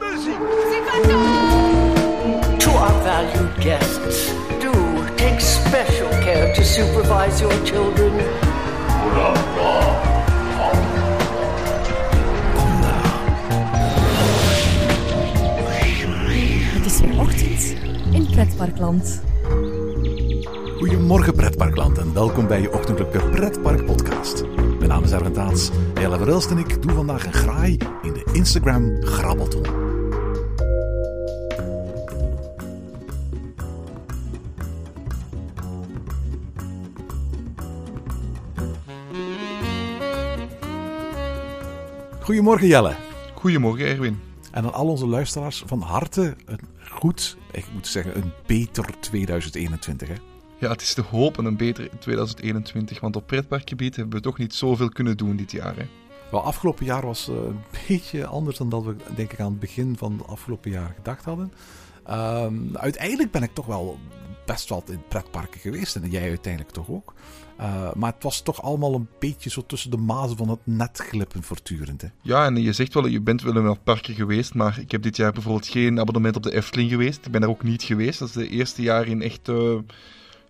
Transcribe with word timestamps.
Muziek. 0.00 0.38
To 2.58 2.70
our 2.70 3.02
valued 3.02 3.60
guests, 3.60 4.32
do 4.60 4.72
take 5.16 5.40
special 5.40 6.08
care 6.08 6.54
to 6.54 6.62
supervise 6.62 7.40
your 7.40 7.64
children. 7.64 8.12
Het 16.72 16.86
is 16.86 17.00
weer 17.00 17.20
ochtend 17.20 17.74
in 18.12 18.26
Pretparkland. 18.30 19.22
Goedemorgen 20.78 21.34
pretparkland 21.34 21.98
en 21.98 22.14
welkom 22.14 22.46
bij 22.46 22.60
je 22.60 22.72
ochtendelijke 22.72 23.18
pretpark 23.30 23.84
podcast. 23.84 24.44
Mijn 24.78 24.88
naam 24.88 25.04
is 25.04 25.12
Erwin 25.12 25.32
Taats. 25.32 25.70
Jelle 25.94 26.16
Verhulst 26.16 26.50
en 26.50 26.58
ik 26.58 26.82
doen 26.82 26.94
vandaag 26.94 27.26
een 27.26 27.32
graai 27.32 27.76
in 28.02 28.12
de 28.12 28.24
Instagram 28.32 28.96
Grabbelton. 29.00 29.83
Goedemorgen 42.24 42.66
Jelle. 42.66 42.96
Goedemorgen 43.34 43.86
Erwin. 43.86 44.20
En 44.50 44.64
aan 44.64 44.72
al 44.72 44.88
onze 44.88 45.06
luisteraars 45.06 45.62
van 45.66 45.80
harte 45.80 46.36
een 46.44 46.60
goed, 46.90 47.36
ik 47.50 47.64
moet 47.72 47.86
zeggen 47.86 48.16
een 48.16 48.32
beter 48.46 49.00
2021 49.00 50.08
hè. 50.08 50.14
Ja, 50.58 50.70
het 50.70 50.80
is 50.80 50.94
te 50.94 51.02
hopen 51.02 51.44
een 51.44 51.56
beter 51.56 51.88
2021, 51.98 53.00
want 53.00 53.16
op 53.16 53.26
pretparkgebied 53.26 53.96
hebben 53.96 54.16
we 54.16 54.22
toch 54.22 54.38
niet 54.38 54.54
zoveel 54.54 54.88
kunnen 54.88 55.16
doen 55.16 55.36
dit 55.36 55.52
jaar. 55.52 55.76
Hè. 55.76 55.86
Wel, 56.30 56.42
afgelopen 56.42 56.84
jaar 56.84 57.06
was 57.06 57.28
eh, 57.28 57.34
een 57.34 57.60
beetje 57.88 58.26
anders 58.26 58.56
dan 58.56 58.68
dat 58.68 58.84
we 58.84 58.96
denk 59.14 59.32
ik 59.32 59.40
aan 59.40 59.50
het 59.50 59.60
begin 59.60 59.96
van 59.96 60.12
het 60.12 60.26
afgelopen 60.26 60.70
jaar 60.70 60.92
gedacht 60.96 61.24
hadden. 61.24 61.52
Ehm, 62.04 62.56
uiteindelijk 62.72 63.30
ben 63.30 63.42
ik 63.42 63.54
toch 63.54 63.66
wel 63.66 63.98
best 64.46 64.68
wel 64.68 64.82
in 64.86 65.02
pretparken 65.08 65.60
geweest 65.60 65.96
en 65.96 66.10
jij 66.10 66.28
uiteindelijk 66.28 66.72
toch 66.72 66.90
ook. 66.90 67.14
Uh, 67.60 67.92
maar 67.92 68.12
het 68.12 68.22
was 68.22 68.40
toch 68.40 68.62
allemaal 68.62 68.94
een 68.94 69.08
beetje 69.18 69.50
zo 69.50 69.62
tussen 69.66 69.90
de 69.90 69.96
mazen 69.96 70.36
van 70.36 70.48
het 70.48 70.58
net 70.64 70.98
glippen 71.08 71.42
voortdurend. 71.42 72.00
Hè? 72.00 72.08
Ja, 72.22 72.44
en 72.44 72.62
je 72.62 72.72
zegt 72.72 72.94
wel, 72.94 73.06
je 73.06 73.20
bent 73.20 73.42
wel 73.42 73.56
in 73.56 73.62
wel 73.62 73.78
parken 73.84 74.14
geweest, 74.14 74.54
maar 74.54 74.78
ik 74.78 74.90
heb 74.90 75.02
dit 75.02 75.16
jaar 75.16 75.32
bijvoorbeeld 75.32 75.66
geen 75.66 76.00
abonnement 76.00 76.36
op 76.36 76.42
de 76.42 76.54
Efteling 76.54 76.90
geweest. 76.90 77.26
Ik 77.26 77.32
ben 77.32 77.40
daar 77.40 77.50
ook 77.50 77.62
niet 77.62 77.82
geweest. 77.82 78.18
Dat 78.18 78.28
is 78.28 78.34
de 78.34 78.48
eerste 78.48 78.82
jaar 78.82 79.06
in 79.06 79.22
echt... 79.22 79.48
Uh, 79.48 79.78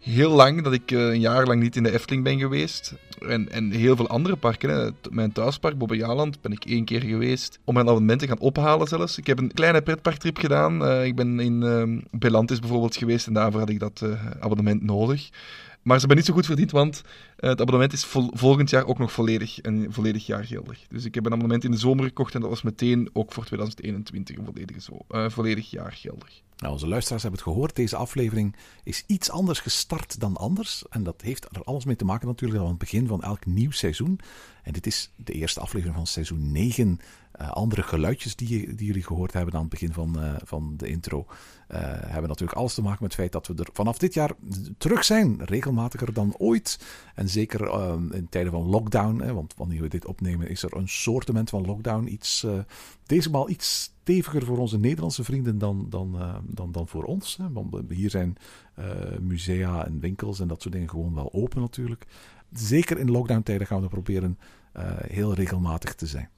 heel 0.05 0.31
lang 0.31 0.63
dat 0.63 0.73
ik 0.73 0.91
uh, 0.91 1.01
een 1.01 1.21
jaar 1.21 1.47
lang 1.47 1.63
niet 1.63 1.77
in 1.77 1.83
de 1.83 1.93
Efteling 1.93 2.25
ben 2.25 2.39
geweest. 2.39 2.95
En, 3.29 3.51
en 3.51 3.71
heel 3.71 3.97
veel 3.97 4.09
andere 4.09 4.37
parken. 4.37 4.97
Mijn 5.11 5.33
thuispark, 5.33 5.79
Bobbejaanland, 5.79 6.41
ben 6.41 6.53
ik 6.53 6.65
één 6.65 6.85
keer 6.85 7.01
geweest. 7.01 7.59
Om 7.65 7.75
mijn 7.75 7.89
abonnement 7.89 8.21
te 8.21 8.27
gaan 8.27 8.39
ophalen 8.39 8.89
zelfs. 8.89 9.19
Ik 9.19 9.27
heb 9.27 9.39
een 9.39 9.53
kleine 9.53 9.83
pretparktrip 9.83 10.39
gedaan. 10.39 10.83
Uh, 10.83 11.05
ik 11.05 11.17
ben 11.17 11.41
in 11.41 11.63
uh, 11.63 12.01
Belantis 12.11 12.59
bijvoorbeeld 12.59 12.97
geweest 12.97 13.27
en 13.27 13.33
daarvoor 13.33 13.61
had 13.61 13.69
ik 13.69 13.81
dat 13.81 14.05
abonnement 14.41 14.83
nodig. 14.83 15.31
Maar 15.83 15.95
ze 15.95 16.07
hebben 16.07 16.17
niet 16.17 16.27
zo 16.27 16.33
goed 16.33 16.47
verdiend, 16.47 16.71
want 16.71 17.03
het 17.37 17.61
abonnement 17.61 17.93
is 17.93 18.05
vol 18.05 18.31
volgend 18.33 18.71
jaar 18.71 18.87
ook 18.87 18.99
nog 18.99 19.13
volledig, 19.13 19.59
een 19.63 19.87
volledig 19.93 20.27
jaar 20.27 20.45
geldig. 20.45 20.87
Dus 20.89 21.05
ik 21.05 21.15
heb 21.15 21.27
een 21.27 21.33
abonnement 21.33 21.65
in 21.65 21.71
de 21.71 21.77
zomer 21.77 22.05
gekocht 22.05 22.35
en 22.35 22.41
dat 22.41 22.51
was 22.51 22.63
meteen 22.63 23.11
ook 23.13 23.33
voor 23.33 23.45
2021 23.45 24.37
een 24.37 24.45
volledig, 24.45 24.83
zo, 24.83 24.99
volledig 25.29 25.71
jaar 25.71 25.93
geldig. 25.93 26.43
Nou, 26.57 26.73
onze 26.73 26.89
luisteraars 26.89 27.23
hebben 27.23 27.41
het 27.41 27.51
gehoord. 27.51 27.77
Deze 27.77 27.97
aflevering 27.97 28.57
is 28.83 29.05
iets 29.07 29.31
anders 29.31 29.61
gestart 29.61 30.21
dan 30.21 30.37
anders. 30.37 30.85
En 30.91 31.03
dat 31.03 31.21
heeft 31.21 31.45
er 31.45 31.65
alles 31.65 31.85
mee 31.85 31.97
te 31.97 32.05
maken 32.05 32.27
natuurlijk 32.27 32.61
aan 32.61 32.69
het 32.69 32.79
begin 32.79 33.07
van 33.07 33.23
elk 33.23 33.47
nieuw 33.47 33.71
seizoen. 33.71 34.21
En 34.63 34.73
dit 34.73 34.87
is 34.87 35.11
de 35.17 35.33
eerste 35.33 35.61
aflevering 35.61 35.97
van 35.97 36.07
seizoen 36.07 36.53
9. 36.53 36.99
Uh, 37.41 37.51
andere 37.51 37.83
geluidjes 37.83 38.37
die, 38.37 38.75
die, 38.75 38.87
jullie 38.87 39.03
gehoord 39.03 39.33
hebben 39.33 39.55
aan 39.55 39.61
het 39.61 39.71
begin 39.71 39.93
van, 39.93 40.39
van 40.45 40.75
de 40.77 40.89
intro. 40.89 41.27
Hebben 41.67 42.29
natuurlijk 42.29 42.59
alles 42.59 42.75
te 42.75 42.83
maken 42.83 43.03
met 43.03 43.11
het 43.11 43.21
feit 43.21 43.33
dat 43.33 43.47
we 43.47 43.55
er 43.55 43.69
vanaf 43.73 43.99
dit 43.99 44.15
jaar 44.15 44.31
terug 44.79 45.05
zijn. 45.05 45.45
Regelmatiger 45.45 46.13
dan 46.13 46.35
ooit. 46.37 46.79
Zeker 47.29 47.91
in 48.15 48.27
tijden 48.31 48.53
van 48.53 48.63
lockdown. 48.63 49.21
Hè, 49.21 49.35
want 49.35 49.55
wanneer 49.57 49.81
we 49.81 49.89
dit 49.89 50.07
opnemen 50.07 50.49
is 50.49 50.63
er 50.63 50.77
een 50.77 50.89
soortement 50.89 51.51
van 51.51 51.67
lockdown. 51.67 52.07
Iets, 52.07 52.47
deze 53.07 53.31
maal 53.31 53.49
iets 53.49 53.91
steviger 54.05 54.45
voor 54.45 54.59
onze 54.59 54.79
Nederlandse 54.79 55.25
vrienden 55.25 55.59
dan, 55.59 55.87
dan, 55.89 56.15
uh, 56.17 56.35
dan, 56.47 56.73
dan 56.73 56.89
voor 56.89 57.05
ons. 57.05 57.37
Hè. 57.37 57.53
Want 57.53 57.75
hier 57.89 58.11
zijn 58.11 58.37
uh, 58.79 58.85
musea 59.21 59.87
en 59.87 60.01
winkels 60.01 60.41
en 60.41 60.49
dat 60.49 60.63
soort 60.63 60.75
dingen 60.75 60.91
gewoon 60.91 61.15
wel 61.15 61.33
open 61.33 61.61
natuurlijk. 61.61 62.07
Zeker 62.53 62.99
in 62.99 63.11
lockdown-tijden 63.11 63.67
gaan 63.67 63.81
we 63.81 63.89
proberen 63.89 64.39
uh, 64.77 64.83
heel 64.99 65.35
regelmatig 65.35 65.95
te 65.95 66.07
zijn. 66.07 66.29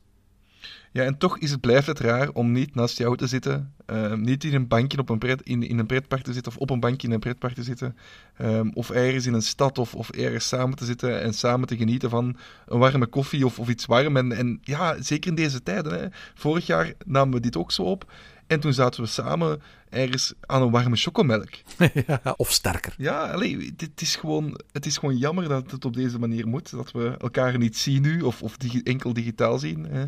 Ja, 0.96 1.04
en 1.04 1.18
toch 1.18 1.38
is 1.38 1.50
het, 1.50 1.60
blijft 1.60 1.86
het 1.86 1.98
raar 1.98 2.30
om 2.32 2.52
niet 2.52 2.74
naast 2.74 2.98
jou 2.98 3.16
te 3.16 3.26
zitten. 3.26 3.72
Uh, 3.86 4.12
niet 4.12 4.44
in 4.44 4.54
een 4.54 4.68
bankje 4.68 4.98
op 4.98 5.08
een 5.08 5.18
pret, 5.18 5.42
in, 5.42 5.62
in 5.62 5.78
een 5.78 5.86
pretpark 5.86 6.22
te 6.22 6.32
zitten 6.32 6.52
of 6.52 6.58
op 6.58 6.70
een 6.70 6.80
bankje 6.80 7.06
in 7.06 7.12
een 7.12 7.20
pretpark 7.20 7.54
te 7.54 7.62
zitten. 7.62 7.96
Um, 8.42 8.70
of 8.74 8.90
ergens 8.90 9.26
in 9.26 9.34
een 9.34 9.42
stad 9.42 9.78
of, 9.78 9.94
of 9.94 10.10
ergens 10.10 10.48
samen 10.48 10.76
te 10.76 10.84
zitten 10.84 11.20
en 11.20 11.34
samen 11.34 11.68
te 11.68 11.76
genieten 11.76 12.10
van 12.10 12.36
een 12.66 12.78
warme 12.78 13.06
koffie 13.06 13.46
of, 13.46 13.58
of 13.58 13.68
iets 13.68 13.86
warm. 13.86 14.16
En, 14.16 14.32
en 14.32 14.58
ja, 14.62 15.02
zeker 15.02 15.30
in 15.30 15.36
deze 15.36 15.62
tijden. 15.62 15.92
Hè. 15.92 16.06
Vorig 16.34 16.66
jaar 16.66 16.92
namen 17.06 17.34
we 17.34 17.40
dit 17.40 17.56
ook 17.56 17.72
zo 17.72 17.82
op. 17.82 18.12
En 18.46 18.60
toen 18.60 18.72
zaten 18.72 19.02
we 19.02 19.08
samen 19.08 19.62
ergens 19.88 20.34
aan 20.40 20.62
een 20.62 20.70
warme 20.70 20.96
chocomelk. 20.96 21.50
ja, 22.06 22.34
of 22.36 22.52
sterker. 22.52 22.94
Ja, 22.98 23.30
allee, 23.32 23.74
het, 23.76 24.00
is 24.00 24.16
gewoon, 24.16 24.60
het 24.72 24.86
is 24.86 24.98
gewoon 24.98 25.16
jammer 25.16 25.48
dat 25.48 25.70
het 25.70 25.84
op 25.84 25.94
deze 25.94 26.18
manier 26.18 26.46
moet. 26.48 26.70
Dat 26.70 26.92
we 26.92 27.14
elkaar 27.18 27.58
niet 27.58 27.76
zien 27.76 28.02
nu, 28.02 28.20
of, 28.20 28.42
of 28.42 28.56
digi 28.56 28.80
enkel 28.82 29.12
digitaal 29.12 29.58
zien. 29.58 29.84
Hè. 29.84 30.04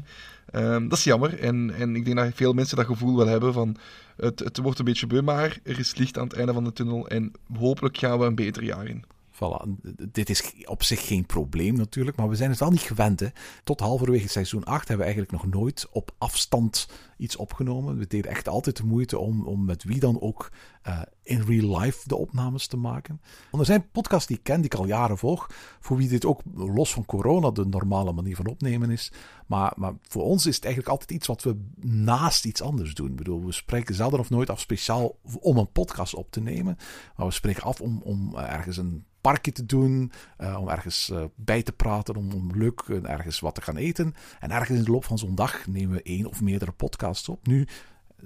Um, 0.55 0.89
dat 0.89 0.99
is 0.99 1.05
jammer. 1.05 1.39
En, 1.39 1.75
en 1.75 1.97
ik 1.97 2.05
denk 2.05 2.17
dat 2.17 2.31
veel 2.35 2.53
mensen 2.53 2.77
dat 2.77 2.87
gevoel 2.87 3.17
wel 3.17 3.27
hebben 3.27 3.53
van... 3.53 3.77
Het, 4.17 4.39
het 4.39 4.57
wordt 4.57 4.79
een 4.79 4.85
beetje 4.85 5.07
beu, 5.07 5.21
maar 5.21 5.59
er 5.63 5.79
is 5.79 5.97
licht 5.97 6.19
aan 6.19 6.25
het 6.25 6.37
einde 6.37 6.53
van 6.53 6.65
de 6.65 6.73
tunnel. 6.73 7.09
En 7.09 7.33
hopelijk 7.59 7.99
gaan 7.99 8.19
we 8.19 8.25
een 8.25 8.35
beter 8.35 8.65
jaar 8.65 8.87
in. 8.87 9.05
Voilà. 9.39 9.69
Dit 10.13 10.31
is 10.31 10.53
op 10.65 10.83
zich 10.83 11.07
geen 11.07 11.27
probleem 11.27 11.77
natuurlijk, 11.77 12.17
maar 12.17 12.29
we 12.29 12.37
zijn 12.37 12.51
het 12.51 12.59
wel 12.59 12.71
niet 12.71 12.81
gewend. 12.81 13.21
Hè. 13.21 13.27
Tot 13.65 13.81
halverwege 13.81 14.29
seizoen 14.29 14.65
8 14.65 14.89
hebben 14.89 15.07
we 15.07 15.13
eigenlijk 15.13 15.43
nog 15.43 15.53
nooit 15.53 15.87
op 15.91 16.15
afstand 16.19 16.89
iets 17.17 17.37
opgenomen. 17.37 17.99
We 17.99 18.07
deden 18.07 18.31
echt 18.31 18.49
altijd 18.49 18.77
de 18.77 18.85
moeite 18.85 19.19
om, 19.19 19.47
om 19.47 19.65
met 19.65 19.85
wie 19.85 20.01
dan 20.01 20.21
ook 20.21 20.51
uh, 20.87 21.03
in 21.23 21.41
real 21.41 21.79
life 21.81 22.09
de 22.09 22.17
opnames 22.17 22.67
te 22.67 22.77
maken. 22.77 23.21
Want 23.51 23.63
er 23.63 23.73
zijn 23.73 23.91
podcasts 23.91 24.27
die 24.27 24.37
ik 24.37 24.43
ken, 24.43 24.57
die 24.57 24.65
ik 24.65 24.75
al 24.75 24.87
jaren 24.87 25.19
volg, 25.19 25.51
voor 25.81 25.97
wie 25.97 26.09
dit 26.09 26.25
ook 26.25 26.41
los 26.55 26.93
van 26.93 27.05
corona 27.05 27.51
de 27.51 27.67
normale 27.67 28.13
manier 28.13 28.37
van 28.37 28.47
opnemen 28.47 28.91
is. 28.91 29.13
Maar, 29.47 29.73
maar 29.77 29.95
voor 30.03 30.23
ons 30.23 30.47
is 30.47 30.55
het 30.55 30.65
eigenlijk 30.65 30.95
altijd 30.95 31.11
iets 31.11 31.27
wat 31.27 31.43
we 31.43 31.57
naast 31.81 32.45
iets 32.45 32.63
anders 32.63 32.95
doen. 32.95 33.11
Ik 33.11 33.17
bedoel, 33.17 33.45
we 33.45 33.53
spreken 33.53 33.95
zelden 33.95 34.21
of 34.21 34.31
nooit 34.31 34.51
af 34.51 34.61
speciaal 34.61 35.19
om 35.41 35.57
een 35.57 35.73
podcast 35.73 36.15
op 36.15 36.31
te 36.31 36.41
nemen, 36.41 36.77
maar 37.17 37.27
we 37.27 37.33
spreken 37.33 37.63
af 37.63 37.81
om, 37.81 38.01
om 38.03 38.37
ergens 38.37 38.77
een 38.77 39.05
te 39.37 39.67
doen, 39.67 40.13
uh, 40.41 40.59
om 40.61 40.69
ergens 40.69 41.11
uh, 41.13 41.25
bij 41.35 41.63
te 41.63 41.73
praten, 41.73 42.17
om, 42.17 42.33
om 42.33 42.51
leuk 42.55 42.83
uh, 42.87 43.11
ergens 43.11 43.41
wat 43.41 43.55
te 43.55 43.63
gaan 43.63 43.77
eten. 43.77 44.15
En 44.41 44.51
ergens 44.51 44.79
in 44.79 44.85
de 44.85 44.91
loop 44.91 45.05
van 45.05 45.19
zo'n 45.19 45.35
dag 45.35 45.67
nemen 45.67 45.97
we 45.97 46.03
één 46.03 46.27
of 46.27 46.41
meerdere 46.41 46.73
podcasts 46.73 47.29
op. 47.29 47.47
Nu 47.47 47.67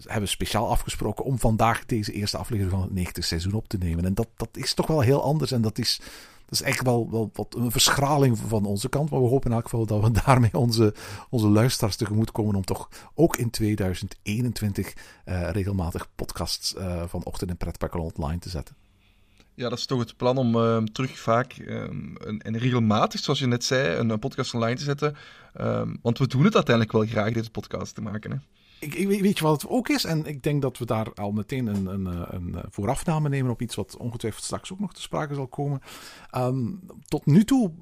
hebben 0.01 0.23
we 0.23 0.27
speciaal 0.27 0.71
afgesproken 0.71 1.25
om 1.25 1.39
vandaag 1.39 1.87
deze 1.87 2.13
eerste 2.13 2.37
aflevering 2.37 2.73
van 2.73 2.83
het 2.83 2.93
negende 2.93 3.23
seizoen 3.23 3.53
op 3.53 3.69
te 3.69 3.79
nemen. 3.79 4.05
En 4.05 4.15
dat, 4.15 4.29
dat 4.37 4.49
is 4.53 4.75
toch 4.75 4.87
wel 4.87 5.01
heel 5.01 5.23
anders 5.23 5.53
en 5.53 5.63
dat 5.63 5.79
is... 5.79 6.01
Dat 6.47 6.61
is 6.61 6.67
echt 6.67 6.83
wel, 6.83 7.11
wel 7.11 7.31
wat 7.33 7.55
een 7.55 7.71
verschraling 7.71 8.39
van 8.39 8.65
onze 8.65 8.89
kant. 8.89 9.11
Maar 9.11 9.23
we 9.23 9.29
hopen 9.29 9.51
in 9.51 9.57
elk 9.57 9.65
geval 9.65 9.87
dat 9.87 10.03
we 10.03 10.11
daarmee 10.25 10.55
onze, 10.55 10.95
onze 11.31 11.47
luisteraars 11.47 11.97
tegemoet 11.97 12.33
komen. 12.33 12.55
Om 12.55 12.65
toch 12.65 12.89
ook 13.15 13.37
in 13.37 13.51
2021 13.51 14.95
uh, 15.25 15.51
regelmatig 15.51 16.09
podcasts 16.15 16.75
van 17.07 17.25
Ochtend 17.25 17.51
in 17.51 17.57
Pretparken 17.57 18.01
online 18.01 18.39
te 18.39 18.49
zetten. 18.49 18.77
Ja, 19.55 19.69
dat 19.69 19.79
is 19.79 19.87
toch 19.87 19.99
het 19.99 20.17
plan 20.17 20.37
om 20.37 20.57
uh, 20.57 20.77
terug 20.77 21.19
vaak 21.19 21.57
um, 21.69 22.17
en, 22.39 22.59
regelmatig, 22.59 23.21
zoals 23.21 23.39
je 23.39 23.47
net 23.47 23.65
zei, 23.65 23.97
een, 23.97 24.19
podcast 24.19 24.55
online 24.55 24.77
te 24.77 24.85
zetten. 24.85 25.17
Um, 25.61 25.99
want 26.03 26.19
we 26.19 26.27
doen 26.27 26.45
het 26.45 26.55
uiteindelijk 26.55 26.97
wel 26.97 27.07
graag, 27.07 27.33
deze 27.33 27.51
podcast 27.51 27.95
te 27.95 28.03
maken. 28.03 28.31
Hè? 28.31 28.37
Ik, 28.83 29.09
weet 29.09 29.39
je 29.39 29.45
wat 29.45 29.63
het 29.63 29.71
ook 29.71 29.89
is? 29.89 30.05
En 30.05 30.27
ik 30.27 30.43
denk 30.43 30.63
dat 30.63 30.79
we 30.79 30.87
daar 30.87 31.13
al 31.15 31.33
meteen 31.33 31.67
een, 31.67 31.87
een, 31.87 32.35
een 32.35 32.63
voorafname 32.71 33.29
nemen 33.29 33.51
op 33.51 33.63
iets 33.63 33.75
wat 33.75 33.97
ongetwijfeld 33.97 34.45
straks 34.45 34.73
ook 34.73 34.81
nog 34.81 34.95
te 34.95 35.01
sprake 35.01 35.35
zal 35.35 35.47
komen. 35.47 35.81
Um, 36.37 36.81
tot 37.09 37.27
nu 37.27 37.45
toe 37.45 37.73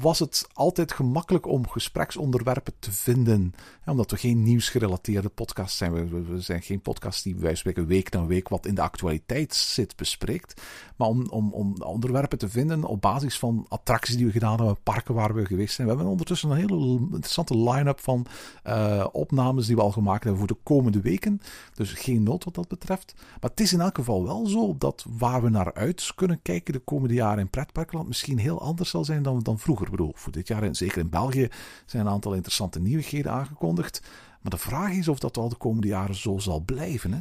was 0.00 0.18
het 0.18 0.48
altijd 0.52 0.92
gemakkelijk 0.92 1.46
om 1.46 1.68
gespreksonderwerpen 1.68 2.72
te 2.78 2.92
vinden. 2.92 3.54
Omdat 3.86 4.10
we 4.10 4.16
geen 4.16 4.42
nieuwsgerelateerde 4.42 5.28
podcast 5.28 5.76
zijn. 5.76 5.92
We, 5.92 6.22
we, 6.22 6.40
zijn 6.40 6.62
geen 6.62 6.80
podcast 6.80 7.22
die 7.22 7.36
wij 7.36 7.54
spreken 7.54 7.86
week 7.86 8.10
na 8.10 8.26
week 8.26 8.48
wat 8.48 8.66
in 8.66 8.74
de 8.74 8.82
actualiteit 8.82 9.54
zit 9.54 9.96
bespreekt. 9.96 10.62
Maar 10.96 11.08
om, 11.08 11.26
om, 11.28 11.52
om 11.52 11.74
onderwerpen 11.82 12.38
te 12.38 12.48
vinden 12.48 12.84
op 12.84 13.00
basis 13.00 13.38
van 13.38 13.66
attracties 13.68 14.16
die 14.16 14.26
we 14.26 14.32
gedaan 14.32 14.56
hebben, 14.56 14.82
parken 14.82 15.14
waar 15.14 15.34
we 15.34 15.46
geweest 15.46 15.74
zijn. 15.74 15.86
We 15.86 15.92
hebben 15.94 16.12
ondertussen 16.12 16.50
een 16.50 16.56
hele 16.56 16.98
interessante 16.98 17.58
line-up 17.58 18.00
van 18.00 18.26
uh, 18.66 19.06
opnames 19.12 19.66
die 19.66 19.76
we 19.76 19.82
al 19.82 19.92
gemaakt 19.92 20.24
hebben 20.24 20.38
voor 20.38 20.48
de 20.50 20.56
komende 20.62 21.00
weken. 21.00 21.40
Dus 21.74 21.92
geen 21.92 22.22
nood 22.22 22.44
wat 22.44 22.54
dat 22.54 22.68
betreft. 22.68 23.14
Maar 23.16 23.50
het 23.50 23.60
is 23.60 23.72
in 23.72 23.80
elk 23.80 23.94
geval 23.94 24.24
wel 24.24 24.46
zo 24.46 24.76
dat 24.78 25.04
waar 25.18 25.42
we 25.42 25.48
naar 25.48 25.74
uit 25.74 26.12
kunnen 26.14 26.42
kijken 26.42 26.72
de 26.72 26.78
komende 26.78 27.14
jaren 27.14 27.38
in 27.38 27.50
pretparkland 27.50 28.08
misschien 28.08 28.38
heel 28.38 28.60
anders 28.60 28.90
zal 28.90 29.04
zijn 29.04 29.22
dan, 29.22 29.42
dan 29.42 29.58
vroeger. 29.58 29.84
Ik 29.84 29.90
bedoel, 29.90 30.12
voor 30.14 30.32
dit 30.32 30.48
jaar, 30.48 30.62
en 30.62 30.74
zeker 30.74 30.98
in 30.98 31.10
België, 31.10 31.48
zijn 31.86 32.06
een 32.06 32.12
aantal 32.12 32.34
interessante 32.34 32.80
nieuwigheden 32.80 33.32
aangekondigd. 33.32 34.02
Maar 34.42 34.50
de 34.50 34.58
vraag 34.58 34.92
is 34.92 35.08
of 35.08 35.18
dat 35.18 35.36
al 35.36 35.48
de 35.48 35.56
komende 35.56 35.88
jaren 35.88 36.14
zo 36.14 36.38
zal 36.38 36.60
blijven. 36.60 37.12
Hè? 37.12 37.20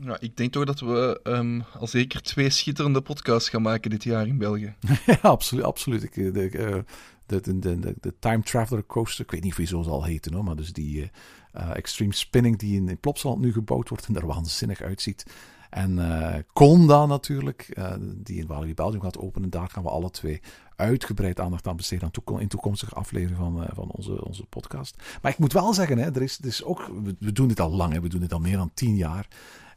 Ja, 0.00 0.16
ik 0.20 0.36
denk 0.36 0.52
toch 0.52 0.64
dat 0.64 0.80
we 0.80 1.20
um, 1.22 1.64
al 1.78 1.86
zeker 1.86 2.22
twee 2.22 2.50
schitterende 2.50 3.00
podcasts 3.00 3.48
gaan 3.48 3.62
maken 3.62 3.90
dit 3.90 4.04
jaar 4.04 4.26
in 4.26 4.38
België. 4.38 4.74
ja, 5.06 5.18
absoluut. 5.20 5.64
absoluut. 5.64 6.02
Ik, 6.02 6.14
de, 6.14 6.30
de, 6.30 7.40
de, 7.40 7.58
de, 7.58 7.94
de, 8.00 8.14
Time 8.18 8.42
Traveler 8.42 8.86
Coaster, 8.86 9.24
ik 9.24 9.30
weet 9.30 9.42
niet 9.42 9.50
of 9.50 9.56
hij 9.56 9.66
zo 9.66 9.82
zal 9.82 10.04
heten, 10.04 10.32
hoor, 10.32 10.44
maar 10.44 10.56
dus 10.56 10.72
die 10.72 11.00
uh, 11.00 11.08
Extreme 11.52 12.14
Spinning 12.14 12.58
die 12.58 12.76
in, 12.76 12.88
in 12.88 12.98
Plopsaland 12.98 13.40
nu 13.40 13.52
gebouwd 13.52 13.88
wordt 13.88 14.06
en 14.06 14.16
er 14.16 14.26
waanzinnig 14.26 14.80
uitziet. 14.80 15.24
En 15.70 15.98
Conda 16.52 17.06
natuurlijk, 17.06 17.72
uh, 17.78 17.94
die 18.00 18.40
in 18.40 18.46
Walibi 18.46 18.74
Belgium 18.74 19.02
gaat 19.02 19.18
openen. 19.18 19.50
Daar 19.50 19.68
gaan 19.68 19.82
we 19.82 19.88
alle 19.88 20.10
twee 20.10 20.40
uitgebreid 20.76 21.40
aandacht 21.40 21.66
aan 21.66 21.76
besteden 21.76 22.10
in 22.38 22.48
toekomstige 22.48 22.94
afleveringen 22.94 23.52
van, 23.54 23.66
van 23.74 23.90
onze, 23.90 24.24
onze 24.24 24.44
podcast. 24.44 25.02
Maar 25.22 25.32
ik 25.32 25.38
moet 25.38 25.52
wel 25.52 25.74
zeggen, 25.74 25.98
hè, 25.98 26.14
er 26.14 26.22
is, 26.22 26.38
er 26.38 26.46
is 26.46 26.64
ook, 26.64 26.90
we, 27.18 27.32
doen 27.32 27.48
dit 27.48 27.60
al 27.60 27.70
lang, 27.70 28.00
we 28.00 28.08
doen 28.08 28.20
dit 28.20 28.32
al 28.32 28.38
meer 28.38 28.56
dan 28.56 28.70
tien 28.74 28.96
jaar. 28.96 29.28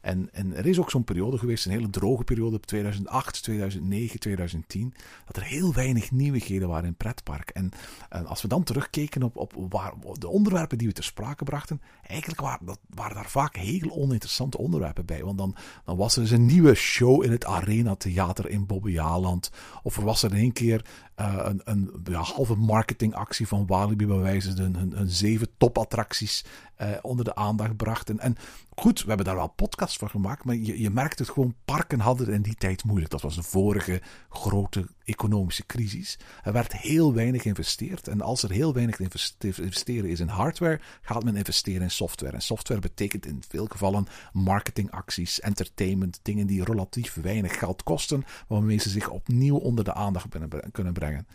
En, 0.06 0.28
en 0.32 0.56
er 0.56 0.66
is 0.66 0.78
ook 0.78 0.90
zo'n 0.90 1.04
periode 1.04 1.38
geweest, 1.38 1.64
een 1.64 1.72
hele 1.72 1.90
droge 1.90 2.24
periode, 2.24 2.60
2008, 2.60 3.42
2009, 3.42 4.20
2010, 4.20 4.94
dat 5.26 5.36
er 5.36 5.42
heel 5.42 5.74
weinig 5.74 6.10
nieuwigheden 6.10 6.68
waren 6.68 6.86
in 6.86 6.94
pretpark. 6.94 7.50
En, 7.50 7.70
en 8.08 8.26
als 8.26 8.42
we 8.42 8.48
dan 8.48 8.62
terugkeken 8.62 9.22
op, 9.22 9.36
op 9.36 9.72
waar, 9.72 9.92
de 10.12 10.28
onderwerpen 10.28 10.78
die 10.78 10.86
we 10.86 10.92
ter 10.92 11.04
sprake 11.04 11.44
brachten, 11.44 11.80
eigenlijk 12.02 12.40
waren, 12.40 12.66
dat, 12.66 12.78
waren 12.94 13.14
daar 13.14 13.30
vaak 13.30 13.56
heel 13.56 13.90
oninteressante 13.90 14.58
onderwerpen 14.58 15.06
bij. 15.06 15.24
Want 15.24 15.38
dan, 15.38 15.56
dan 15.84 15.96
was 15.96 16.16
er 16.16 16.22
eens 16.22 16.30
een 16.30 16.46
nieuwe 16.46 16.74
show 16.74 17.24
in 17.24 17.30
het 17.30 17.44
Arena 17.44 17.94
Theater 17.94 18.48
in 18.48 18.66
Bobbejaanland. 18.66 19.50
Of 19.82 19.96
er 19.96 20.04
was 20.04 20.22
er 20.22 20.30
in 20.30 20.36
één 20.36 20.52
keer 20.52 20.84
uh, 21.20 21.48
een, 21.64 21.90
halve 22.12 22.54
marketingactie 22.54 23.48
van 23.48 23.66
Walibi 23.66 24.06
bij 24.06 24.16
wijze 24.16 24.62
hun, 24.62 25.10
zeven 25.10 25.48
topattracties 25.56 26.44
uh, 26.82 26.88
onder 27.02 27.24
de 27.24 27.34
aandacht 27.34 27.76
brachten. 27.76 28.18
En 28.18 28.36
goed, 28.74 29.00
we 29.00 29.08
hebben 29.08 29.26
daar 29.26 29.36
wel 29.36 29.52
podcasts 29.56 29.96
voor 29.96 30.10
gemaakt, 30.10 30.44
maar 30.44 30.54
je, 30.54 30.80
je 30.80 30.90
merkt 30.90 31.18
het 31.18 31.28
gewoon, 31.28 31.54
parken 31.64 32.00
hadden 32.00 32.28
in 32.28 32.42
die 32.42 32.54
tijd 32.54 32.84
moeilijk. 32.84 33.10
Dat 33.10 33.22
was 33.22 33.34
de 33.34 33.42
vorige 33.42 34.02
grote 34.28 34.86
economische 35.06 35.66
crisis. 35.66 36.18
Er 36.42 36.52
werd 36.52 36.76
heel 36.76 37.14
weinig 37.14 37.42
geïnvesteerd. 37.42 38.08
En 38.08 38.20
als 38.20 38.42
er 38.42 38.50
heel 38.50 38.74
weinig 38.74 38.98
investeren 38.98 40.10
is 40.10 40.20
in 40.20 40.28
hardware, 40.28 40.80
gaat 41.02 41.24
men 41.24 41.36
investeren 41.36 41.82
in 41.82 41.90
software. 41.90 42.32
En 42.32 42.42
software 42.42 42.80
betekent 42.80 43.26
in 43.26 43.42
veel 43.48 43.66
gevallen 43.66 44.06
marketingacties, 44.32 45.40
entertainment, 45.40 46.20
dingen 46.22 46.46
die 46.46 46.64
relatief 46.64 47.14
weinig 47.14 47.58
geld 47.58 47.82
kosten, 47.82 48.24
waarmee 48.48 48.78
ze 48.78 48.88
zich 48.88 49.08
opnieuw 49.08 49.56
onder 49.56 49.84
de 49.84 49.94
aandacht 49.94 50.26
kunnen 50.72 50.92
brengen. 50.92 51.26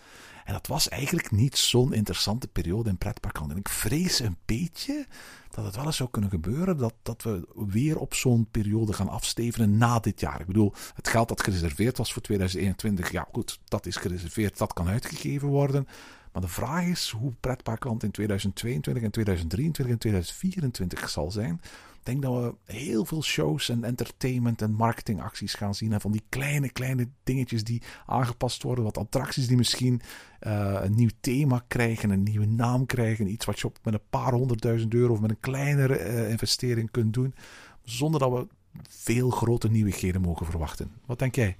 En 0.46 0.54
dat 0.54 0.68
was 0.68 0.90
eigenlijk 0.90 1.32
niet 1.32 1.58
zo'n 1.58 1.94
interessante 1.94 2.48
periode 2.48 2.90
in 2.90 2.98
pretparkland. 2.98 3.52
En 3.52 3.58
ik 3.58 3.70
vrees 3.70 4.20
een 4.20 4.38
beetje 4.46 5.06
dat 5.50 5.66
het 5.66 5.76
wel 5.76 5.86
eens 5.86 5.96
zou 5.96 6.10
kunnen 6.10 6.30
gebeuren 6.30 6.78
dat, 6.78 6.94
dat 7.02 7.24
we 7.24 7.48
weer 7.54 7.98
op 7.98 8.14
zo'n 8.14 8.48
periode 8.52 8.94
gaan 8.94 9.10
afstevenen 9.10 9.78
na 9.78 10.00
dit 10.00 10.20
jaar. 10.20 10.40
Ik 10.40 10.46
bedoel, 10.46 10.74
het 10.96 11.08
geld 11.08 11.28
dat 11.28 11.44
gereserveerd 11.44 11.98
was 11.98 12.14
voor 12.14 12.22
2021, 12.22 13.12
ja 13.12 13.28
goed, 13.32 13.60
dat 13.66 13.86
is 13.86 13.96
gereserveerd, 13.96 14.58
dat 14.58 14.74
kan 14.74 14.88
uitgegeven 14.88 15.48
worden. 15.48 15.88
Maar 16.32 16.42
de 16.42 16.48
vraag 16.48 16.86
is 16.86 17.10
hoe 17.18 17.34
pretparkland 17.40 18.04
in 18.04 18.12
2022 18.12 19.04
en 19.04 19.12
2023 19.12 19.94
en 19.94 20.00
2024 20.00 21.10
zal 21.10 21.32
zijn. 21.32 21.62
Ik 22.02 22.08
denk 22.08 22.22
dat 22.22 22.34
we 22.34 22.74
heel 22.74 23.06
veel 23.06 23.24
shows 23.24 23.70
en 23.70 23.84
entertainment 23.84 24.62
en 24.62 24.74
marketingacties 24.74 25.54
gaan 25.54 25.76
zien. 25.76 25.94
En 25.94 26.02
van 26.02 26.12
die 26.12 26.24
kleine, 26.30 26.72
kleine 26.72 27.10
dingetjes 27.24 27.64
die 27.64 27.82
aangepast 28.06 28.64
worden. 28.64 28.84
Wat 28.84 28.98
attracties 28.98 29.48
die 29.48 29.58
misschien 29.58 30.02
uh, 30.48 30.80
een 30.82 30.96
nieuw 30.96 31.10
thema 31.20 31.64
krijgen, 31.68 32.10
een 32.10 32.24
nieuwe 32.24 32.46
naam 32.46 32.86
krijgen. 32.86 33.28
Iets 33.28 33.46
wat 33.46 33.60
je 33.60 33.68
op 33.68 33.80
met 33.84 33.94
een 33.94 34.10
paar 34.10 34.34
honderdduizend 34.34 34.94
euro 34.94 35.14
of 35.14 35.20
met 35.20 35.30
een 35.30 35.40
kleinere 35.40 36.00
uh, 36.00 36.30
investering 36.30 36.92
kunt 36.92 37.14
doen. 37.14 37.36
Zonder 37.84 38.20
dat 38.20 38.32
we 38.32 38.48
veel 38.90 39.30
grote 39.30 39.70
nieuwigheden 39.70 40.22
mogen 40.22 40.46
verwachten. 40.46 40.92
Wat 41.06 41.20
denk 41.20 41.36
jij? 41.36 41.58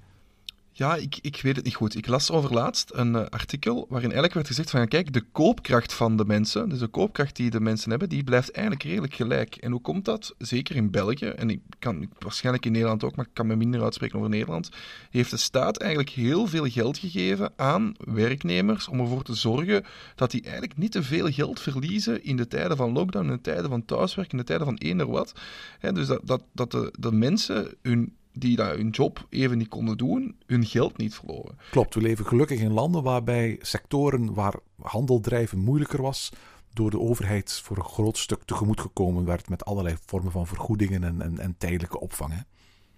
Ja, 0.82 0.96
ik, 0.96 1.20
ik 1.22 1.42
weet 1.42 1.56
het 1.56 1.66
niet 1.66 1.76
goed. 1.76 1.96
Ik 1.96 2.08
las 2.08 2.32
overlaatst 2.32 2.92
een 2.94 3.14
uh, 3.14 3.26
artikel 3.30 3.76
waarin 3.90 4.12
eigenlijk 4.12 4.34
werd 4.34 4.48
gezegd 4.48 4.70
van, 4.70 4.88
kijk, 4.88 5.14
de 5.14 5.22
koopkracht 5.32 5.94
van 5.94 6.18
de 6.18 6.26
mensen, 6.26 6.70
dus 6.70 6.80
de 6.80 6.88
koopkracht 6.88 7.36
die 7.36 7.50
de 7.50 7.60
mensen 7.60 7.90
hebben, 7.90 8.10
die 8.10 8.24
blijft 8.24 8.52
eigenlijk 8.52 8.86
redelijk 8.86 9.14
gelijk. 9.14 9.56
En 9.56 9.72
hoe 9.72 9.82
komt 9.82 10.06
dat? 10.06 10.36
Zeker 10.38 10.76
in 10.76 10.92
België, 10.92 11.26
en 11.26 11.50
ik 11.50 11.62
kan 11.80 12.10
waarschijnlijk 12.20 12.66
in 12.66 12.72
Nederland 12.72 13.04
ook, 13.04 13.16
maar 13.16 13.26
ik 13.26 13.34
kan 13.34 13.48
me 13.48 13.56
minder 13.56 13.84
uitspreken 13.84 14.18
over 14.18 14.30
Nederland, 14.30 14.70
heeft 15.10 15.32
de 15.32 15.38
staat 15.38 15.78
eigenlijk 15.78 16.10
heel 16.10 16.48
veel 16.48 16.66
geld 16.66 16.98
gegeven 16.98 17.54
aan 17.56 17.94
werknemers 17.98 18.88
om 18.88 19.00
ervoor 19.00 19.24
te 19.24 19.36
zorgen 19.36 19.84
dat 20.16 20.32
die 20.32 20.42
eigenlijk 20.42 20.78
niet 20.78 20.92
te 20.92 21.04
veel 21.04 21.32
geld 21.32 21.60
verliezen 21.60 22.24
in 22.24 22.36
de 22.36 22.48
tijden 22.48 22.78
van 22.78 22.92
lockdown, 22.92 23.26
in 23.26 23.32
de 23.32 23.42
tijden 23.42 23.70
van 23.70 23.86
thuiswerk, 23.86 24.32
in 24.32 24.38
de 24.38 24.44
tijden 24.44 24.66
van 24.66 24.78
eender 24.78 25.08
wat. 25.08 25.34
dus 25.80 26.08
dat, 26.08 26.22
dat, 26.24 26.44
dat 26.52 26.72
de, 26.72 26.94
de 27.00 27.12
mensen 27.12 27.74
hun 27.82 28.20
die 28.34 28.56
daar 28.56 28.76
hun 28.76 28.90
job 28.90 29.26
even 29.30 29.58
niet 29.58 29.68
konden 29.68 29.98
doen, 29.98 30.36
hun 30.46 30.66
geld 30.66 30.98
niet 30.98 31.16
verloren. 31.16 31.58
Klopt, 31.70 31.96
we 31.96 32.02
leven 32.02 32.26
gelukkig 32.26 32.60
in 32.60 32.72
landen 32.72 33.04
waarbij 33.04 33.58
sectoren 33.62 34.34
waar 34.34 34.56
handel 34.82 35.20
drijven 35.20 35.60
moeilijker 35.60 36.02
was, 36.02 36.32
door 36.74 36.92
de 36.92 37.00
overheid 37.00 37.62
voor 37.64 37.78
een 37.78 37.84
groot 37.84 38.18
stuk 38.18 38.44
tegemoet 38.44 38.82
gekomen 38.82 39.26
werd 39.26 39.50
met 39.50 39.66
allerlei 39.66 39.96
vormen 40.06 40.32
van 40.32 40.48
vergoedingen 40.48 41.04
en, 41.04 41.22
en, 41.22 41.40
en 41.40 41.56
tijdelijke 41.58 42.00
opvang. 42.00 42.34
Hè? 42.34 42.40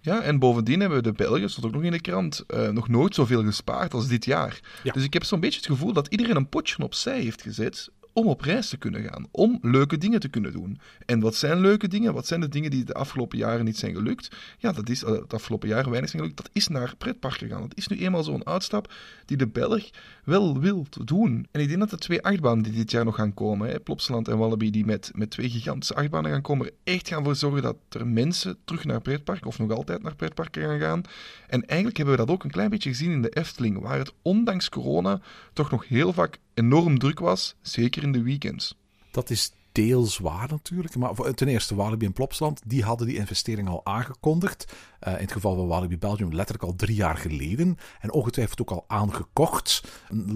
Ja, 0.00 0.20
en 0.20 0.38
bovendien 0.38 0.80
hebben 0.80 0.98
we 0.98 1.04
de 1.04 1.12
Belgen, 1.12 1.50
stond 1.50 1.66
ook 1.66 1.72
nog 1.72 1.82
in 1.82 1.92
de 1.92 2.00
krant, 2.00 2.44
uh, 2.48 2.68
nog 2.68 2.88
nooit 2.88 3.14
zoveel 3.14 3.44
gespaard 3.44 3.94
als 3.94 4.08
dit 4.08 4.24
jaar. 4.24 4.60
Dus 4.92 5.04
ik 5.04 5.12
heb 5.12 5.24
zo'n 5.24 5.40
beetje 5.40 5.58
het 5.58 5.68
gevoel 5.68 5.92
dat 5.92 6.06
iedereen 6.06 6.36
een 6.36 6.48
potje 6.48 6.82
opzij 6.82 7.20
heeft 7.20 7.42
gezet 7.42 7.90
om 8.14 8.26
op 8.26 8.40
reis 8.40 8.68
te 8.68 8.76
kunnen 8.76 9.02
gaan, 9.02 9.26
om 9.30 9.58
leuke 9.62 9.98
dingen 9.98 10.20
te 10.20 10.28
kunnen 10.28 10.52
doen. 10.52 10.80
En 11.06 11.20
wat 11.20 11.34
zijn 11.34 11.60
leuke 11.60 11.88
dingen? 11.88 12.14
Wat 12.14 12.26
zijn 12.26 12.40
de 12.40 12.48
dingen 12.48 12.70
die 12.70 12.84
de 12.84 12.94
afgelopen 12.94 13.38
jaren 13.38 13.64
niet 13.64 13.78
zijn 13.78 13.94
gelukt? 13.94 14.36
Ja, 14.58 14.72
dat 14.72 14.88
is 14.88 15.02
uh, 15.02 15.08
de 15.08 15.24
afgelopen 15.28 15.68
jaren 15.68 15.90
weinig 15.90 16.10
zijn 16.10 16.22
gelukt. 16.22 16.42
Dat 16.42 16.50
is 16.52 16.68
naar 16.68 16.94
pretparken 16.98 17.48
gaan. 17.48 17.60
Dat 17.60 17.76
is 17.76 17.88
nu 17.88 17.98
eenmaal 17.98 18.24
zo'n 18.24 18.46
uitstap 18.46 18.92
die 19.24 19.36
de 19.36 19.48
Belg 19.48 19.90
wel 20.24 20.60
wil 20.60 20.86
doen. 21.04 21.46
En 21.50 21.60
ik 21.60 21.68
denk 21.68 21.80
dat 21.80 21.90
de 21.90 21.98
twee 21.98 22.22
achtbanen 22.22 22.62
die 22.62 22.72
dit 22.72 22.90
jaar 22.90 23.04
nog 23.04 23.14
gaan 23.14 23.34
komen, 23.34 23.68
hè, 23.68 23.80
Plopsaland 23.80 24.28
en 24.28 24.38
Wallaby, 24.38 24.70
die 24.70 24.84
met, 24.84 25.10
met 25.14 25.30
twee 25.30 25.50
gigantische 25.50 25.94
achtbanen 25.94 26.30
gaan 26.30 26.42
komen, 26.42 26.66
er 26.66 26.72
echt 26.84 27.08
gaan 27.08 27.24
voor 27.24 27.36
zorgen 27.36 27.62
dat 27.62 27.76
er 27.88 28.06
mensen 28.06 28.56
terug 28.64 28.84
naar 28.84 29.00
pretparken, 29.00 29.46
of 29.46 29.58
nog 29.58 29.70
altijd 29.70 30.02
naar 30.02 30.16
pretparken 30.16 30.62
gaan 30.62 30.80
gaan. 30.80 31.02
En 31.46 31.66
eigenlijk 31.66 31.96
hebben 31.96 32.16
we 32.16 32.24
dat 32.24 32.30
ook 32.34 32.44
een 32.44 32.50
klein 32.50 32.70
beetje 32.70 32.90
gezien 32.90 33.10
in 33.10 33.22
de 33.22 33.28
Efteling, 33.28 33.80
waar 33.80 33.98
het 33.98 34.12
ondanks 34.22 34.68
corona 34.68 35.20
toch 35.52 35.70
nog 35.70 35.88
heel 35.88 36.12
vaak 36.12 36.38
enorm 36.54 36.98
druk 36.98 37.18
was, 37.18 37.54
zeker 37.60 38.02
in 38.02 38.12
de 38.12 38.22
weekends. 38.22 38.76
Dat 39.10 39.30
is 39.30 39.52
deels 39.74 40.18
waar 40.18 40.48
natuurlijk. 40.48 40.96
Maar 40.96 41.14
ten 41.34 41.48
eerste, 41.48 41.74
Walibi 41.74 42.06
en 42.06 42.12
Plopsland, 42.12 42.60
die 42.66 42.82
hadden 42.82 43.06
die 43.06 43.16
investering 43.16 43.68
al 43.68 43.80
aangekondigd. 43.84 44.74
Uh, 45.06 45.12
in 45.12 45.20
het 45.20 45.32
geval 45.32 45.54
van 45.54 45.66
Walibi 45.66 45.98
Belgium 45.98 46.34
letterlijk 46.34 46.64
al 46.64 46.76
drie 46.76 46.96
jaar 46.96 47.16
geleden. 47.16 47.76
En 48.00 48.12
ongetwijfeld 48.12 48.60
ook 48.60 48.70
al 48.70 48.84
aangekocht. 48.86 49.82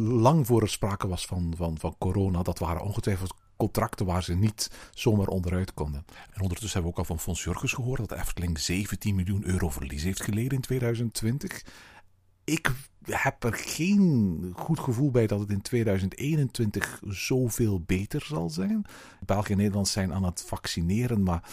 Lang 0.00 0.47
voor 0.47 0.62
er 0.62 0.68
sprake 0.68 1.09
was 1.09 1.26
van, 1.26 1.52
van, 1.57 1.78
van 1.78 1.95
corona. 1.99 2.42
Dat 2.42 2.59
waren 2.59 2.83
ongetwijfeld 2.83 3.35
contracten 3.57 4.07
waar 4.07 4.23
ze 4.23 4.35
niet 4.35 4.71
zomaar 4.95 5.26
onderuit 5.26 5.75
konden. 5.75 6.04
En 6.33 6.42
ondertussen 6.42 6.73
hebben 6.73 6.83
we 6.83 6.88
ook 6.88 7.09
al 7.09 7.14
van 7.16 7.25
Fons 7.25 7.45
Jurgens 7.45 7.73
gehoord 7.73 7.99
dat 7.99 8.09
de 8.09 8.16
Efteling 8.16 8.59
17 8.59 9.14
miljoen 9.14 9.47
euro 9.47 9.68
verlies 9.71 10.02
heeft 10.02 10.23
geleden 10.23 10.52
in 10.52 10.61
2020. 10.61 11.64
Ik 12.49 12.73
heb 13.05 13.45
er 13.45 13.55
geen 13.55 14.52
goed 14.57 14.81
gevoel 14.81 15.11
bij 15.11 15.26
dat 15.26 15.40
het 15.40 15.50
in 15.50 15.62
2021 15.62 17.00
zoveel 17.07 17.81
beter 17.81 18.25
zal 18.25 18.50
zijn. 18.50 18.85
België 19.26 19.52
en 19.52 19.59
Nederland 19.59 19.88
zijn 19.88 20.12
aan 20.12 20.25
het 20.25 20.45
vaccineren, 20.47 21.23
maar 21.23 21.50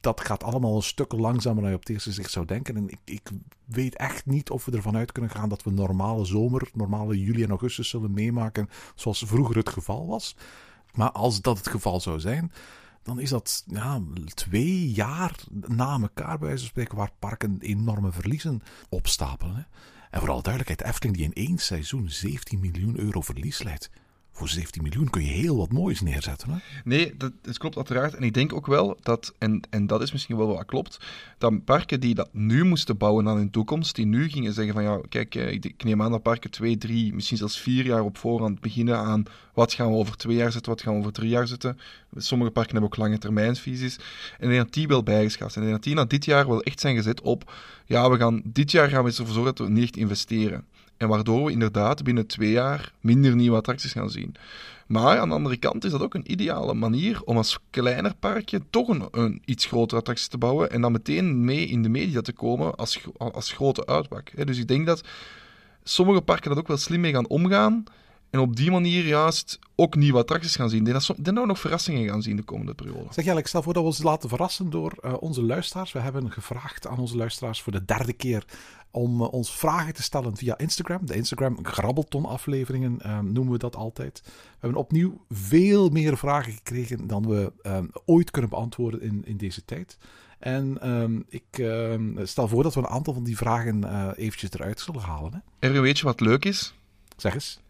dat 0.00 0.20
gaat 0.20 0.44
allemaal 0.44 0.76
een 0.76 0.82
stuk 0.82 1.12
langzamer 1.12 1.60
dan 1.60 1.70
je 1.70 1.76
op 1.76 1.82
het 1.82 1.90
eerste 1.90 2.12
zicht 2.12 2.30
zou 2.30 2.46
denken. 2.46 2.76
En 2.76 2.88
ik, 2.88 2.98
ik 3.04 3.30
weet 3.64 3.96
echt 3.96 4.26
niet 4.26 4.50
of 4.50 4.64
we 4.64 4.72
ervan 4.72 4.96
uit 4.96 5.12
kunnen 5.12 5.30
gaan 5.30 5.48
dat 5.48 5.62
we 5.62 5.70
normale 5.70 6.24
zomer, 6.24 6.68
normale 6.74 7.20
juli 7.20 7.42
en 7.42 7.50
augustus 7.50 7.88
zullen 7.88 8.12
meemaken 8.12 8.68
zoals 8.94 9.24
vroeger 9.26 9.56
het 9.56 9.68
geval 9.68 10.06
was. 10.06 10.36
Maar 10.94 11.10
als 11.10 11.40
dat 11.40 11.56
het 11.56 11.68
geval 11.68 12.00
zou 12.00 12.20
zijn, 12.20 12.52
dan 13.02 13.20
is 13.20 13.30
dat 13.30 13.64
ja, 13.66 14.02
twee 14.34 14.90
jaar 14.90 15.34
na 15.66 16.00
elkaar, 16.00 16.38
bij 16.38 16.46
wijze 16.46 16.58
van 16.58 16.68
spreken, 16.68 16.96
waar 16.96 17.12
parken 17.18 17.56
enorme 17.60 18.12
verliezen 18.12 18.62
opstapelen. 18.88 19.54
Hè. 19.54 19.62
En 20.10 20.18
vooral 20.18 20.42
duidelijkheid, 20.42 20.90
Efteling 20.90 21.16
die 21.16 21.26
in 21.26 21.48
één 21.48 21.58
seizoen 21.58 22.10
17 22.10 22.60
miljoen 22.60 22.98
euro 22.98 23.20
verlies 23.20 23.62
leidt 23.62 23.90
voor 24.36 24.48
17 24.48 24.82
miljoen 24.82 25.10
kun 25.10 25.24
je 25.24 25.30
heel 25.30 25.56
wat 25.56 25.72
moois 25.72 26.00
neerzetten. 26.00 26.50
Hè? 26.50 26.56
Nee, 26.84 27.16
dat, 27.16 27.32
dat, 27.42 27.58
klopt 27.58 27.76
uiteraard. 27.76 28.14
En 28.14 28.22
ik 28.22 28.34
denk 28.34 28.52
ook 28.52 28.66
wel 28.66 28.98
dat, 29.02 29.34
en, 29.38 29.60
en 29.70 29.86
dat 29.86 30.02
is 30.02 30.12
misschien 30.12 30.36
wel 30.36 30.46
wat 30.46 30.64
klopt, 30.64 30.98
dat 31.38 31.64
parken 31.64 32.00
die 32.00 32.14
dat 32.14 32.28
nu 32.32 32.64
moesten 32.64 32.96
bouwen 32.96 33.28
aan 33.28 33.36
hun 33.36 33.50
toekomst, 33.50 33.94
die 33.94 34.06
nu 34.06 34.28
gingen 34.28 34.52
zeggen 34.52 34.74
van 34.74 34.82
ja, 34.82 35.00
kijk, 35.08 35.34
eh, 35.34 35.52
ik 35.52 35.84
neem 35.84 36.02
aan 36.02 36.10
dat 36.10 36.22
parken 36.22 36.50
twee, 36.50 36.78
drie, 36.78 37.14
misschien 37.14 37.36
zelfs 37.36 37.60
vier 37.60 37.84
jaar 37.84 38.02
op 38.02 38.18
voorhand 38.18 38.60
beginnen 38.60 38.98
aan 38.98 39.24
wat 39.54 39.72
gaan 39.72 39.90
we 39.90 39.96
over 39.96 40.16
twee 40.16 40.36
jaar 40.36 40.52
zetten, 40.52 40.72
wat 40.72 40.82
gaan 40.82 40.92
we 40.92 40.98
over 40.98 41.12
drie 41.12 41.28
jaar 41.28 41.46
zetten. 41.46 41.78
Sommige 42.16 42.50
parken 42.50 42.72
hebben 42.72 42.90
ook 42.90 42.96
lange 42.96 43.18
termijnvisies. 43.18 43.96
En 43.96 44.44
ik 44.44 44.48
denk 44.48 44.62
dat 44.62 44.72
die 44.72 44.88
wel 44.88 45.02
bijgeschaft 45.02 45.52
zijn. 45.52 45.64
En 45.64 45.70
dat 45.70 45.82
die 45.82 45.94
na 45.94 46.04
dit 46.04 46.24
jaar 46.24 46.48
wel 46.48 46.62
echt 46.62 46.80
zijn 46.80 46.96
gezet 46.96 47.20
op, 47.20 47.52
ja, 47.86 48.10
we 48.10 48.16
gaan, 48.16 48.42
dit 48.44 48.70
jaar 48.70 48.88
gaan 48.88 49.04
we 49.04 49.10
ervoor 49.10 49.26
zorgen 49.26 49.54
dat 49.54 49.66
we 49.66 49.72
niet 49.72 49.96
investeren. 49.96 50.64
En 50.96 51.08
waardoor 51.08 51.44
we 51.44 51.52
inderdaad 51.52 52.04
binnen 52.04 52.26
twee 52.26 52.50
jaar 52.50 52.92
minder 53.00 53.36
nieuwe 53.36 53.56
attracties 53.56 53.92
gaan 53.92 54.10
zien. 54.10 54.34
Maar 54.86 55.18
aan 55.18 55.28
de 55.28 55.34
andere 55.34 55.56
kant 55.56 55.84
is 55.84 55.90
dat 55.90 56.02
ook 56.02 56.14
een 56.14 56.32
ideale 56.32 56.74
manier 56.74 57.22
om 57.24 57.36
als 57.36 57.58
kleiner 57.70 58.14
parkje 58.14 58.60
toch 58.70 58.88
een, 58.88 59.08
een 59.10 59.42
iets 59.44 59.66
grotere 59.66 60.00
attractie 60.00 60.28
te 60.28 60.38
bouwen 60.38 60.70
en 60.70 60.80
dan 60.80 60.92
meteen 60.92 61.44
mee 61.44 61.66
in 61.66 61.82
de 61.82 61.88
media 61.88 62.20
te 62.20 62.32
komen 62.32 62.74
als, 62.74 63.00
als 63.16 63.52
grote 63.52 63.86
uitpak. 63.86 64.46
Dus 64.46 64.58
ik 64.58 64.68
denk 64.68 64.86
dat 64.86 65.04
sommige 65.82 66.20
parken 66.20 66.48
dat 66.48 66.58
ook 66.58 66.68
wel 66.68 66.76
slim 66.76 67.00
mee 67.00 67.12
gaan 67.12 67.28
omgaan. 67.28 67.84
En 68.30 68.40
op 68.40 68.56
die 68.56 68.70
manier 68.70 69.06
juist 69.06 69.58
ook 69.74 69.96
nieuwe 69.96 70.18
attracties 70.18 70.56
gaan 70.56 70.68
zien. 70.68 70.78
Ik 70.78 70.84
denk 70.84 71.06
dat 71.06 71.16
we 71.16 71.46
nog 71.46 71.58
verrassingen 71.58 72.08
gaan 72.08 72.22
zien 72.22 72.36
de 72.36 72.42
komende 72.42 72.74
periode. 72.74 73.06
Zeg 73.10 73.24
jij, 73.24 73.36
ik 73.36 73.46
stel 73.46 73.62
voor 73.62 73.72
dat 73.72 73.82
we 73.82 73.88
ons 73.88 74.02
laten 74.02 74.28
verrassen 74.28 74.70
door 74.70 74.92
uh, 75.04 75.14
onze 75.20 75.42
luisteraars. 75.42 75.92
We 75.92 75.98
hebben 75.98 76.32
gevraagd 76.32 76.86
aan 76.86 76.98
onze 76.98 77.16
luisteraars 77.16 77.62
voor 77.62 77.72
de 77.72 77.84
derde 77.84 78.12
keer 78.12 78.44
om 78.96 79.20
uh, 79.20 79.32
ons 79.32 79.50
vragen 79.50 79.94
te 79.94 80.02
stellen 80.02 80.36
via 80.36 80.58
Instagram. 80.58 81.06
De 81.06 81.14
Instagram 81.14 81.58
Grabbelton 81.62 82.24
afleveringen 82.24 82.98
uh, 83.06 83.18
noemen 83.20 83.52
we 83.52 83.58
dat 83.58 83.76
altijd. 83.76 84.22
We 84.24 84.30
hebben 84.60 84.78
opnieuw 84.78 85.24
veel 85.30 85.88
meer 85.88 86.18
vragen 86.18 86.52
gekregen 86.52 87.06
dan 87.06 87.28
we 87.28 87.52
ooit 88.04 88.30
kunnen 88.30 88.50
beantwoorden 88.50 89.00
in, 89.00 89.22
in 89.24 89.36
deze 89.36 89.64
tijd. 89.64 89.98
En 90.38 90.90
um, 90.90 91.24
ik 91.28 91.58
um, 91.58 92.18
stel 92.22 92.48
voor 92.48 92.62
dat 92.62 92.74
we 92.74 92.80
een 92.80 92.86
aantal 92.86 93.14
van 93.14 93.24
die 93.24 93.36
vragen 93.36 93.84
uh, 93.84 94.08
eventjes 94.16 94.52
eruit 94.52 94.80
zullen 94.80 95.00
halen. 95.00 95.32
Hè? 95.32 95.66
Erwin, 95.66 95.82
weet 95.82 95.98
je 95.98 96.04
wat 96.04 96.20
leuk 96.20 96.44
is? 96.44 96.74
Zeg 97.16 97.34
eens. 97.34 97.60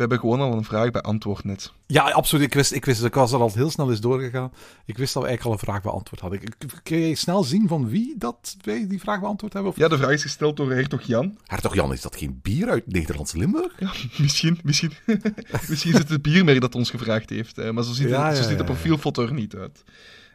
We 0.00 0.06
hebben 0.06 0.30
gewoon 0.30 0.50
al 0.50 0.56
een 0.56 0.64
vraag 0.64 0.90
beantwoord 0.90 1.44
net. 1.44 1.72
Ja, 1.86 2.10
absoluut. 2.10 2.44
Ik 2.44 2.54
wist, 2.54 2.72
ik 2.72 2.84
wist, 2.84 3.04
ik 3.04 3.14
was 3.14 3.32
er 3.32 3.40
al 3.40 3.50
heel 3.54 3.70
snel 3.70 3.90
eens 3.90 4.00
doorgegaan. 4.00 4.52
Ik 4.84 4.98
wist 4.98 5.14
dat 5.14 5.22
we 5.22 5.28
eigenlijk 5.28 5.44
al 5.44 5.52
een 5.52 5.72
vraag 5.72 5.82
beantwoord 5.82 6.20
hadden. 6.20 6.40
Kun 6.82 6.98
je 6.98 7.14
snel 7.14 7.44
zien 7.44 7.68
van 7.68 7.88
wie 7.88 8.14
dat 8.18 8.56
wij 8.62 8.86
die 8.86 9.00
vraag 9.00 9.20
beantwoord 9.20 9.52
hebben? 9.52 9.72
Of... 9.72 9.78
Ja, 9.78 9.88
de 9.88 9.96
vraag 9.96 10.10
is 10.10 10.22
gesteld 10.22 10.56
door 10.56 10.72
Hertog 10.72 11.02
Jan. 11.02 11.38
Hertog 11.46 11.74
Jan, 11.74 11.92
is 11.92 12.00
dat 12.00 12.16
geen 12.16 12.38
bier 12.42 12.68
uit 12.68 12.92
Nederlands 12.92 13.32
Limburg? 13.32 13.72
Ja, 13.78 13.92
misschien. 14.22 14.58
Misschien, 14.62 14.92
misschien 15.68 15.92
is 15.92 15.98
het 15.98 16.08
het 16.08 16.22
biermerk 16.22 16.60
dat 16.60 16.74
ons 16.74 16.90
gevraagd 16.90 17.30
heeft. 17.30 17.72
Maar 17.72 17.84
zo 17.84 17.92
ziet, 17.92 18.08
ja, 18.08 18.26
het, 18.26 18.36
zo 18.36 18.42
ja, 18.42 18.48
ziet 18.48 18.58
de 18.58 18.64
profielfoto 18.64 19.22
er 19.22 19.32
niet 19.32 19.54
uit. 19.54 19.84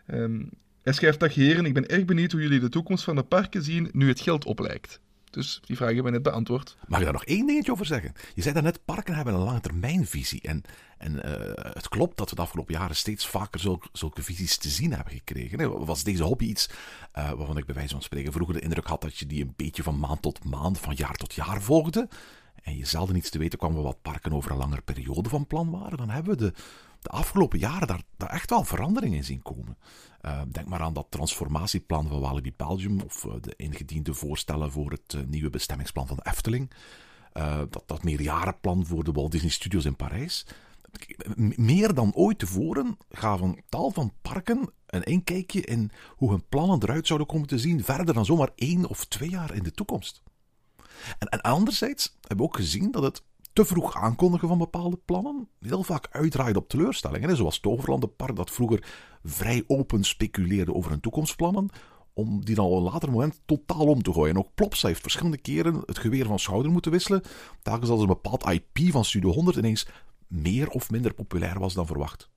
Um, 0.08 0.50
hij 0.82 0.94
schrijft, 0.94 1.20
dag 1.20 1.34
heren, 1.34 1.66
ik 1.66 1.74
ben 1.74 1.88
erg 1.88 2.06
benieuwd 2.06 2.32
hoe 2.32 2.42
jullie 2.42 2.60
de 2.60 2.70
toekomst 2.70 3.04
van 3.04 3.16
de 3.16 3.24
parken 3.24 3.64
zien 3.64 3.90
nu 3.92 4.08
het 4.08 4.20
geld 4.20 4.46
oplijkt. 4.46 5.00
Dus 5.36 5.62
die 5.66 5.76
vraag 5.76 5.88
hebben 5.88 6.06
we 6.06 6.12
net 6.12 6.24
beantwoord. 6.24 6.78
Mag 6.88 7.00
ik 7.00 7.04
daar 7.04 7.14
nog 7.14 7.26
één 7.26 7.48
dingetje 7.48 7.72
over 7.72 7.86
zeggen? 7.86 8.14
Je 8.36 8.42
zei 8.42 8.54
daarnet, 8.54 8.86
parken 8.86 9.16
hebben 9.16 9.34
een 9.34 9.40
lange 9.40 9.60
termijnvisie. 9.60 10.42
En, 10.42 10.64
en 10.98 11.14
uh, 11.16 11.22
het 11.74 11.90
klopt 11.90 12.18
dat 12.18 12.30
we 12.30 12.36
de 12.36 12.42
afgelopen 12.42 12.74
jaren 12.74 12.96
steeds 12.96 13.28
vaker 13.28 13.60
zulke, 13.60 13.88
zulke 13.92 14.24
visies 14.24 14.58
te 14.58 14.70
zien 14.70 14.94
hebben 14.94 15.14
gekregen. 15.14 15.86
Was 15.86 16.04
deze 16.04 16.24
hobby 16.24 16.46
iets 16.46 16.70
uh, 17.18 17.32
waarvan 17.32 17.58
ik 17.58 17.66
bij 17.66 17.76
wijze 17.76 17.94
van 17.94 18.02
spreken 18.02 18.32
vroeger 18.32 18.56
de 18.56 18.62
indruk 18.62 18.88
had 18.88 19.02
dat 19.02 19.18
je 19.18 19.26
die 19.26 19.44
een 19.44 19.54
beetje 19.56 19.84
van 19.84 20.00
maand 20.00 20.22
tot 20.22 20.44
maand, 20.44 20.80
van 20.80 20.94
jaar 20.94 21.16
tot 21.16 21.34
jaar 21.34 21.62
volgde? 21.62 22.08
En 22.64 22.78
je 22.78 22.86
zelden 22.86 23.16
iets 23.16 23.30
te 23.30 23.38
weten 23.38 23.60
kwam 23.60 23.74
wat 23.74 24.02
parken 24.02 24.34
over 24.34 24.52
een 24.52 24.58
langere 24.58 24.82
periode 24.82 25.30
van 25.30 25.48
plan 25.48 25.70
waren. 25.70 25.98
Dan 25.98 26.10
hebben 26.10 26.38
we 26.38 26.38
de, 26.38 26.54
de 27.06 27.12
afgelopen 27.12 27.60
jaren 27.60 27.88
daar, 27.88 28.02
daar 28.18 28.30
echt 28.30 28.50
wel 28.50 28.64
veranderingen 28.64 29.18
in 29.18 29.24
zien 29.24 29.42
komen. 29.42 29.78
Uh, 30.22 30.42
denk 30.48 30.68
maar 30.68 30.82
aan 30.82 30.94
dat 30.94 31.08
transformatieplan 31.10 32.08
van 32.08 32.20
Walibi 32.20 32.54
Belgium 32.56 33.02
of 33.02 33.24
uh, 33.24 33.34
de 33.42 33.54
ingediende 33.56 34.14
voorstellen 34.14 34.72
voor 34.72 34.92
het 34.92 35.14
uh, 35.14 35.22
nieuwe 35.26 35.50
bestemmingsplan 35.50 36.08
van 36.08 36.16
de 36.16 36.30
Efteling. 36.30 36.72
dat, 37.70 37.84
dat 37.86 38.04
meerjarenplan 38.04 38.86
voor 38.86 39.04
de 39.04 39.12
Walt 39.12 39.32
Disney 39.32 39.52
Studios 39.52 39.86
in 39.86 39.96
Parijs. 39.96 40.46
Meer 41.56 41.94
dan 41.94 42.14
ooit 42.14 42.40
tevoren 42.40 42.98
gaven 43.10 43.64
tal 43.70 43.92
van 43.92 44.14
parken 44.22 44.70
een 44.86 45.04
inkijkje 45.04 45.62
in 45.62 45.92
hoe 46.16 46.30
hun 46.30 46.48
plannen 46.50 46.84
eruit 46.84 47.08
zouden 47.08 47.28
komen 47.28 47.48
te 47.48 47.60
zien, 47.60 47.84
verder 47.84 48.14
dan 48.14 48.26
zomaar 48.26 48.50
één 48.56 48.86
of 48.86 49.06
twee 49.06 49.30
jaar 49.30 49.56
in 49.56 49.64
de 49.64 49.72
toekomst. 49.72 50.24
En, 51.20 51.28
en 51.28 51.42
anderzijds 51.42 52.18
hebben 52.20 52.38
we 52.38 52.44
ook 52.44 52.56
gezien 52.56 52.92
dat 52.92 53.04
het 53.04 53.24
te 53.56 53.66
vroeg 53.66 53.96
aankondigen 53.96 54.48
van 54.48 54.58
bepaalde 54.58 55.00
plannen 55.06 55.48
heel 55.60 55.84
vaak 55.84 56.08
uitdraait 56.12 56.56
op 56.56 56.70
teleurstellingen. 56.70 57.36
Zoals 57.36 57.60
Toverlandenpark, 57.60 58.36
dat 58.36 58.52
vroeger 58.52 58.84
vrij 59.24 59.64
open 59.68 60.04
speculeerde 60.04 60.74
over 60.74 60.92
hun 60.92 61.00
toekomstplannen, 61.00 61.70
om 62.14 62.46
die 62.46 62.56
dan 62.56 62.66
op 62.66 62.78
een 62.78 62.92
later 62.92 63.12
moment 63.12 63.42
totaal 63.46 63.88
om 63.88 64.02
te 64.04 64.14
gooien. 64.14 64.36
En 64.36 64.40
ook 64.40 64.56
Plopsa 64.56 64.88
heeft 64.88 65.02
verschillende 65.02 65.38
keren 65.38 65.82
het 65.86 65.98
geweer 65.98 66.26
van 66.26 66.40
schouder 66.40 66.72
moeten 66.72 66.92
wisselen, 66.92 67.24
telkens 67.62 67.90
als 67.90 68.02
een 68.02 68.08
bepaald 68.08 68.50
IP 68.50 68.92
van 68.92 69.06
Studio 69.06 69.32
100 69.32 69.58
ineens 69.58 69.88
meer 70.28 70.70
of 70.70 70.92
minder 70.92 71.14
populair 71.14 71.60
was 71.60 71.74
dan 71.74 71.86
verwacht. 71.86 72.30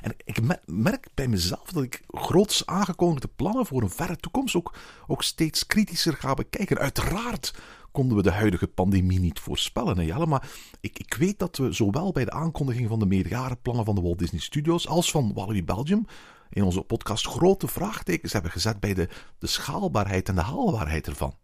En 0.00 0.14
ik 0.24 0.40
merk 0.66 1.08
bij 1.14 1.28
mezelf 1.28 1.72
dat 1.72 1.82
ik 1.82 2.02
groots 2.06 2.66
aangekondigde 2.66 3.28
plannen 3.36 3.66
voor 3.66 3.82
een 3.82 3.90
verre 3.90 4.16
toekomst 4.16 4.56
ook, 4.56 4.74
ook 5.06 5.22
steeds 5.22 5.66
kritischer 5.66 6.16
ga 6.16 6.34
bekijken. 6.34 6.78
Uiteraard 6.78 7.54
konden 7.90 8.16
we 8.16 8.22
de 8.22 8.30
huidige 8.30 8.66
pandemie 8.66 9.20
niet 9.20 9.40
voorspellen, 9.40 9.98
hè 9.98 10.02
Jelle, 10.02 10.26
maar 10.26 10.48
ik, 10.80 10.98
ik 10.98 11.14
weet 11.14 11.38
dat 11.38 11.56
we 11.56 11.72
zowel 11.72 12.12
bij 12.12 12.24
de 12.24 12.30
aankondiging 12.30 12.88
van 12.88 12.98
de 12.98 13.06
meerjarenplannen 13.06 13.84
van 13.84 13.94
de 13.94 14.00
Walt 14.00 14.18
Disney 14.18 14.40
Studios 14.40 14.88
als 14.88 15.10
van 15.10 15.32
Walibi 15.34 15.64
Belgium 15.64 16.06
in 16.50 16.62
onze 16.62 16.82
podcast 16.82 17.26
grote 17.26 17.68
vraagtekens 17.68 18.32
hebben 18.32 18.50
gezet 18.50 18.80
bij 18.80 18.94
de, 18.94 19.08
de 19.38 19.46
schaalbaarheid 19.46 20.28
en 20.28 20.34
de 20.34 20.40
haalbaarheid 20.40 21.06
ervan. 21.06 21.34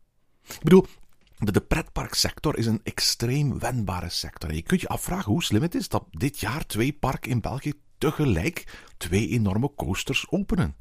Ik 0.48 0.62
bedoel, 0.62 0.86
de, 1.38 1.52
de 1.52 1.60
pretparksector 1.60 2.58
is 2.58 2.66
een 2.66 2.80
extreem 2.82 3.58
wendbare 3.58 4.08
sector. 4.08 4.54
Je 4.54 4.62
kunt 4.62 4.80
je 4.80 4.88
afvragen 4.88 5.32
hoe 5.32 5.42
slim 5.42 5.62
het 5.62 5.74
is 5.74 5.88
dat 5.88 6.04
dit 6.10 6.40
jaar 6.40 6.66
twee 6.66 6.92
parken 6.92 7.30
in 7.30 7.40
België 7.40 7.72
tegelijk 7.98 8.82
twee 8.96 9.28
enorme 9.28 9.74
coasters 9.76 10.26
openen. 10.30 10.76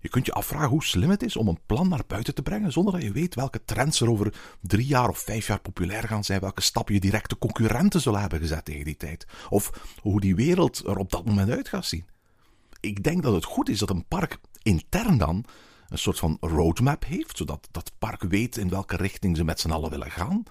Je 0.00 0.08
kunt 0.08 0.26
je 0.26 0.32
afvragen 0.32 0.68
hoe 0.68 0.84
slim 0.84 1.10
het 1.10 1.22
is 1.22 1.36
om 1.36 1.48
een 1.48 1.60
plan 1.66 1.88
naar 1.88 2.02
buiten 2.06 2.34
te 2.34 2.42
brengen 2.42 2.72
zonder 2.72 2.92
dat 2.92 3.02
je 3.02 3.12
weet 3.12 3.34
welke 3.34 3.64
trends 3.64 4.00
er 4.00 4.10
over 4.10 4.34
drie 4.60 4.86
jaar 4.86 5.08
of 5.08 5.18
vijf 5.18 5.46
jaar 5.46 5.60
populair 5.60 6.08
gaan 6.08 6.24
zijn, 6.24 6.40
welke 6.40 6.60
stappen 6.60 6.94
je 6.94 7.00
directe 7.00 7.38
concurrenten 7.38 8.00
zullen 8.00 8.20
hebben 8.20 8.40
gezet 8.40 8.64
tegen 8.64 8.84
die 8.84 8.96
tijd, 8.96 9.26
of 9.48 9.90
hoe 10.00 10.20
die 10.20 10.34
wereld 10.34 10.86
er 10.86 10.96
op 10.96 11.10
dat 11.10 11.24
moment 11.24 11.50
uit 11.50 11.68
gaat 11.68 11.84
zien. 11.84 12.04
Ik 12.80 13.02
denk 13.02 13.22
dat 13.22 13.34
het 13.34 13.44
goed 13.44 13.68
is 13.68 13.78
dat 13.78 13.90
een 13.90 14.06
park 14.08 14.38
intern 14.62 15.18
dan 15.18 15.44
een 15.88 15.98
soort 15.98 16.18
van 16.18 16.36
roadmap 16.40 17.04
heeft, 17.04 17.36
zodat 17.36 17.68
dat 17.70 17.92
park 17.98 18.22
weet 18.22 18.56
in 18.56 18.68
welke 18.68 18.96
richting 18.96 19.36
ze 19.36 19.44
met 19.44 19.60
z'n 19.60 19.70
allen 19.70 19.90
willen 19.90 20.10
gaan. 20.10 20.42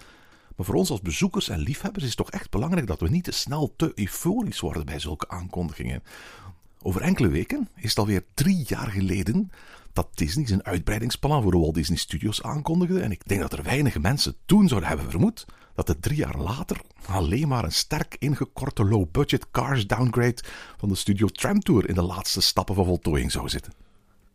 Maar 0.56 0.66
voor 0.66 0.76
ons 0.76 0.90
als 0.90 1.02
bezoekers 1.02 1.50
en 1.50 1.60
liefhebbers 1.60 2.04
is 2.04 2.10
het 2.10 2.18
toch 2.18 2.32
echt 2.32 2.50
belangrijk 2.50 2.88
dat 2.88 3.00
we 3.00 3.10
niet 3.10 3.24
te 3.24 3.32
snel 3.32 3.74
te 3.76 3.92
euforisch 3.96 4.60
worden 4.60 4.86
bij 4.86 5.00
zulke 5.00 5.28
aankondigingen. 5.28 6.04
Over 6.82 7.02
enkele 7.02 7.28
weken 7.28 7.70
is 7.76 7.90
het 7.90 8.00
alweer 8.00 8.24
drie 8.34 8.64
jaar 8.68 8.88
geleden 8.88 9.52
dat 9.94 10.08
Disney 10.14 10.48
zijn 10.48 10.66
uitbreidingsplan 10.66 11.42
voor 11.42 11.52
de 11.52 11.58
Walt 11.58 11.74
Disney 11.74 11.98
Studios 11.98 12.44
aankondigde. 12.44 13.00
En 13.00 13.12
ik 13.12 13.28
denk 13.28 13.42
dat 13.42 13.54
er 13.54 13.64
weinig 13.64 14.00
mensen 14.00 14.36
toen 14.46 14.68
zouden 14.68 14.90
hebben 14.90 15.10
vermoed 15.10 15.46
dat 15.76 15.88
het 15.88 16.02
drie 16.02 16.18
jaar 16.18 16.38
later 16.38 16.82
alleen 17.06 17.48
maar 17.48 17.64
een 17.64 17.72
sterk 17.72 18.16
ingekorte 18.20 18.86
low-budget 18.86 19.52
Cars 19.52 19.88
downgrade 19.88 20.44
van 20.78 20.90
de 20.90 20.96
Studio 20.96 21.28
Tram 21.28 21.60
Tour 21.60 21.90
in 21.90 21.96
de 21.96 22.02
laatste 22.02 22.42
stappen 22.42 22.76
van 22.76 22.86
voltooiing 22.86 23.32
zou 23.32 23.50
zitten. 23.50 23.74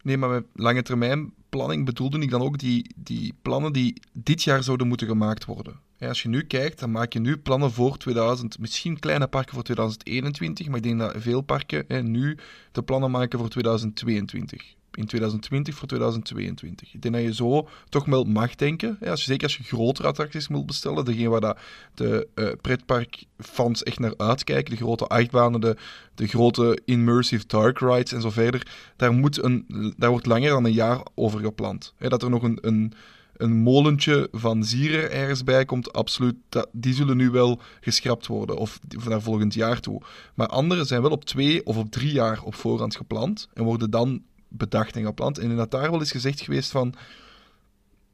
Nee, 0.02 0.16
maar 0.16 0.28
met 0.28 0.44
lange 0.54 0.82
termijn 0.82 1.32
planning 1.48 1.84
bedoelde 1.84 2.18
ik 2.18 2.30
dan 2.30 2.40
ook 2.40 2.58
die, 2.58 2.94
die 2.96 3.34
plannen 3.42 3.72
die 3.72 4.00
dit 4.12 4.42
jaar 4.42 4.62
zouden 4.62 4.88
moeten 4.88 5.06
gemaakt 5.06 5.44
worden. 5.44 5.80
Als 5.98 6.22
je 6.22 6.28
nu 6.28 6.42
kijkt, 6.42 6.78
dan 6.78 6.90
maak 6.90 7.12
je 7.12 7.20
nu 7.20 7.36
plannen 7.36 7.70
voor 7.70 7.96
2000, 7.96 8.58
misschien 8.58 8.98
kleine 8.98 9.26
parken 9.26 9.54
voor 9.54 9.62
2021, 9.62 10.66
maar 10.66 10.76
ik 10.76 10.82
denk 10.82 10.98
dat 10.98 11.14
veel 11.16 11.40
parken 11.40 11.84
hè, 11.88 12.02
nu 12.02 12.38
de 12.72 12.82
plannen 12.82 13.10
maken 13.10 13.38
voor 13.38 13.48
2022 13.48 14.74
in 14.96 15.06
2020 15.06 15.74
voor 15.74 15.88
2022. 15.88 16.94
Ik 16.94 17.02
denk 17.02 17.14
dat 17.14 17.24
je 17.24 17.34
zo 17.34 17.68
toch 17.88 18.04
wel 18.04 18.24
mag 18.24 18.54
denken. 18.54 18.98
als 19.00 19.20
je, 19.20 19.26
zeker 19.26 19.42
als 19.42 19.56
je 19.56 19.62
grotere 19.62 20.08
attracties 20.08 20.48
moet 20.48 20.66
bestellen, 20.66 21.04
degene 21.04 21.28
waar 21.28 21.40
dat 21.40 21.58
de 21.94 22.28
uh, 22.34 22.48
pretparkfans 22.60 23.82
echt 23.82 23.98
naar 23.98 24.16
uitkijken, 24.16 24.70
de 24.70 24.76
grote 24.76 25.06
achtbanen, 25.06 25.60
de, 25.60 25.76
de 26.14 26.26
grote 26.26 26.80
immersive 26.84 27.46
dark 27.46 27.78
rides 27.78 28.12
en 28.12 28.20
zo 28.20 28.30
verder, 28.30 28.66
daar, 28.96 29.12
moet 29.12 29.42
een, 29.42 29.94
daar 29.96 30.10
wordt 30.10 30.26
langer 30.26 30.50
dan 30.50 30.64
een 30.64 30.72
jaar 30.72 31.00
over 31.14 31.40
gepland. 31.40 31.94
dat 31.98 32.22
er 32.22 32.30
nog 32.30 32.42
een, 32.42 32.58
een, 32.60 32.92
een 33.36 33.56
molentje 33.56 34.28
van 34.32 34.64
zieren 34.64 35.10
ergens 35.10 35.44
bij 35.44 35.64
komt, 35.64 35.92
absoluut, 35.92 36.36
die 36.72 36.94
zullen 36.94 37.16
nu 37.16 37.30
wel 37.30 37.60
geschrapt 37.80 38.26
worden, 38.26 38.56
of, 38.56 38.80
naar 39.08 39.22
volgend 39.22 39.54
jaar 39.54 39.80
toe. 39.80 40.02
Maar 40.34 40.46
andere 40.46 40.84
zijn 40.84 41.02
wel 41.02 41.10
op 41.10 41.24
twee 41.24 41.66
of 41.66 41.76
op 41.76 41.90
drie 41.90 42.12
jaar 42.12 42.42
op 42.42 42.54
voorhand 42.54 42.96
gepland 42.96 43.48
en 43.54 43.64
worden 43.64 43.90
dan 43.90 44.22
bedacht 44.48 44.96
en 44.96 45.04
gepland. 45.04 45.38
En 45.38 45.56
dat 45.56 45.70
daar 45.70 45.90
wel 45.90 46.00
is 46.00 46.10
gezegd 46.10 46.40
geweest 46.40 46.70
van... 46.70 46.94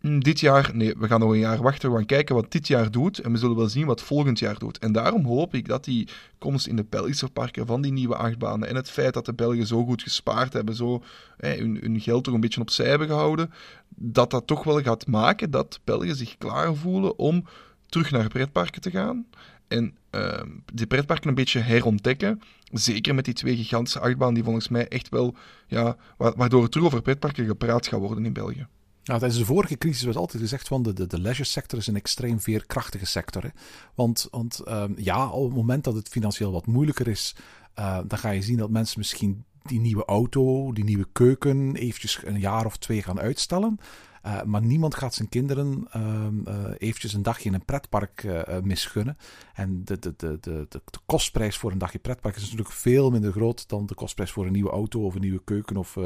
Hm, 0.00 0.18
dit 0.18 0.40
jaar, 0.40 0.70
nee, 0.74 0.94
we 0.98 1.06
gaan 1.06 1.20
nog 1.20 1.30
een 1.30 1.38
jaar 1.38 1.62
wachten. 1.62 1.90
We 1.90 1.96
gaan 1.96 2.06
kijken 2.06 2.34
wat 2.34 2.52
dit 2.52 2.66
jaar 2.66 2.90
doet. 2.90 3.18
En 3.18 3.32
we 3.32 3.38
zullen 3.38 3.56
wel 3.56 3.68
zien 3.68 3.86
wat 3.86 4.02
volgend 4.02 4.38
jaar 4.38 4.58
doet. 4.58 4.78
En 4.78 4.92
daarom 4.92 5.24
hoop 5.24 5.54
ik 5.54 5.68
dat 5.68 5.84
die 5.84 6.08
komst 6.38 6.66
in 6.66 6.76
de 6.76 6.84
Belgische 6.88 7.28
parken 7.28 7.66
van 7.66 7.80
die 7.82 7.92
nieuwe 7.92 8.16
achtbanen. 8.16 8.68
En 8.68 8.76
het 8.76 8.90
feit 8.90 9.14
dat 9.14 9.26
de 9.26 9.32
Belgen 9.32 9.66
zo 9.66 9.84
goed 9.84 10.02
gespaard 10.02 10.52
hebben. 10.52 10.74
Zo 10.74 11.02
hun, 11.36 12.00
geld 12.00 12.24
toch 12.24 12.34
een 12.34 12.40
beetje 12.40 12.60
opzij 12.60 12.88
hebben 12.88 13.06
gehouden. 13.06 13.52
Dat 13.88 14.30
dat 14.30 14.46
toch 14.46 14.64
wel 14.64 14.82
gaat 14.82 15.06
maken 15.06 15.50
dat 15.50 15.80
Belgen 15.84 16.16
zich 16.16 16.38
klaar 16.38 16.74
voelen 16.74 17.18
om 17.18 17.44
terug 17.86 18.10
naar 18.10 18.28
pretparken 18.28 18.80
te 18.80 18.90
gaan. 18.90 19.26
En 19.68 19.94
uh, 20.10 20.42
die 20.72 20.86
pretparken 20.86 21.28
een 21.28 21.34
beetje 21.34 21.60
herontdekken. 21.60 22.42
Zeker 22.72 23.14
met 23.14 23.24
die 23.24 23.34
twee 23.34 23.56
gigantische 23.56 24.00
achtbanen 24.00 24.34
die 24.34 24.44
volgens 24.44 24.68
mij 24.68 24.88
echt 24.88 25.08
wel, 25.08 25.34
ja, 25.66 25.96
waardoor 26.16 26.62
er 26.62 26.68
terug 26.68 26.86
over 26.86 27.02
pretparken 27.02 27.46
gepraat 27.46 27.86
gaat 27.86 28.00
worden 28.00 28.24
in 28.24 28.32
België. 28.32 28.66
Nou, 29.04 29.18
tijdens 29.18 29.40
de 29.40 29.46
vorige 29.46 29.78
crisis 29.78 30.02
was 30.02 30.16
altijd 30.16 30.42
gezegd 30.42 30.68
van 30.68 30.82
de, 30.82 30.92
de, 30.92 31.06
de 31.06 31.20
leisure 31.20 31.48
sector 31.48 31.78
is 31.78 31.86
een 31.86 31.96
extreem 31.96 32.40
veerkrachtige 32.40 33.06
sector. 33.06 33.42
Hè? 33.42 33.48
Want, 33.94 34.28
want 34.30 34.62
um, 34.68 34.94
ja, 34.96 35.30
op 35.30 35.44
het 35.44 35.56
moment 35.56 35.84
dat 35.84 35.94
het 35.94 36.08
financieel 36.08 36.52
wat 36.52 36.66
moeilijker 36.66 37.08
is, 37.08 37.36
uh, 37.78 37.98
dan 38.06 38.18
ga 38.18 38.30
je 38.30 38.42
zien 38.42 38.56
dat 38.56 38.70
mensen 38.70 38.98
misschien 38.98 39.44
die 39.62 39.80
nieuwe 39.80 40.04
auto, 40.04 40.72
die 40.72 40.84
nieuwe 40.84 41.08
keuken 41.12 41.76
eventjes 41.76 42.20
een 42.24 42.40
jaar 42.40 42.66
of 42.66 42.76
twee 42.76 43.02
gaan 43.02 43.20
uitstellen. 43.20 43.78
Uh, 44.26 44.42
maar 44.42 44.62
niemand 44.62 44.94
gaat 44.94 45.14
zijn 45.14 45.28
kinderen 45.28 45.88
uh, 45.96 46.26
uh, 46.46 46.64
eventjes 46.78 47.12
een 47.12 47.22
dagje 47.22 47.48
in 47.48 47.54
een 47.54 47.64
pretpark 47.64 48.26
misgunnen. 48.62 49.16
En 49.54 49.84
de, 49.84 49.98
de, 49.98 50.14
de, 50.16 50.38
de, 50.40 50.66
de, 50.68 50.80
kostprijs 51.06 51.56
voor 51.56 51.72
een 51.72 51.78
dagje 51.78 51.98
pretpark 51.98 52.36
is 52.36 52.42
natuurlijk 52.42 52.70
veel 52.70 53.10
minder 53.10 53.32
groot 53.32 53.68
dan 53.68 53.86
de 53.86 53.94
kostprijs 53.94 54.30
voor 54.30 54.46
een 54.46 54.52
nieuwe 54.52 54.70
auto 54.70 55.04
of 55.04 55.14
een 55.14 55.20
nieuwe 55.20 55.44
keuken 55.44 55.76
of, 55.76 55.96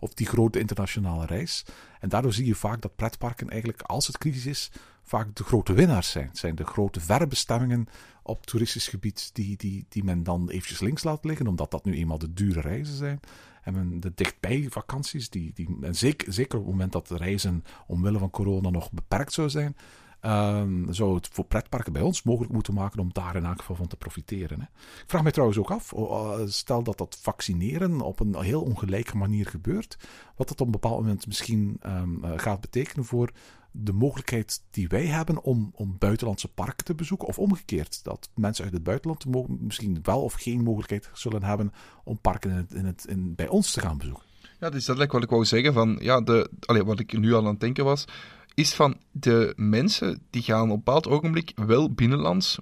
of 0.00 0.14
die 0.14 0.26
grote 0.26 0.58
internationale 0.58 1.26
reis. 1.26 1.64
En 2.00 2.08
daardoor 2.08 2.32
zie 2.32 2.46
je 2.46 2.54
vaak 2.54 2.82
dat 2.82 2.96
pretparken 2.96 3.50
eigenlijk, 3.50 3.82
als 3.82 4.06
het 4.06 4.18
crisis 4.18 4.46
is, 4.46 4.70
vaak 5.02 5.34
de 5.34 5.44
grote 5.44 5.72
winnaars 5.72 6.10
zijn. 6.10 6.28
Het 6.28 6.38
zijn 6.38 6.54
de 6.54 6.64
grote 6.64 7.00
verbestemmingen 7.00 7.86
op 8.22 8.46
toeristisch 8.46 8.88
gebied 8.88 9.30
die, 9.32 9.56
die, 9.56 9.86
die 9.88 10.04
men 10.04 10.22
dan 10.22 10.50
eventjes 10.50 10.80
links 10.80 11.04
laat 11.04 11.24
liggen, 11.24 11.46
omdat 11.46 11.70
dat 11.70 11.84
nu 11.84 11.94
eenmaal 11.94 12.18
de 12.18 12.32
dure 12.32 12.60
reizen 12.60 12.96
zijn. 12.96 13.20
En 13.64 14.00
de 14.00 14.12
dichtbij 14.14 14.66
vakanties, 14.70 15.30
die, 15.30 15.52
die, 15.54 15.76
en 15.80 15.94
zeker, 15.94 16.32
zeker 16.32 16.58
op 16.58 16.64
het 16.64 16.72
moment 16.72 16.92
dat 16.92 17.08
de 17.08 17.16
reizen 17.16 17.64
omwille 17.86 18.18
van 18.18 18.30
corona 18.30 18.70
nog 18.70 18.92
beperkt 18.92 19.32
zou 19.32 19.50
zijn, 19.50 19.76
um, 20.26 20.92
zou 20.92 21.14
het 21.14 21.28
voor 21.28 21.44
pretparken 21.44 21.92
bij 21.92 22.02
ons 22.02 22.22
mogelijk 22.22 22.52
moeten 22.52 22.74
maken 22.74 23.00
om 23.00 23.12
daar 23.12 23.36
in 23.36 23.44
elk 23.44 23.58
geval 23.58 23.76
van 23.76 23.86
te 23.86 23.96
profiteren. 23.96 24.60
Hè. 24.60 24.66
Ik 25.02 25.04
vraag 25.10 25.22
mij 25.22 25.32
trouwens 25.32 25.58
ook 25.58 25.70
af, 25.70 25.94
stel 26.46 26.82
dat 26.82 26.98
dat 26.98 27.18
vaccineren 27.20 28.00
op 28.00 28.20
een 28.20 28.36
heel 28.42 28.62
ongelijke 28.62 29.16
manier 29.16 29.46
gebeurt, 29.46 29.96
wat 30.36 30.48
dat 30.48 30.60
op 30.60 30.66
een 30.66 30.72
bepaald 30.72 31.00
moment 31.00 31.26
misschien 31.26 31.80
um, 31.86 32.20
gaat 32.36 32.60
betekenen 32.60 33.04
voor 33.04 33.30
de 33.76 33.92
mogelijkheid 33.92 34.62
die 34.70 34.88
wij 34.88 35.06
hebben 35.06 35.42
om, 35.42 35.70
om 35.74 35.96
buitenlandse 35.98 36.48
parken 36.48 36.84
te 36.84 36.94
bezoeken. 36.94 37.28
Of 37.28 37.38
omgekeerd, 37.38 38.04
dat 38.04 38.28
mensen 38.34 38.64
uit 38.64 38.72
het 38.72 38.82
buitenland 38.82 39.24
misschien 39.60 39.98
wel 40.02 40.22
of 40.22 40.32
geen 40.32 40.62
mogelijkheid 40.62 41.10
zullen 41.12 41.42
hebben 41.42 41.72
om 42.04 42.18
parken 42.18 42.50
in 42.50 42.56
het, 42.56 42.72
in 42.72 42.84
het, 42.84 43.04
in, 43.08 43.34
bij 43.34 43.48
ons 43.48 43.72
te 43.72 43.80
gaan 43.80 43.98
bezoeken. 43.98 44.24
Ja, 44.60 44.70
dus 44.70 44.84
dat 44.84 44.98
is 44.98 45.06
wat 45.06 45.22
ik 45.22 45.30
wou 45.30 45.44
zeggen. 45.44 45.72
Van, 45.72 45.98
ja, 46.00 46.20
de, 46.20 46.50
allez, 46.60 46.82
wat 46.82 46.98
ik 46.98 47.18
nu 47.18 47.32
al 47.32 47.40
aan 47.40 47.46
het 47.46 47.60
denken 47.60 47.84
was, 47.84 48.04
is 48.54 48.74
van 48.74 48.96
de 49.10 49.52
mensen 49.56 50.22
die 50.30 50.42
gaan 50.42 50.62
op 50.62 50.70
een 50.70 50.76
bepaald 50.76 51.08
ogenblik 51.08 51.52
wel 51.54 51.92
binnenlands 51.92 52.58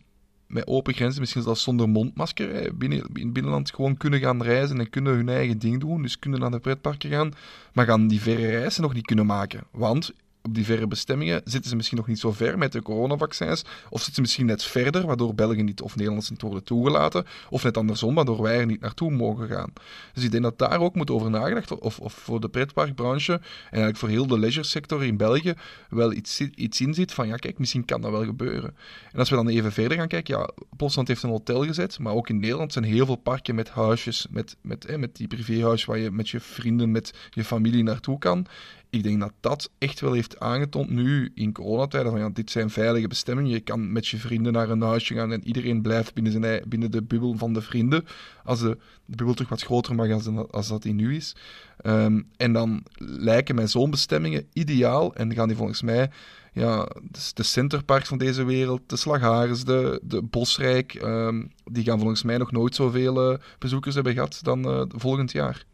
met 0.47 0.67
open 0.67 0.95
grenzen, 0.95 1.21
misschien 1.21 1.43
zelfs 1.43 1.63
zonder 1.63 1.89
mondmasker, 1.89 2.77
binnen, 2.77 2.99
in 2.99 3.25
het 3.25 3.33
binnenland 3.33 3.75
gewoon 3.75 3.97
kunnen 3.97 4.21
gaan 4.21 4.43
reizen 4.43 4.81
en 4.81 4.91
kunnen 4.91 5.15
hun 5.15 5.29
eigen 5.29 5.59
ding 5.59 5.81
doen. 5.81 6.03
Dus 6.03 6.19
kunnen 6.19 6.41
naar 6.41 6.51
de 6.51 6.59
pretparken 6.59 7.11
gaan, 7.11 7.33
maar 7.73 7.87
gaan 7.87 8.09
die 8.09 8.21
verre 8.21 8.47
reizen 8.47 8.83
nog 8.83 8.95
niet 8.95 9.07
kunnen 9.07 9.27
maken. 9.27 9.65
Want 9.71 10.13
op 10.43 10.55
die 10.55 10.65
verre 10.65 10.87
bestemmingen 10.87 11.41
zitten 11.45 11.71
ze 11.71 11.77
misschien 11.77 11.99
nog 11.99 12.07
niet 12.07 12.19
zo 12.19 12.33
ver 12.33 12.59
met 12.59 12.73
de 12.73 12.83
coronavaccins, 12.83 13.63
of 13.91 13.99
zitten 13.99 14.15
ze 14.15 14.21
misschien 14.21 14.47
net 14.47 14.65
verder, 14.65 15.07
waardoor 15.07 15.35
Belgen 15.35 15.65
niet 15.65 15.81
of 15.81 15.93
Nederlanders 15.93 16.31
niet 16.31 16.43
worden 16.43 16.65
toegelaten, 16.65 17.25
of 17.51 17.63
net 17.63 17.77
andersom, 17.77 18.15
waardoor 18.15 18.43
wij 18.43 18.59
er 18.59 18.67
niet 18.67 18.81
naartoe 18.81 19.11
mogen 19.11 19.49
gaan. 19.49 19.73
Dus 20.13 20.25
ik 20.25 20.31
denk 20.31 20.43
dat 20.43 20.59
daar 20.59 20.81
ook 20.81 20.95
moet 20.95 21.11
over 21.11 21.31
nagedacht 21.31 21.79
of, 21.79 21.99
of 21.99 22.13
voor 22.13 22.41
de 22.41 22.49
pretparkbranche 22.49 23.33
en 23.33 23.41
eigenlijk 23.71 23.97
voor 23.97 24.09
heel 24.09 24.27
de 24.27 24.39
leisure 24.39 24.67
sector 24.67 25.05
in 25.05 25.17
België 25.17 25.55
wel 25.89 26.13
iets, 26.13 26.41
iets 26.41 26.81
in 26.81 26.95
zit 26.95 27.13
van 27.13 27.27
ja, 27.27 27.37
kijk, 27.37 27.59
misschien 27.59 27.85
kan 27.85 28.01
dat 28.01 28.11
wel 28.11 28.25
gebeuren. 28.25 28.77
En 29.13 29.19
als 29.19 29.31
we 29.31 29.37
dan 29.37 29.49
even 29.49 29.73
verder 29.73 29.99
gaan 29.99 30.09
kijken, 30.09 30.39
ja, 30.39 30.49
Plotseland 30.77 31.09
heeft 31.09 31.23
een 31.23 31.31
hotel 31.31 31.65
gezet, 31.65 31.99
maar 31.99 32.13
ook 32.13 32.29
in 32.29 32.41
Nederland 32.41 32.73
zijn 32.73 32.85
heel 32.85 33.07
veel 33.07 33.17
parken 33.17 33.55
met 33.55 33.71
huisjes, 33.71 34.27
met, 34.31 34.57
met, 34.61 34.87
hè, 34.87 34.99
met 34.99 35.17
die 35.17 35.27
privéhuis 35.27 35.85
waar 35.85 35.99
je 35.99 36.11
met 36.11 36.29
je 36.29 36.41
vrienden, 36.41 36.91
met 36.91 37.15
je 37.31 37.45
familie 37.45 37.83
naartoe 37.83 38.19
kan 38.19 38.47
ik 38.93 39.03
denk 39.03 39.21
dat 39.21 39.33
dat 39.41 39.71
echt 39.79 40.01
wel 40.01 40.13
heeft 40.13 40.41
aangetoond 40.41 40.91
nu 40.91 41.33
in 41.35 41.53
coronatijden. 41.53 42.11
Van 42.11 42.21
ja, 42.21 42.29
dit 42.29 42.51
zijn 42.51 42.71
veilige 42.71 43.09
bestemmingen. 43.09 43.51
Je 43.51 43.61
kan 43.61 43.93
met 43.93 44.07
je 44.07 44.17
vrienden 44.17 44.53
naar 44.53 44.71
een 44.71 44.81
huisje 44.81 45.15
gaan 45.15 45.33
en 45.33 45.47
iedereen 45.47 45.83
blijft 45.83 46.15
binnen, 46.15 46.33
zijn, 46.33 46.63
binnen 46.69 46.91
de 46.91 47.03
bubbel 47.03 47.37
van 47.37 47.53
de 47.53 47.63
vrienden. 47.63 48.05
Als 48.45 48.61
de, 48.61 48.79
bubbel 49.07 49.35
toch 49.35 49.49
wat 49.49 49.63
groter 49.63 49.95
mag 49.95 50.11
als, 50.11 50.27
als 50.51 50.69
dat 50.69 50.83
die 50.83 50.93
nu 50.93 51.15
is. 51.15 51.37
Um, 51.83 52.29
en 52.37 52.53
dan 52.53 52.83
lijken 52.99 53.55
mij 53.55 53.67
zo'n 53.67 53.91
bestemmingen 53.91 54.47
ideaal. 54.53 55.15
En 55.15 55.35
gaan 55.35 55.49
die 55.49 55.57
volgens 55.57 55.83
mij 55.83 56.11
ja, 56.53 56.89
de 57.35 57.43
centerparks 57.43 58.09
van 58.09 58.19
deze 58.19 58.45
wereld, 58.45 58.81
de 58.87 58.97
Slaghares, 58.97 59.65
de, 59.65 60.01
de 60.03 60.23
Bosrijk, 60.23 60.95
um, 61.03 61.53
die 61.65 61.85
gaan 61.85 61.99
volgens 61.99 62.23
mij 62.23 62.39
nog 62.39 62.53
nooit 62.53 62.75
zoveel 62.75 63.33
uh, 63.33 63.39
bezoekers 63.59 63.95
hebben 63.95 64.13
gehad 64.13 64.39
dan 64.43 64.69
uh, 64.69 64.83
volgend 64.89 65.33
jaar. 65.33 65.65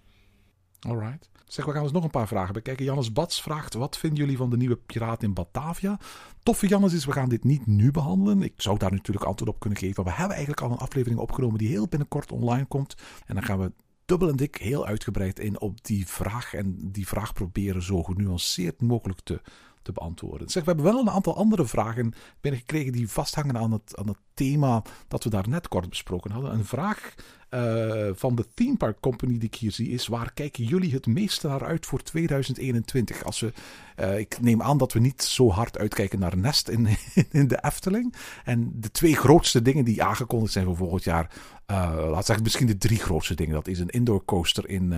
Alright. 0.81 1.29
Zeg, 1.49 1.65
we 1.65 1.73
gaan 1.73 1.83
eens 1.83 1.93
nog 1.93 2.05
een 2.05 2.11
paar 2.11 2.29
vragen 2.29 2.55
bekijken. 2.55 2.85
Jannes 2.85 3.13
Bats 3.13 3.43
vraagt: 3.43 3.75
wat 3.75 3.99
vinden 3.99 4.19
jullie 4.19 4.37
van 4.37 4.51
de 4.51 4.57
nieuwe 4.57 4.77
piraat 4.77 5.23
in 5.23 5.35
Batavia? 5.35 5.99
Toffe 6.43 6.67
Jannes 6.67 6.93
is, 6.93 7.05
we 7.05 7.13
gaan 7.13 7.29
dit 7.29 7.45
niet 7.45 7.67
nu 7.67 7.91
behandelen. 7.91 8.43
Ik 8.43 8.55
zou 8.57 8.79
daar 8.79 8.93
natuurlijk 8.93 9.27
antwoord 9.27 9.51
op 9.51 9.61
kunnen 9.61 9.79
geven. 9.79 10.05
We 10.05 10.11
hebben 10.11 10.37
eigenlijk 10.37 10.67
al 10.67 10.71
een 10.71 10.79
aflevering 10.79 11.21
opgenomen 11.21 11.59
die 11.59 11.69
heel 11.69 11.89
binnenkort 11.89 12.33
online 12.33 12.67
komt. 12.67 12.95
En 13.27 13.35
dan 13.35 13.45
gaan 13.45 13.59
we 13.59 13.73
dubbel 14.05 14.29
en 14.29 14.37
dik 14.37 14.57
heel 14.57 14.87
uitgebreid 14.87 15.39
in 15.39 15.61
op 15.61 15.85
die 15.85 16.07
vraag. 16.07 16.55
En 16.55 16.93
die 16.93 17.07
vraag 17.07 17.33
proberen 17.33 17.83
zo 17.83 18.03
genuanceerd 18.03 18.83
mogelijk 18.83 19.21
te, 19.21 19.41
te 19.83 19.93
beantwoorden. 19.93 20.49
Zeg, 20.49 20.65
we 20.65 20.71
hebben 20.71 20.93
wel 20.93 21.01
een 21.01 21.11
aantal 21.11 21.37
andere 21.37 21.67
vragen 21.67 22.13
binnengekregen 22.41 22.93
die 22.93 23.09
vasthangen 23.09 23.57
aan 23.57 23.73
het, 23.73 23.97
aan 23.97 24.09
het 24.09 24.19
thema 24.39 24.83
dat 25.09 25.25
we 25.25 25.31
daar 25.31 25.49
net 25.49 25.69
kort 25.69 25.89
besproken 25.89 26.31
hadden. 26.31 26.53
Een 26.53 26.65
vraag 26.65 27.15
uh, 27.51 28.09
van 28.15 28.35
de 28.35 28.47
Theme 28.55 28.77
Park 28.77 29.01
Company 29.01 29.33
die 29.39 29.49
ik 29.49 29.55
hier 29.55 29.73
zie 29.73 29.89
is: 29.89 30.07
waar 30.07 30.33
kijken 30.33 30.65
jullie 30.65 30.93
het 30.93 31.07
meeste 31.07 31.49
naar 31.49 31.65
uit 31.65 31.87
voor 31.87 32.03
2021? 32.03 33.25
Als 33.25 33.41
we, 33.41 33.53
uh, 34.01 34.19
ik 34.19 34.41
neem 34.41 34.63
aan 34.63 34.79
dat 34.79 34.93
we 34.93 34.99
niet 34.99 35.23
zo 35.23 35.51
hard 35.51 35.79
uitkijken 35.79 36.19
naar 36.19 36.37
Nest 36.37 36.69
in, 36.69 36.89
in 37.31 37.49
de 37.49 37.59
Efteling. 37.65 38.15
En 38.45 38.73
de 38.75 38.91
twee 38.91 39.17
grootste 39.17 39.63
dingen 39.63 39.85
die 39.85 40.03
aangekondigd 40.03 40.53
zijn 40.53 40.65
voor 40.65 40.77
volgend 40.77 41.05
jaar, 41.05 41.31
uh, 41.71 42.09
laat 42.11 42.27
zeggen 42.27 42.45
misschien 42.45 42.67
de 42.67 42.79
drie 42.79 42.99
grootste 42.99 43.35
dingen. 43.35 43.55
Dat 43.55 43.69
is 43.69 43.79
een 43.79 43.89
indoor 43.89 44.25
coaster 44.25 44.69
in 44.69 44.95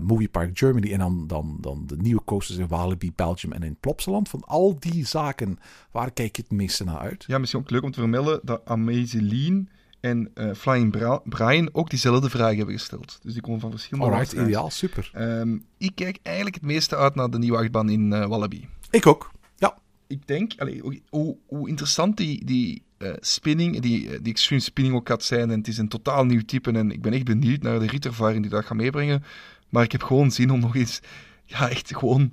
Movie 0.00 0.28
Park 0.28 0.58
Germany 0.58 0.92
en 0.92 0.98
dan, 0.98 1.26
dan, 1.26 1.58
dan 1.60 1.86
de 1.86 1.96
nieuwe 1.96 2.24
coasters 2.24 2.58
in 2.58 2.68
Walibi, 2.68 3.12
Belgium 3.14 3.52
en 3.52 3.62
in 3.62 3.76
Plopsaland. 3.80 4.28
Van 4.28 4.42
al 4.46 4.76
die 4.78 5.06
zaken, 5.06 5.58
waar 5.90 6.10
kijk 6.10 6.36
je 6.36 6.42
het 6.42 6.50
meeste 6.50 6.84
naar 6.84 6.98
uit? 6.98 7.24
Ja, 7.26 7.38
misschien 7.38 7.60
ook 7.60 7.70
leuk 7.70 7.82
om 7.82 7.90
te 7.90 8.00
vermelden 8.00 8.40
dat 8.42 8.57
Amazeline 8.64 9.64
en 10.00 10.30
uh, 10.34 10.54
Flying 10.54 10.90
Bra 10.90 11.20
Brian 11.24 11.68
ook 11.72 11.90
diezelfde 11.90 12.30
vraag 12.30 12.56
hebben 12.56 12.74
gesteld. 12.74 13.18
Dus 13.22 13.32
die 13.32 13.42
komen 13.42 13.60
van 13.60 13.70
verschillende 13.70 14.10
Alright, 14.10 14.32
ideaal, 14.32 14.70
super. 14.70 15.10
Um, 15.16 15.64
ik 15.78 15.92
kijk 15.94 16.18
eigenlijk 16.22 16.56
het 16.56 16.64
meeste 16.64 16.96
uit 16.96 17.14
naar 17.14 17.30
de 17.30 17.38
nieuwe 17.38 17.58
achtbaan 17.58 17.88
in 17.88 18.12
uh, 18.12 18.26
Wallaby. 18.26 18.64
Ik 18.90 19.06
ook, 19.06 19.30
ja. 19.56 19.78
Ik 20.06 20.26
denk, 20.26 20.52
allee, 20.56 21.00
hoe, 21.10 21.36
hoe 21.46 21.68
interessant 21.68 22.16
die, 22.16 22.44
die 22.44 22.82
uh, 22.98 23.12
spinning, 23.20 23.80
die, 23.80 24.22
die 24.22 24.32
extreme 24.32 24.62
spinning 24.62 24.96
ook 24.96 25.08
gaat 25.08 25.22
zijn. 25.22 25.50
En 25.50 25.58
het 25.58 25.68
is 25.68 25.78
een 25.78 25.88
totaal 25.88 26.24
nieuw 26.24 26.42
type 26.42 26.72
en 26.72 26.90
ik 26.90 27.02
ben 27.02 27.12
echt 27.12 27.24
benieuwd 27.24 27.62
naar 27.62 27.78
de 27.78 27.86
rietervaring 27.86 28.42
die 28.42 28.50
dat 28.50 28.64
gaat 28.64 28.76
meebrengen. 28.76 29.24
Maar 29.68 29.82
ik 29.84 29.92
heb 29.92 30.02
gewoon 30.02 30.30
zin 30.30 30.50
om 30.50 30.60
nog 30.60 30.76
eens, 30.76 31.00
ja 31.44 31.68
echt 31.68 31.96
gewoon 31.96 32.32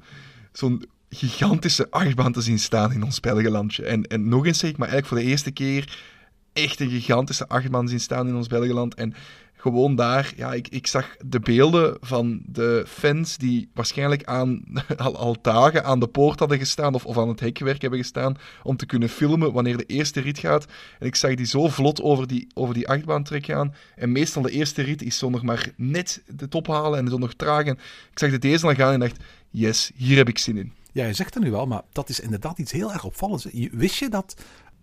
zo'n 0.52 0.86
gigantische 1.10 1.92
achtbaan 1.92 2.32
te 2.32 2.42
zien 2.42 2.60
staan 2.60 2.92
in 2.92 3.04
ons 3.04 3.20
Belgelandje. 3.20 3.86
En, 3.86 4.04
en 4.04 4.28
nog 4.28 4.46
eens 4.46 4.60
zeg 4.60 4.70
ik, 4.70 4.78
maar 4.78 4.88
eigenlijk 4.88 5.16
voor 5.16 5.24
de 5.26 5.32
eerste 5.32 5.52
keer 5.52 6.00
echt 6.56 6.80
een 6.80 6.90
gigantische 6.90 7.48
achtbaan 7.48 7.88
zien 7.88 8.00
staan 8.00 8.28
in 8.28 8.36
ons 8.36 8.48
Belgeland. 8.48 8.96
En 8.96 9.14
gewoon 9.54 9.96
daar, 9.96 10.34
ja, 10.36 10.54
ik, 10.54 10.68
ik 10.68 10.88
zag 10.88 11.16
de 11.26 11.40
beelden 11.40 11.98
van 12.02 12.42
de 12.46 12.86
fans 12.88 13.38
die 13.38 13.70
waarschijnlijk 13.74 14.24
al, 14.98 15.18
al 15.18 15.36
dagen 15.42 15.86
aan 15.86 16.00
de 16.00 16.08
poort 16.08 16.40
hadden 16.40 16.58
gestaan 16.58 16.94
of, 16.94 17.06
of 17.06 17.18
aan 17.18 17.28
het 17.28 17.40
hekwerk 17.40 17.82
hebben 17.82 18.00
gestaan 18.00 18.38
om 18.64 18.78
te 18.78 18.86
kunnen 18.86 19.10
filmen 19.10 19.54
wanneer 19.54 19.78
de 19.78 19.86
eerste 19.86 20.22
rit 20.22 20.40
gaat. 20.40 20.66
En 21.00 21.08
ik 21.08 21.16
zag 21.16 21.36
die 21.36 21.46
zo 21.46 21.68
vlot 21.68 22.02
over 22.02 22.28
die, 22.28 22.48
over 22.54 22.74
die 22.74 22.88
achtbaantrek 22.88 23.46
gaan. 23.46 23.74
En 23.96 24.12
meestal 24.12 24.42
de 24.42 24.52
eerste 24.52 24.82
rit 24.82 25.02
is 25.02 25.18
zo 25.18 25.30
nog 25.30 25.44
maar 25.44 25.70
net 25.78 26.24
de 26.28 26.48
top 26.48 26.68
halen 26.68 27.00
en 27.00 27.08
zo 27.08 27.18
nog 27.18 27.34
traag. 27.34 27.66
En 27.66 27.78
ik 28.12 28.20
zag 28.20 28.32
de 28.32 28.40
deze 28.40 28.68
al 28.68 28.74
gaan 28.74 28.94
en 28.94 29.00
dacht, 29.00 29.18
yes, 29.50 29.92
hier 29.96 30.18
heb 30.18 30.30
ik 30.30 30.38
zin 30.38 30.58
in. 30.58 30.74
Ja, 30.96 31.06
je 31.06 31.14
zegt 31.14 31.34
het 31.34 31.44
nu 31.44 31.52
wel, 31.52 31.66
maar 31.66 31.82
dat 31.92 32.10
is 32.10 32.20
inderdaad 32.20 32.60
iets 32.60 32.72
heel 32.72 32.94
erg 32.94 33.04
opvallends. 33.04 33.48
Wist 33.72 33.96
je 33.96 34.10
dat 34.10 34.36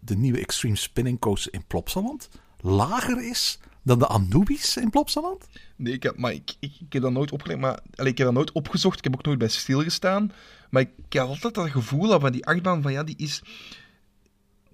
de 0.05 0.17
nieuwe 0.17 0.39
Extreme 0.39 0.77
Spinning 0.77 1.19
Coaster 1.19 1.55
in 1.55 1.65
Plopsaland 1.67 2.29
lager 2.61 3.29
is 3.29 3.59
dan 3.83 3.99
de 3.99 4.07
Anubis 4.07 4.77
in 4.77 4.91
Plopsaland? 4.91 5.47
Nee, 5.77 5.93
ik 5.93 6.03
heb, 6.03 6.17
maar 6.17 6.33
ik, 6.33 6.55
ik, 6.59 6.73
heb 6.89 7.03
dat 7.03 7.13
nooit 7.13 7.33
opgelegd. 7.33 7.61
Maar, 7.61 7.81
allez, 7.95 8.11
ik 8.11 8.19
heb 8.19 8.27
dat 8.27 8.37
nooit 8.37 8.53
opgezocht. 8.53 8.99
Ik 8.99 9.05
heb 9.05 9.15
ook 9.15 9.25
nooit 9.25 9.39
bij 9.39 9.49
stilgestaan. 9.49 10.33
Maar 10.71 10.83
ik, 10.83 10.91
ik 11.07 11.13
heb 11.13 11.27
altijd 11.27 11.55
dat 11.55 11.71
gevoel 11.71 12.21
van 12.21 12.33
die 12.33 12.47
achtbaan, 12.47 12.83
van 12.83 12.93
ja, 12.93 13.03
die 13.03 13.17
is... 13.17 13.43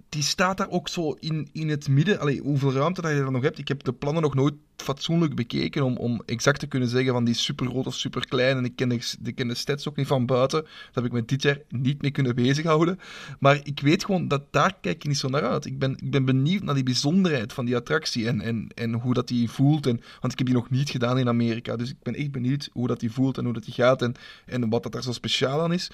Die 0.08 0.22
staat 0.22 0.56
daar 0.56 0.70
ook 0.70 0.88
zo 0.88 1.12
in, 1.12 1.48
in 1.52 1.68
het 1.68 1.88
midden. 1.88 2.20
Allee, 2.20 2.40
hoeveel 2.40 2.72
ruimte 2.72 3.00
dat 3.00 3.10
je 3.10 3.16
er 3.16 3.32
nog 3.32 3.42
hebt. 3.42 3.58
Ik 3.58 3.68
heb 3.68 3.84
de 3.84 3.92
plannen 3.92 4.22
nog 4.22 4.34
nooit 4.34 4.54
fatsoenlijk 4.76 5.34
bekeken 5.34 5.82
om, 5.82 5.96
om 5.96 6.22
exact 6.26 6.60
te 6.60 6.66
kunnen 6.66 6.88
zeggen 6.88 7.12
van 7.12 7.24
die 7.24 7.34
super 7.34 7.66
groot 7.66 7.86
of 7.86 7.94
super 7.94 8.26
klein. 8.26 8.56
En 8.56 8.64
ik 8.64 8.76
ken, 8.76 8.88
de, 8.88 9.00
ik 9.24 9.34
ken 9.34 9.48
de 9.48 9.54
stats 9.54 9.88
ook 9.88 9.96
niet 9.96 10.06
van 10.06 10.26
buiten. 10.26 10.62
Dat 10.62 10.94
heb 10.94 11.04
ik 11.04 11.12
me 11.12 11.24
dit 11.24 11.42
jaar 11.42 11.58
niet 11.68 12.02
mee 12.02 12.10
kunnen 12.10 12.34
bezighouden. 12.34 12.98
Maar 13.38 13.60
ik 13.62 13.80
weet 13.80 14.04
gewoon 14.04 14.28
dat 14.28 14.42
daar 14.52 14.76
kijk 14.80 14.96
ik 14.96 15.06
niet 15.06 15.18
zo 15.18 15.28
naar 15.28 15.46
uit. 15.46 15.64
Ik 15.64 15.78
ben, 15.78 15.92
ik 16.02 16.10
ben 16.10 16.24
benieuwd 16.24 16.62
naar 16.62 16.74
die 16.74 16.82
bijzonderheid 16.82 17.52
van 17.52 17.64
die 17.64 17.76
attractie 17.76 18.26
en, 18.26 18.40
en, 18.40 18.68
en 18.74 18.92
hoe 18.92 19.14
dat 19.14 19.28
die 19.28 19.50
voelt. 19.50 19.86
En, 19.86 20.00
want 20.20 20.32
ik 20.32 20.38
heb 20.38 20.46
die 20.46 20.56
nog 20.56 20.70
niet 20.70 20.90
gedaan 20.90 21.18
in 21.18 21.28
Amerika. 21.28 21.76
Dus 21.76 21.90
ik 21.90 22.02
ben 22.02 22.14
echt 22.14 22.30
benieuwd 22.30 22.68
hoe 22.72 22.86
dat 22.86 23.00
die 23.00 23.12
voelt 23.12 23.38
en 23.38 23.44
hoe 23.44 23.54
dat 23.54 23.64
die 23.64 23.74
gaat 23.74 24.02
en, 24.02 24.14
en 24.46 24.68
wat 24.68 24.82
dat 24.82 24.94
er 24.94 25.02
zo 25.02 25.12
speciaal 25.12 25.62
aan 25.62 25.72
is. 25.72 25.90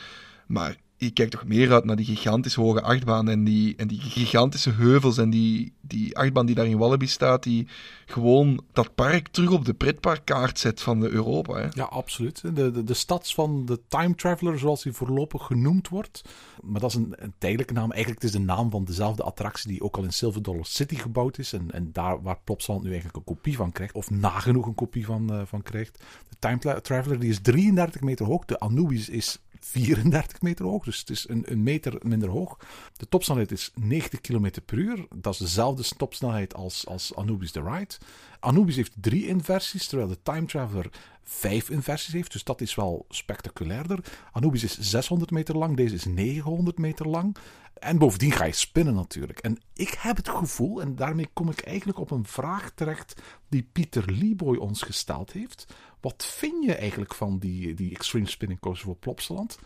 Maar 0.47 0.77
je 1.05 1.11
kijkt 1.11 1.31
toch 1.31 1.45
meer 1.45 1.73
uit 1.73 1.85
naar 1.85 1.97
die 1.97 2.05
gigantisch 2.05 2.55
hoge 2.55 2.83
achtbaan 2.83 3.29
en 3.29 3.45
die, 3.45 3.77
en 3.77 3.89
die 3.89 4.01
gigantische 4.01 4.71
heuvels 4.71 5.19
en 5.19 5.31
die, 5.31 5.73
die 5.81 6.17
achtbaan 6.17 6.47
die 6.47 6.55
daar 6.55 6.67
in 6.67 6.79
Wallaby 6.79 7.07
staat, 7.07 7.43
die 7.43 7.69
gewoon 8.07 8.63
dat 8.73 8.95
park 8.95 9.29
terug 9.29 9.51
op 9.51 9.65
de 9.65 9.75
pretparkkaart 9.75 10.59
zet 10.59 10.81
van 10.81 11.01
de 11.01 11.09
Europa. 11.09 11.55
Hè? 11.55 11.69
Ja, 11.71 11.85
absoluut. 11.85 12.41
De, 12.43 12.71
de, 12.71 12.85
de 12.85 12.95
stad 12.95 13.33
van 13.33 13.67
de 13.67 13.81
Time 13.89 14.15
Traveler, 14.15 14.59
zoals 14.59 14.83
die 14.83 14.93
voorlopig 14.93 15.47
genoemd 15.47 15.89
wordt. 15.89 16.23
Maar 16.63 16.81
dat 16.81 16.91
is 16.91 16.97
een, 16.97 17.15
een 17.17 17.35
tijdelijke 17.39 17.73
naam. 17.73 17.93
Eigenlijk 17.93 18.23
het 18.23 18.33
is 18.33 18.39
de 18.39 18.45
naam 18.45 18.71
van 18.71 18.85
dezelfde 18.85 19.23
attractie 19.23 19.71
die 19.71 19.83
ook 19.83 19.97
al 19.97 20.05
in 20.05 20.13
Silver 20.13 20.43
Dollar 20.43 20.67
City 20.67 20.95
gebouwd 20.95 21.39
is. 21.39 21.53
En, 21.53 21.71
en 21.71 21.93
daar 21.93 22.23
waar 22.23 22.39
Plopsaland 22.45 22.83
nu 22.83 22.91
eigenlijk 22.91 23.19
een 23.19 23.35
kopie 23.35 23.57
van 23.57 23.73
krijgt. 23.73 23.95
Of 23.95 24.11
nagenoeg 24.11 24.67
een 24.67 24.75
kopie 24.75 25.05
van, 25.05 25.33
uh, 25.33 25.43
van 25.45 25.63
krijgt. 25.63 25.99
De 26.29 26.37
Time 26.39 26.81
Traveler 26.81 27.21
die 27.21 27.31
is 27.31 27.41
33 27.41 28.01
meter 28.01 28.27
hoog. 28.27 28.45
De 28.45 28.59
Anubis 28.59 29.09
is 29.09 29.39
34 29.65 30.41
meter 30.43 30.65
hoog, 30.65 30.85
dus 30.85 30.99
het 30.99 31.11
is 31.11 31.29
een, 31.29 31.43
een 31.47 31.63
meter 31.63 31.99
minder 32.03 32.29
hoog. 32.29 32.59
De 32.97 33.09
topsnelheid 33.09 33.53
is 33.53 33.71
90 33.75 34.21
km 34.21 34.51
per 34.65 34.79
uur. 34.79 35.07
Dat 35.15 35.33
is 35.33 35.39
dezelfde 35.39 35.97
topsnelheid 35.97 36.55
als, 36.55 36.87
als 36.87 37.15
Anubis 37.15 37.51
The 37.51 37.63
Ride. 37.63 37.95
Anubis 38.41 38.77
heeft 38.77 38.93
drie 39.01 39.27
inversies, 39.27 39.87
terwijl 39.87 40.09
de 40.09 40.23
Time 40.23 40.47
Traveler 40.47 40.91
vijf 41.23 41.71
inversies 41.71 42.13
heeft. 42.13 42.33
Dus 42.33 42.45
dat 42.45 42.61
is 42.61 42.75
wel 42.75 43.07
spectaculairder. 43.09 43.99
Anubis 44.33 44.65
is 44.65 44.79
600 44.79 45.31
meter 45.31 45.57
lang, 45.57 45.77
deze 45.77 45.95
is 45.95 46.05
900 46.05 46.79
meter 46.79 47.09
lang. 47.09 47.37
En 47.75 47.99
bovendien 47.99 48.33
ga 48.33 48.45
je 48.45 48.53
spinnen 48.53 48.95
natuurlijk. 48.95 49.39
En 49.39 49.59
ik 49.75 49.97
heb 49.99 50.17
het 50.17 50.29
gevoel, 50.29 50.81
en 50.81 50.97
daarmee 50.97 51.29
kom 51.33 51.51
ik 51.51 51.61
eigenlijk 51.61 51.99
op 51.99 52.11
een 52.11 52.27
vraag 52.27 52.71
terecht 52.75 53.23
die 53.49 53.69
Pieter 53.73 54.13
Leeboy 54.13 54.57
ons 54.57 54.83
gesteld 54.83 55.33
heeft. 55.33 55.67
Wat 56.05 56.27
vind 56.27 56.65
je 56.65 56.75
eigenlijk 56.75 57.15
van 57.15 57.39
die, 57.39 57.75
die 57.75 57.95
Extreme 57.95 58.29
Spinning 58.29 58.61
Coaster 58.61 58.87
voor 58.87 58.97
Plopsaland? 58.97 59.59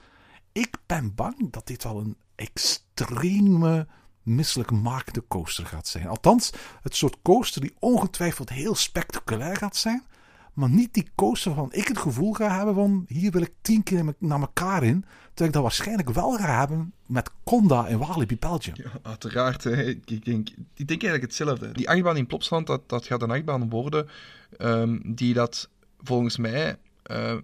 Ik 0.52 0.76
ben 0.86 1.14
bang 1.14 1.52
dat 1.52 1.66
dit 1.66 1.84
wel 1.84 1.98
een 1.98 2.16
extreme 2.34 3.86
misselijkmakende 4.22 5.24
coaster 5.28 5.66
gaat 5.66 5.88
zijn. 5.88 6.06
Althans, 6.06 6.52
het 6.82 6.96
soort 6.96 7.16
coaster 7.22 7.60
die 7.60 7.74
ongetwijfeld 7.78 8.48
heel 8.48 8.74
spectaculair 8.74 9.56
gaat 9.56 9.76
zijn. 9.76 10.02
Maar 10.52 10.68
niet 10.68 10.94
die 10.94 11.10
coaster 11.14 11.54
van 11.54 11.72
ik 11.72 11.88
het 11.88 11.98
gevoel 11.98 12.32
ga 12.32 12.56
hebben 12.56 12.74
van 12.74 13.04
hier 13.08 13.30
wil 13.30 13.42
ik 13.42 13.52
tien 13.60 13.82
keer 13.82 14.14
naar 14.18 14.40
elkaar 14.40 14.82
in. 14.82 15.00
Terwijl 15.00 15.48
ik 15.48 15.52
dat 15.52 15.62
waarschijnlijk 15.62 16.10
wel 16.10 16.32
ga 16.36 16.58
hebben 16.58 16.92
met 17.06 17.30
Conda 17.44 17.86
in 17.86 17.98
Walibi 17.98 18.38
Belgium. 18.38 18.76
Ja, 18.76 18.90
uiteraard. 19.02 19.64
Ik, 19.64 20.24
denk, 20.24 20.48
ik 20.74 20.88
denk 20.88 21.02
eigenlijk 21.02 21.22
hetzelfde. 21.22 21.72
Die 21.72 21.88
achtbaan 21.88 22.16
in 22.16 22.26
Plopsland, 22.26 22.66
dat, 22.66 22.88
dat 22.88 23.06
gaat 23.06 23.22
een 23.22 23.30
achtbaan 23.30 23.70
worden 23.70 24.08
um, 24.58 25.14
die 25.14 25.34
dat 25.34 25.68
volgens 26.02 26.36
mij 26.36 26.76
uh, 27.10 27.34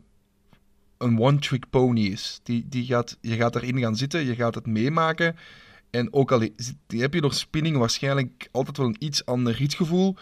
een 0.98 1.20
one-trick 1.20 1.70
pony 1.70 2.00
is. 2.00 2.40
Die, 2.42 2.68
die 2.68 2.84
gaat, 2.84 3.18
je 3.20 3.36
gaat 3.36 3.56
erin 3.56 3.78
gaan 3.78 3.96
zitten, 3.96 4.24
je 4.24 4.34
gaat 4.34 4.54
het 4.54 4.66
meemaken. 4.66 5.36
En 5.90 6.12
ook 6.12 6.32
al 6.32 6.40
heb 6.86 7.14
je 7.14 7.20
door 7.20 7.34
spinning 7.34 7.76
waarschijnlijk 7.76 8.48
altijd 8.52 8.76
wel 8.76 8.86
een 8.86 8.96
iets 8.98 9.26
ander 9.26 9.54
ritgevoel, 9.54 10.16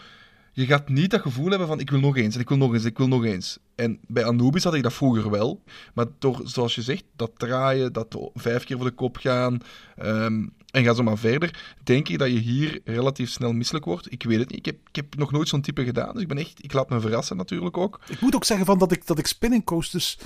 je 0.53 0.65
gaat 0.65 0.89
niet 0.89 1.11
dat 1.11 1.21
gevoel 1.21 1.49
hebben 1.49 1.67
van 1.67 1.79
ik 1.79 1.89
wil 1.89 1.99
nog 1.99 2.17
eens 2.17 2.35
en 2.35 2.41
ik 2.41 2.49
wil 2.49 2.57
nog 2.57 2.73
eens, 2.73 2.83
ik 2.83 2.97
wil 2.97 3.07
nog 3.07 3.25
eens. 3.25 3.57
En 3.75 3.99
bij 4.07 4.25
Anubis 4.25 4.63
had 4.63 4.73
ik 4.73 4.83
dat 4.83 4.93
vroeger 4.93 5.29
wel. 5.29 5.63
Maar 5.93 6.05
door, 6.19 6.41
zoals 6.43 6.75
je 6.75 6.81
zegt, 6.81 7.03
dat 7.15 7.31
draaien, 7.37 7.93
dat 7.93 8.31
vijf 8.33 8.63
keer 8.63 8.77
voor 8.77 8.85
de 8.85 8.91
kop 8.91 9.17
gaan 9.17 9.57
um, 10.03 10.53
en 10.71 10.83
ga 10.83 10.93
zo 10.93 11.03
maar 11.03 11.17
verder, 11.17 11.75
denk 11.83 12.09
ik 12.09 12.17
dat 12.17 12.31
je 12.31 12.39
hier 12.39 12.81
relatief 12.85 13.29
snel 13.29 13.53
misselijk 13.53 13.85
wordt. 13.85 14.11
Ik 14.11 14.23
weet 14.23 14.39
het 14.39 14.49
niet. 14.49 14.59
Ik 14.59 14.65
heb, 14.65 14.77
ik 14.89 14.95
heb 14.95 15.15
nog 15.15 15.31
nooit 15.31 15.47
zo'n 15.47 15.61
type 15.61 15.83
gedaan. 15.83 16.13
Dus 16.13 16.21
ik 16.21 16.27
ben 16.27 16.37
echt, 16.37 16.63
ik 16.63 16.73
laat 16.73 16.89
me 16.89 16.99
verrassen 16.99 17.37
natuurlijk 17.37 17.77
ook. 17.77 17.99
Ik 18.07 18.21
moet 18.21 18.35
ook 18.35 18.45
zeggen 18.45 18.65
van 18.65 18.77
dat 18.77 18.91
ik, 18.91 19.07
dat 19.07 19.19
ik 19.19 19.27
spinning 19.27 19.63
coasters 19.63 20.17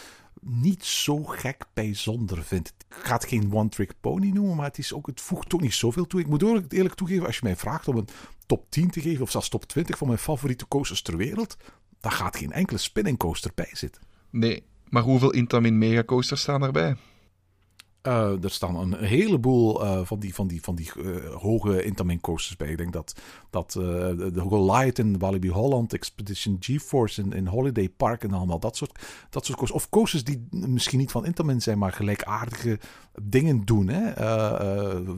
niet 0.50 0.86
zo 0.86 1.24
gek 1.24 1.66
bijzonder 1.74 2.44
vind. 2.44 2.68
Ik 2.68 2.96
ga 2.96 3.14
het 3.14 3.26
geen 3.26 3.54
one-trick 3.54 3.94
pony 4.02 4.30
noemen, 4.30 4.56
maar 4.56 4.66
het, 4.66 4.78
is 4.78 4.94
ook, 4.94 5.08
het 5.08 5.22
voegt 5.22 5.54
ook 5.54 5.62
niet 5.62 5.74
zoveel 5.74 6.08
toe. 6.08 6.20
Ik 6.20 6.28
moet 6.28 6.44
ook 6.44 6.64
eerlijk 6.70 6.96
toegeven, 6.96 7.26
als 7.26 7.36
je 7.36 7.42
mij 7.44 7.56
vraagt 7.56 7.88
om 7.88 7.98
een 7.98 8.08
top 8.46 8.66
10 8.70 8.90
te 8.90 9.02
geven, 9.02 9.22
of 9.22 9.32
zelfs 9.32 9.50
top 9.50 9.66
20 9.66 9.98
van 9.98 10.08
mijn 10.08 10.20
favoriete 10.20 10.68
coasters 10.68 11.02
ter 11.02 11.18
wereld, 11.18 11.58
dan 12.00 12.12
gaat 12.12 12.38
geen 12.38 12.52
enkele 12.52 12.78
spinning 12.78 13.18
coaster 13.18 13.52
bij 13.56 13.70
zitten. 13.72 14.02
Nee, 14.30 14.64
maar 14.90 15.04
hoeveel 15.04 15.32
Intamin 15.32 15.78
Mega 15.78 16.04
coasters 16.04 16.42
staan 16.42 16.64
erbij? 16.64 16.96
Uh, 18.08 18.44
er 18.44 18.52
staan 18.52 18.76
een 18.76 18.94
heleboel 18.94 19.84
uh, 19.84 20.00
van 20.04 20.20
die, 20.20 20.34
van 20.34 20.48
die, 20.48 20.62
van 20.62 20.76
die 20.76 20.92
uh, 20.98 21.36
hoge 21.36 21.84
Intamin 21.84 22.20
coasters 22.20 22.58
bij. 22.58 22.70
Ik 22.70 22.78
denk 22.78 22.94
dat, 22.94 23.16
dat 23.50 23.72
de 23.72 24.44
Goliath 24.48 25.00
in 25.00 25.20
Walibi 25.20 25.50
Holland, 25.50 25.94
Expedition 25.94 26.58
GeForce 26.60 27.22
in, 27.22 27.34
in 27.34 27.48
Holiday 27.48 27.90
Park 27.90 28.24
en 28.24 28.34
allemaal 28.34 28.60
dat 28.60 28.76
soort, 28.76 29.00
dat 29.30 29.46
soort 29.46 29.58
coasters. 29.58 29.84
Of 29.84 29.90
coasters 29.90 30.24
die 30.24 30.48
misschien 30.50 31.00
niet 31.00 31.12
van 31.12 31.26
Intamin 31.26 31.62
zijn, 31.62 31.78
maar 31.78 31.92
gelijkaardige 31.92 32.80
dingen 33.22 33.66
doen. 33.66 33.88
Hè? 33.88 34.14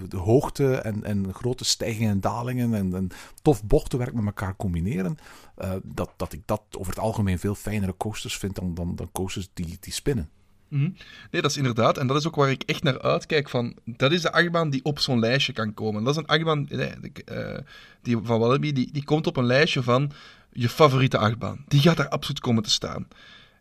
de 0.07 0.17
hoogte 0.17 0.75
en, 0.75 1.03
en 1.03 1.33
grote 1.33 1.65
stijgingen 1.65 2.11
en 2.11 2.19
dalingen 2.19 2.73
en, 2.73 2.93
en 2.93 3.09
tof 3.41 3.63
bochtenwerk 3.63 4.13
met 4.13 4.25
elkaar 4.25 4.55
combineren. 4.55 5.17
dat, 5.83 6.09
dat 6.17 6.33
ik 6.33 6.41
dat 6.45 6.61
over 6.77 6.93
het 6.93 7.01
algemeen 7.01 7.39
veel 7.39 7.55
fijnere 7.55 7.97
coasters 7.97 8.37
vind 8.37 8.55
dan, 8.55 8.73
dan, 8.73 8.95
dan 8.95 9.09
coasters 9.11 9.49
die, 9.53 9.77
die 9.79 9.93
spinnen. 9.93 10.29
Mhm. 10.69 10.89
Nee, 11.31 11.41
dat 11.41 11.51
is 11.51 11.57
inderdaad. 11.57 11.97
En 11.97 12.07
dat 12.07 12.17
is 12.17 12.27
ook 12.27 12.35
waar 12.35 12.51
ik 12.51 12.63
echt 12.63 12.83
naar 12.83 13.01
uitkijk. 13.01 13.49
Van, 13.49 13.75
dat 13.85 14.11
is 14.11 14.21
de 14.21 14.31
achtbaan 14.31 14.69
die 14.69 14.83
op 14.83 14.99
zo'n 14.99 15.19
lijstje 15.19 15.53
kan 15.53 15.73
komen. 15.73 16.03
Dat 16.03 16.13
is 16.13 16.19
een 16.19 16.27
achtbaan 16.27 16.67
nee, 16.69 16.91
uh, 17.31 17.57
die, 18.01 18.17
van 18.23 18.39
Wallaby. 18.39 18.71
Die, 18.71 18.91
die 18.91 19.03
komt 19.03 19.27
op 19.27 19.37
een 19.37 19.45
lijstje 19.45 19.83
van 19.83 20.11
je 20.51 20.69
favoriete 20.69 21.17
achtbaan. 21.17 21.63
Die 21.67 21.81
gaat 21.81 21.97
daar 21.97 22.09
absoluut 22.09 22.39
komen 22.39 22.63
te 22.63 22.69
staan. 22.69 23.07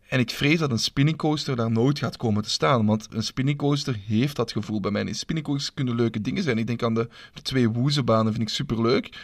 En 0.08 0.18
ik 0.18 0.30
vrees 0.30 0.58
dat 0.58 0.70
een 0.70 0.78
spinningcoaster 0.78 1.56
daar 1.56 1.70
nooit 1.70 1.98
gaat 1.98 2.16
komen 2.16 2.42
te 2.42 2.50
staan. 2.50 2.86
Want 2.86 3.06
een 3.10 3.22
spinningcoaster 3.22 3.96
heeft 4.06 4.36
dat 4.36 4.52
gevoel 4.52 4.80
bij 4.80 4.90
mij. 4.90 5.06
Een 5.06 5.14
spinningcoasters 5.14 5.74
kunnen 5.74 5.94
leuke 5.94 6.20
dingen 6.20 6.42
zijn. 6.42 6.58
Ik 6.58 6.66
denk 6.66 6.82
aan 6.82 6.94
de, 6.94 7.08
de 7.32 7.42
twee 7.42 7.68
woezebanen, 7.68 8.32
vind 8.32 8.48
ik 8.48 8.54
superleuk. 8.54 9.18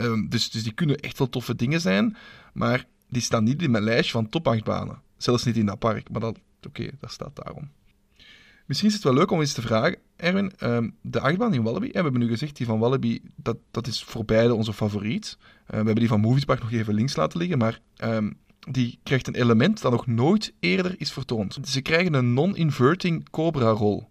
Um, 0.00 0.28
dus, 0.28 0.50
dus 0.50 0.62
die 0.62 0.72
kunnen 0.72 0.96
echt 0.96 1.18
wel 1.18 1.28
toffe 1.28 1.54
dingen 1.54 1.80
zijn. 1.80 2.16
Maar 2.52 2.86
die 3.08 3.22
staan 3.22 3.44
niet 3.44 3.62
in 3.62 3.70
mijn 3.70 3.84
lijstje 3.84 4.12
van 4.12 4.28
top 4.28 4.48
achtbanen. 4.48 5.00
Zelfs 5.16 5.44
niet 5.44 5.56
in 5.56 5.66
dat 5.66 5.78
park. 5.78 6.10
Maar 6.10 6.20
dat, 6.20 6.38
Oké, 6.66 6.90
dat 7.00 7.10
staat 7.10 7.36
daarom. 7.36 7.70
Misschien 8.66 8.88
is 8.88 8.94
het 8.94 9.04
wel 9.04 9.14
leuk 9.14 9.30
om 9.30 9.40
eens 9.40 9.52
te 9.52 9.62
vragen, 9.62 9.98
Erwin, 10.16 10.52
um, 10.60 10.94
de 11.00 11.20
achtbaan 11.20 11.54
in 11.54 11.62
Wallaby, 11.62 11.86
we 11.86 12.00
hebben 12.00 12.20
nu 12.20 12.28
gezegd, 12.28 12.56
die 12.56 12.66
van 12.66 12.78
Wallaby, 12.78 13.20
dat, 13.36 13.56
dat 13.70 13.86
is 13.86 14.04
voor 14.04 14.24
beide 14.24 14.54
onze 14.54 14.72
favoriet. 14.72 15.36
Uh, 15.40 15.66
we 15.66 15.76
hebben 15.76 15.94
die 15.94 16.08
van 16.08 16.20
Moviespark 16.20 16.60
nog 16.60 16.72
even 16.72 16.94
links 16.94 17.16
laten 17.16 17.38
liggen, 17.38 17.58
maar 17.58 17.80
um, 18.04 18.36
die 18.68 18.98
krijgt 19.02 19.26
een 19.26 19.34
element 19.34 19.80
dat 19.80 19.92
nog 19.92 20.06
nooit 20.06 20.52
eerder 20.60 20.94
is 20.98 21.12
vertoond. 21.12 21.58
Ze 21.64 21.80
krijgen 21.80 22.14
een 22.14 22.34
non-inverting 22.34 23.30
Cobra-rol. 23.30 24.08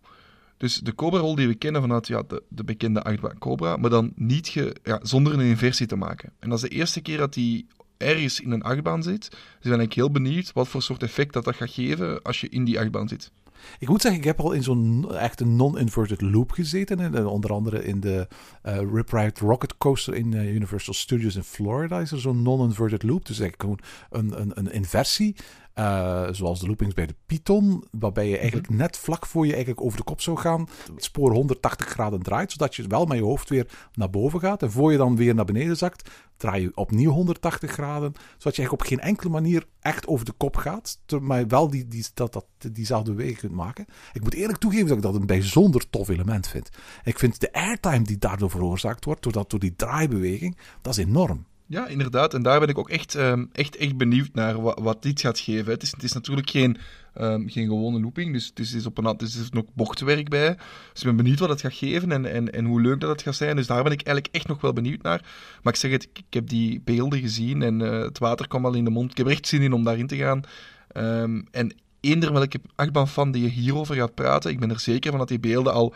Dus 0.58 0.79
de 0.79 0.95
Cobra-rol 0.95 1.36
die 1.36 1.47
we 1.47 1.55
kennen 1.55 1.81
vanuit 1.81 2.08
ja, 2.08 2.23
de, 2.27 2.43
de 2.49 2.63
bekende 2.63 3.01
achtbaan 3.03 3.38
Cobra, 3.38 3.77
maar 3.77 3.89
dan 3.89 4.12
niet 4.15 4.47
ja, 4.84 4.99
zonder 5.01 5.34
een 5.34 5.39
inversie 5.39 5.88
te 5.88 5.95
maken. 5.95 6.34
En 6.39 6.49
dat 6.49 6.63
is 6.63 6.69
de 6.69 6.75
eerste 6.75 7.01
keer 7.01 7.17
dat 7.17 7.34
die 7.34 7.67
ergens 7.97 8.39
in 8.39 8.51
een 8.51 8.63
achtbaan 8.63 9.03
zit. 9.03 9.29
Dus 9.60 9.71
ben 9.71 9.79
ik 9.79 9.93
heel 9.93 10.12
benieuwd 10.12 10.53
wat 10.53 10.67
voor 10.67 10.81
soort 10.81 11.03
effect 11.03 11.34
dat, 11.34 11.43
dat 11.43 11.55
gaat 11.55 11.69
geven 11.69 12.21
als 12.21 12.41
je 12.41 12.49
in 12.49 12.63
die 12.63 12.79
achtbaan 12.79 13.08
zit. 13.08 13.31
Ik 13.79 13.88
moet 13.88 14.01
zeggen, 14.01 14.19
ik 14.19 14.27
heb 14.27 14.39
al 14.39 14.51
in 14.51 14.63
zo'n 14.63 15.12
echte 15.15 15.45
non-inverted 15.45 16.21
loop 16.21 16.51
gezeten. 16.51 16.99
Hè. 16.99 17.25
Onder 17.25 17.51
andere 17.51 17.84
in 17.84 17.99
de 17.99 18.27
uh, 18.65 18.77
Rip 18.93 19.10
Ride 19.12 19.39
Rocket 19.39 19.77
Coaster 19.77 20.15
in 20.15 20.31
uh, 20.31 20.53
Universal 20.53 20.93
Studios 20.93 21.36
in 21.36 21.43
Florida 21.43 21.99
is 21.99 22.12
er 22.12 22.19
zo'n 22.19 22.41
non-inverted 22.41 23.03
loop. 23.03 23.25
Dus 23.25 23.39
eigenlijk 23.39 23.62
gewoon 23.62 23.79
een, 24.10 24.41
een, 24.41 24.51
een 24.60 24.71
inversie. 24.71 25.36
Uh, 25.79 26.27
zoals 26.31 26.59
de 26.59 26.67
loopings 26.67 26.93
bij 26.93 27.05
de 27.05 27.15
Python, 27.25 27.83
waarbij 27.91 28.29
je 28.29 28.38
eigenlijk 28.38 28.69
mhm. 28.69 28.77
net 28.77 28.97
vlak 28.97 29.25
voor 29.25 29.45
je 29.45 29.51
eigenlijk 29.51 29.81
over 29.81 29.97
de 29.97 30.03
kop 30.03 30.21
zou 30.21 30.38
gaan, 30.38 30.67
het 30.93 31.03
spoor 31.03 31.31
180 31.31 31.88
graden 31.88 32.21
draait, 32.21 32.51
zodat 32.51 32.75
je 32.75 32.88
wel 32.88 33.05
met 33.05 33.17
je 33.17 33.23
hoofd 33.23 33.49
weer 33.49 33.67
naar 33.93 34.09
boven 34.09 34.39
gaat. 34.39 34.63
En 34.63 34.71
voor 34.71 34.91
je 34.91 34.97
dan 34.97 35.15
weer 35.15 35.35
naar 35.35 35.45
beneden 35.45 35.77
zakt, 35.77 36.09
draai 36.38 36.61
je 36.61 36.71
opnieuw 36.75 37.11
180 37.11 37.71
graden, 37.71 38.11
zodat 38.13 38.55
je 38.55 38.61
eigenlijk 38.61 38.71
op 38.71 38.81
geen 38.81 38.99
enkele 38.99 39.29
manier 39.29 39.65
echt 39.79 40.07
over 40.07 40.25
de 40.25 40.31
kop 40.31 40.55
gaat, 40.55 40.99
maar 41.21 41.47
wel 41.47 41.69
die, 41.69 41.88
die, 41.88 42.05
dat, 42.13 42.33
dat, 42.33 42.45
diezelfde 42.71 43.11
beweging 43.11 43.39
kunt 43.39 43.53
maken. 43.53 43.85
Ik 44.13 44.21
moet 44.21 44.33
eerlijk 44.33 44.59
toegeven 44.59 44.88
dat 44.88 44.97
ik 44.97 45.03
dat 45.03 45.15
een 45.15 45.25
bijzonder 45.25 45.89
tof 45.89 46.07
element 46.07 46.47
vind. 46.47 46.69
Ik 47.03 47.19
vind 47.19 47.39
de 47.39 47.53
airtime 47.53 48.03
die 48.03 48.17
daardoor 48.17 48.49
veroorzaakt 48.49 49.05
wordt, 49.05 49.23
doordat, 49.23 49.49
door 49.49 49.59
die 49.59 49.75
draaibeweging, 49.75 50.57
dat 50.81 50.97
is 50.97 51.05
enorm. 51.05 51.45
Ja, 51.67 51.88
inderdaad. 51.88 52.34
En 52.34 52.41
daar 52.41 52.60
ben 52.60 52.69
ik 52.69 52.78
ook 52.78 52.89
echt, 52.89 53.15
ehm, 53.15 53.45
echt, 53.51 53.75
echt 53.75 53.97
benieuwd 53.97 54.30
naar 54.34 54.62
wat, 54.62 54.80
wat 54.80 55.01
dit 55.01 55.21
gaat 55.21 55.39
geven. 55.39 55.71
Het 55.71 55.84
is, 55.84 55.91
het 55.91 56.04
is 56.04 56.13
natuurlijk 56.13 56.49
geen, 56.49 56.78
ehm, 57.13 57.47
geen 57.47 57.67
gewone 57.67 57.99
looping, 57.99 58.34
dus 58.34 58.45
het 58.47 58.60
is, 58.60 58.73
is 58.73 58.86
op 58.86 58.97
een, 58.97 59.06
het 59.06 59.21
is 59.21 59.49
nog 59.49 59.65
bochtwerk 59.73 60.30
bij. 60.30 60.56
Dus 60.91 61.01
ik 61.01 61.04
ben 61.04 61.15
benieuwd 61.15 61.39
wat 61.39 61.49
het 61.49 61.62
gaat 61.62 61.73
geven 61.73 62.12
en, 62.12 62.25
en, 62.25 62.54
en 62.54 62.65
hoe 62.65 62.82
leuk 62.82 62.99
dat 62.99 63.10
het 63.10 63.21
gaat 63.21 63.36
zijn. 63.36 63.56
Dus 63.56 63.67
daar 63.67 63.84
ben 63.84 63.91
ik 63.91 64.01
eigenlijk 64.01 64.36
echt 64.36 64.47
nog 64.47 64.62
wel 64.62 64.73
benieuwd 64.73 65.01
naar. 65.01 65.21
Maar 65.63 65.73
ik 65.73 65.80
zeg 65.80 65.91
het, 65.91 66.10
ik, 66.13 66.23
heb 66.30 66.47
die 66.47 66.82
beelden 66.84 67.19
gezien 67.19 67.62
en 67.62 67.82
eh, 67.82 68.01
het 68.01 68.19
water 68.19 68.47
kwam 68.47 68.65
al 68.65 68.73
in 68.73 68.84
de 68.84 68.89
mond. 68.89 69.12
Ik 69.12 69.17
heb 69.17 69.28
echt 69.28 69.47
zin 69.47 69.62
in 69.62 69.73
om 69.73 69.84
daarin 69.84 70.08
te 70.08 70.17
gaan. 70.17 70.41
Ehm, 70.88 71.41
en 71.51 71.75
eender 72.06 72.34
welke 72.34 72.60
achtbaan 72.75 73.08
van 73.08 73.32
die 73.32 73.41
je 73.41 73.49
hierover 73.49 73.95
gaat 73.95 74.13
praten, 74.13 74.51
ik 74.51 74.60
ben 74.60 74.69
er 74.69 74.80
zeker 74.80 75.10
van 75.10 75.19
dat 75.19 75.28
die 75.28 75.39
beelden 75.39 75.73
al 75.73 75.93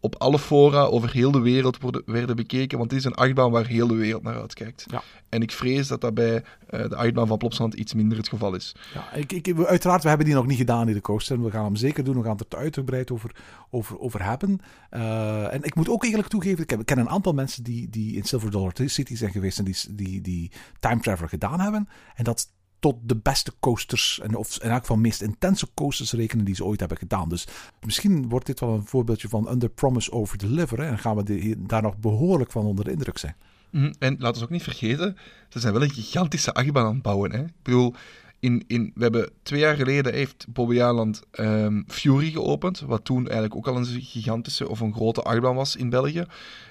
op 0.00 0.14
alle 0.18 0.38
fora 0.38 0.82
over 0.82 1.12
heel 1.12 1.30
de 1.30 1.40
wereld 1.40 1.80
worden, 1.80 2.02
werden 2.06 2.36
bekeken, 2.36 2.78
want 2.78 2.90
dit 2.90 2.98
is 2.98 3.04
een 3.04 3.14
achtbaan 3.14 3.50
waar 3.50 3.66
heel 3.66 3.86
de 3.86 3.94
wereld 3.94 4.22
naar 4.22 4.40
uitkijkt. 4.40 4.84
Ja. 4.90 5.02
En 5.28 5.42
ik 5.42 5.52
vrees 5.52 5.88
dat 5.88 6.00
dat 6.00 6.14
bij 6.14 6.44
eh, 6.66 6.88
de 6.88 6.96
achtbaan 6.96 7.26
van 7.26 7.38
Plopsland 7.38 7.74
iets 7.74 7.94
minder 7.94 8.18
het 8.18 8.28
geval 8.28 8.54
is. 8.54 8.74
Ja, 8.94 9.12
ik, 9.12 9.32
ik, 9.32 9.46
we- 9.56 9.66
uiteraard, 9.66 10.02
we 10.02 10.08
hebben 10.08 10.26
die 10.26 10.34
nog 10.34 10.46
niet 10.46 10.58
gedaan 10.58 10.88
in 10.88 10.94
de 10.94 11.00
coaster. 11.00 11.36
En 11.36 11.44
we 11.44 11.50
gaan 11.50 11.64
hem 11.64 11.76
zeker 11.76 12.04
doen. 12.04 12.16
We 12.16 12.22
gaan 12.24 12.36
het 12.36 12.52
er 12.52 12.58
uitgebreid 12.58 13.10
over, 13.10 13.30
over, 13.70 13.98
over 13.98 14.24
hebben. 14.24 14.60
Eh, 14.90 15.52
en 15.54 15.62
ik 15.62 15.74
moet 15.74 15.88
ook 15.88 16.02
eigenlijk 16.02 16.32
toegeven, 16.32 16.62
ik, 16.62 16.70
heb, 16.70 16.80
ik 16.80 16.86
ken 16.86 16.98
een 16.98 17.08
aantal 17.08 17.32
mensen 17.32 17.62
die, 17.62 17.90
die 17.90 18.16
in 18.16 18.24
Silver 18.24 18.50
Dollar 18.50 18.72
City 18.84 19.16
zijn 19.16 19.30
geweest 19.32 19.58
en 19.58 19.64
die, 19.64 19.76
die, 19.90 20.20
die 20.20 20.50
Time 20.80 21.00
Traveler 21.00 21.28
gedaan 21.28 21.60
hebben. 21.60 21.88
En 22.14 22.24
dat 22.24 22.46
tot 22.78 22.96
de 23.02 23.16
beste 23.16 23.52
coasters, 23.60 24.20
en 24.22 24.36
of 24.36 24.62
in 24.62 24.70
elk 24.70 24.96
meest 24.96 25.22
intense 25.22 25.68
coasters 25.74 26.12
rekenen 26.12 26.44
die 26.44 26.54
ze 26.54 26.64
ooit 26.64 26.80
hebben 26.80 26.98
gedaan. 26.98 27.28
Dus 27.28 27.46
misschien 27.80 28.28
wordt 28.28 28.46
dit 28.46 28.60
wel 28.60 28.74
een 28.74 28.86
voorbeeldje 28.86 29.28
van 29.28 29.50
under 29.50 29.68
promise 29.68 30.12
over 30.12 30.38
deliver. 30.38 30.80
En 30.80 30.98
gaan 30.98 31.16
we 31.16 31.56
daar 31.58 31.82
nog 31.82 31.96
behoorlijk 31.96 32.50
van 32.50 32.64
onder 32.64 32.84
de 32.84 32.90
indruk 32.90 33.18
zijn. 33.18 33.36
Mhm, 33.70 33.92
En 33.98 34.16
laten 34.18 34.38
we 34.38 34.44
ook 34.44 34.52
niet 34.52 34.62
vergeten, 34.62 35.16
ze 35.48 35.60
zijn 35.60 35.72
wel 35.72 35.82
een 35.82 35.90
gigantische 35.90 36.52
achtbaan 36.52 36.86
aan 36.86 36.94
het 36.94 37.02
bouwen. 37.02 37.32
Hè? 37.32 37.42
Ik 37.42 37.62
bedoel, 37.62 37.94
in, 38.40 38.64
in, 38.66 38.90
we 38.94 39.02
hebben 39.02 39.30
twee 39.42 39.60
jaar 39.60 39.76
geleden 39.76 40.12
heeft 40.12 40.46
Bobby 40.48 40.80
Aland 40.80 41.22
ehm, 41.30 41.82
Fury 41.86 42.30
geopend, 42.30 42.80
wat 42.80 43.04
toen 43.04 43.24
eigenlijk 43.24 43.56
ook 43.56 43.68
al 43.68 43.76
een 43.76 43.86
gigantische 43.86 44.68
of 44.68 44.80
een 44.80 44.94
grote 44.94 45.22
achtbaan 45.22 45.54
was 45.54 45.76
in 45.76 45.90
België. 45.90 46.24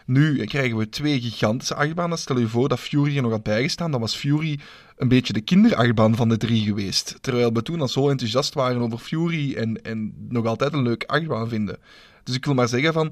Nu 0.05 0.45
krijgen 0.45 0.77
we 0.77 0.89
twee 0.89 1.21
gigantische 1.21 1.75
achtbanen. 1.75 2.17
Stel 2.17 2.39
je 2.39 2.47
voor 2.47 2.69
dat 2.69 2.79
Fury 2.79 3.15
er 3.15 3.21
nog 3.21 3.31
had 3.31 3.43
bijgestaan, 3.43 3.91
dan 3.91 3.99
was 3.99 4.15
Fury 4.15 4.59
een 4.97 5.07
beetje 5.07 5.33
de 5.33 5.41
kinderachtbaan 5.41 6.15
van 6.15 6.29
de 6.29 6.37
drie 6.37 6.63
geweest. 6.63 7.17
Terwijl 7.21 7.53
we 7.53 7.61
toen 7.61 7.81
al 7.81 7.87
zo 7.87 8.09
enthousiast 8.09 8.53
waren 8.53 8.81
over 8.81 8.97
Fury 8.97 9.55
en, 9.55 9.81
en 9.81 10.13
nog 10.29 10.45
altijd 10.45 10.73
een 10.73 10.81
leuke 10.81 11.07
achtbaan 11.07 11.49
vinden. 11.49 11.77
Dus 12.23 12.35
ik 12.35 12.45
wil 12.45 12.53
maar 12.53 12.67
zeggen 12.67 12.93
van, 12.93 13.11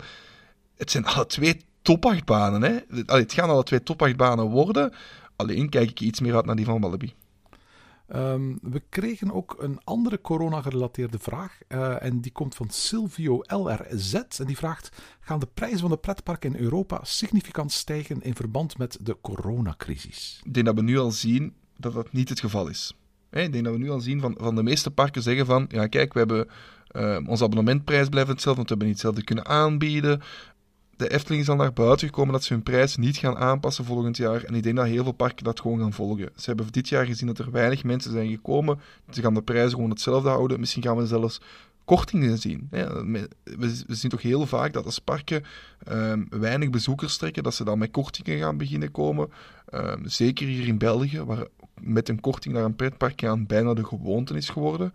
het 0.76 0.92
zijn 0.92 1.06
alle 1.06 1.26
twee 1.26 1.62
topachtbanen. 1.82 2.62
Hè? 2.62 3.04
Allee, 3.06 3.24
het 3.24 3.34
gaan 3.34 3.50
alle 3.50 3.64
twee 3.64 3.84
topachtbanen 3.84 4.46
worden. 4.46 4.94
Alleen 5.36 5.70
kijk 5.70 5.90
ik 5.90 6.00
iets 6.00 6.20
meer 6.20 6.36
uit 6.36 6.46
naar 6.46 6.56
die 6.56 6.66
van 6.66 6.82
Walibi. 6.82 7.14
Ehm, 8.08 8.56
we 8.62 8.82
kregen 8.90 9.32
ook 9.32 9.56
een 9.60 9.80
andere 9.84 10.22
corona-gerelateerde 10.22 11.20
vraag. 11.20 11.60
eh, 11.68 12.04
en 12.04 12.22
die 12.22 12.32
komt 12.32 12.56
van 12.56 12.70
Silvio 12.70 13.40
LRZ. 13.42 14.14
En 14.14 14.46
die 14.46 14.58
vraagt: 14.58 14.90
Gaan 15.20 15.40
de 15.40 15.48
prijzen 15.54 15.80
van 15.80 15.90
de 15.90 15.98
pretparken 15.98 16.56
in 16.56 16.64
Europa 16.64 17.00
significant 17.04 17.72
stijgen 17.72 18.22
in 18.22 18.36
verband 18.36 18.78
met 18.78 18.98
de 19.02 19.18
coronacrisis? 19.22 20.42
Ik 20.44 20.54
denk 20.54 20.66
dat 20.66 20.76
we 20.76 20.82
nu 20.82 20.98
al 21.00 21.12
zien 21.12 21.54
dat 21.78 21.94
dat 21.94 22.12
niet 22.12 22.30
het 22.30 22.40
geval 22.40 22.68
is. 22.68 22.94
Ik 23.32 23.52
denk 23.52 23.64
dat 23.64 23.74
we 23.74 23.80
nu 23.80 23.90
al 23.90 24.00
zien 24.00 24.20
van, 24.20 24.36
van 24.40 24.56
de 24.56 24.64
meeste 24.64 24.92
parken 24.92 25.22
zeggen 25.22 25.46
van, 25.46 25.66
ja 25.70 25.88
kijk, 25.88 26.14
we 26.14 26.20
hebben 26.20 26.48
eh, 26.88 27.18
onze 27.28 27.44
abonnementprijs 27.44 28.10
blijft 28.10 28.30
hetzelfde, 28.30 28.64
want 28.64 28.70
we 28.70 28.76
hebben 28.76 28.88
niet 28.88 28.96
hetzelfde 28.96 29.24
kunnen 29.24 29.46
aanbieden. 29.46 30.22
De 30.96 31.10
Efteling 31.10 31.42
is 31.42 31.50
al 31.50 31.56
naar 31.56 31.74
buiten 31.74 32.08
gekomen 32.08 32.34
dat 32.34 32.44
ze 32.44 32.54
hun 32.54 32.64
prijs 32.64 32.96
niet 32.96 33.18
gaan 33.18 33.38
aanpassen 33.38 33.86
volgend 33.86 34.18
jaar. 34.18 34.44
En 34.44 34.56
ik 34.56 34.64
denk 34.64 34.76
dat 34.76 34.86
heel 34.86 35.04
veel 35.04 35.12
parken 35.12 35.44
dat 35.44 35.60
gewoon 35.60 35.80
gaan 35.80 35.94
volgen. 35.94 36.30
Ze 36.36 36.46
hebben 36.46 36.68
dit 36.72 36.90
jaar 36.90 37.06
gezien 37.06 37.28
dat 37.28 37.38
er 37.38 37.52
weinig 37.52 37.84
mensen 37.84 38.12
zijn 38.12 38.30
gekomen. 38.30 38.80
Ze 39.10 39.22
gaan 39.22 39.34
de 39.34 39.42
prijzen 39.42 39.76
gewoon 39.76 39.90
hetzelfde 39.90 40.30
houden. 40.30 40.60
Misschien 40.60 40.84
gaan 40.84 40.98
we 40.98 41.06
zelfs 41.06 41.42
kortingen 41.86 42.38
zien. 42.38 42.68
We 43.44 43.84
zien 43.88 44.10
toch 44.10 44.22
heel 44.22 44.46
vaak 44.46 44.74
dat 44.74 44.86
als 44.86 45.00
parken 45.00 45.44
ehm, 45.84 46.24
weinig 46.30 46.70
bezoekers 46.70 47.18
trekken, 47.18 47.44
dat 47.44 47.54
ze 47.54 47.64
dan 47.64 47.78
met 47.78 47.92
kortingen 47.92 48.40
gaan 48.40 48.58
beginnen 48.58 48.92
komen. 48.92 49.30
Ehm, 49.66 50.08
zeker 50.08 50.48
hier 50.48 50.68
in 50.68 50.78
België, 50.78 51.24
waar 51.24 51.48
met 51.82 52.10
een 52.10 52.20
korting 52.20 52.54
naar 52.54 52.64
een 52.64 52.76
pretpark 52.76 53.22
gaan 53.22 53.46
bijna 53.46 53.74
de 53.74 53.86
gewoonte 53.86 54.34
is 54.34 54.50
geworden. 54.50 54.94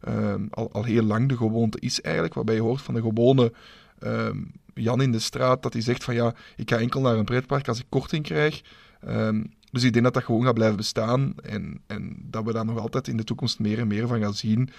Ehm, 0.00 0.46
al, 0.50 0.72
al 0.72 0.84
heel 0.84 1.02
lang 1.02 1.28
de 1.28 1.36
gewoonte 1.36 1.80
is 1.80 2.00
eigenlijk, 2.00 2.34
waarbij 2.34 2.54
je 2.54 2.60
hoort 2.60 2.82
van 2.82 2.94
de 2.94 3.00
gewone 3.00 3.52
ehm, 3.98 4.38
Jan 4.74 5.02
in 5.02 5.12
de 5.12 5.18
straat, 5.18 5.62
dat 5.62 5.72
hij 5.72 5.82
zegt 5.82 6.04
van 6.04 6.14
ja, 6.14 6.34
ik 6.56 6.70
ga 6.70 6.78
enkel 6.78 7.00
naar 7.00 7.16
een 7.16 7.24
pretpark 7.24 7.68
als 7.68 7.78
ik 7.78 7.86
korting 7.88 8.24
krijg. 8.24 8.62
Ehm, 9.00 9.44
dus 9.70 9.82
ik 9.82 9.92
denk 9.92 10.04
dat 10.04 10.14
dat 10.14 10.24
gewoon 10.24 10.44
gaat 10.44 10.54
blijven 10.54 10.76
bestaan 10.76 11.34
en, 11.42 11.80
en 11.86 12.16
dat 12.30 12.44
we 12.44 12.52
daar 12.52 12.64
nog 12.64 12.78
altijd 12.78 13.08
in 13.08 13.16
de 13.16 13.24
toekomst 13.24 13.58
meer 13.58 13.78
en 13.78 13.86
meer 13.86 14.06
van 14.06 14.20
gaan 14.20 14.34
zien. 14.34 14.70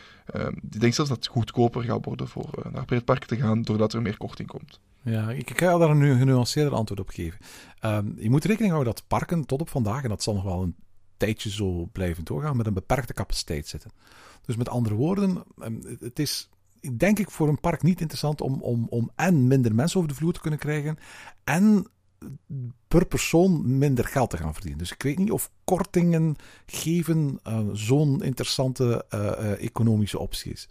Ik 0.70 0.80
denk 0.80 0.94
zelfs 0.94 1.10
dat 1.10 1.20
het 1.20 1.28
goedkoper 1.28 1.84
gaat 1.84 2.06
worden 2.06 2.28
voor 2.28 2.50
eh, 2.64 2.72
naar 2.72 2.86
pretparken 2.86 3.28
te 3.28 3.36
gaan, 3.36 3.62
doordat 3.62 3.94
er 3.94 4.02
meer 4.02 4.18
korting 4.18 4.48
komt. 4.48 4.80
Ja, 5.02 5.32
ik, 5.32 5.60
ga 5.60 5.78
daar 5.78 5.90
een 5.90 5.98
nu- 5.98 6.18
genuanceerder 6.18 6.74
antwoord 6.74 7.00
op 7.00 7.10
geven. 7.10 7.40
Je 8.16 8.30
moet 8.30 8.46
rekening 8.46 8.72
houden 8.72 8.94
dat 8.94 9.08
parken 9.08 9.46
tot 9.46 9.62
op 9.62 9.70
vandaag, 9.70 10.04
en 10.04 10.10
dat 10.10 10.24
zal 10.24 10.34
nog 10.34 10.44
wel 10.44 10.62
een 10.62 10.76
tijdje 11.18 11.50
zo 11.50 11.90
blijven 11.92 12.24
doorgaan, 12.24 12.58
met 12.58 12.66
een 12.66 12.74
beperkte 12.74 13.14
capaciteit 13.14 13.68
zitten. 13.68 13.92
Dus 14.46 14.56
met 14.56 14.70
andere 14.70 14.96
woorden, 14.96 15.44
ehm, 15.58 15.76
het 16.00 16.20
is 16.20 16.50
denk 16.98 17.20
ik 17.20 17.32
voor 17.32 17.48
een 17.48 17.60
park 17.60 17.84
niet 17.84 18.00
interessant 18.00 18.42
om, 18.42 18.62
om, 18.62 18.88
om 18.90 19.12
en 19.16 19.48
minder 19.48 19.76
mensen 19.76 19.98
over 19.98 20.10
de 20.10 20.16
vloer 20.16 20.34
te 20.34 20.42
kunnen 20.42 20.60
krijgen 20.60 20.98
en 21.44 21.88
per 22.88 23.06
persoon 23.06 23.78
minder 23.78 24.06
geld 24.06 24.30
te 24.30 24.38
gaan 24.38 24.54
verdienen. 24.54 24.80
Dus 24.80 24.92
ik 24.92 25.04
weet 25.04 25.18
niet 25.18 25.32
of 25.32 25.52
kortingen 25.64 26.36
geven 26.66 27.40
eh, 27.44 27.60
zo'n 27.74 28.24
interessante 28.24 29.06
eh, 29.10 29.28
eh, 29.28 29.64
economische 29.64 30.20
optie 30.20 30.52
is. 30.52 30.70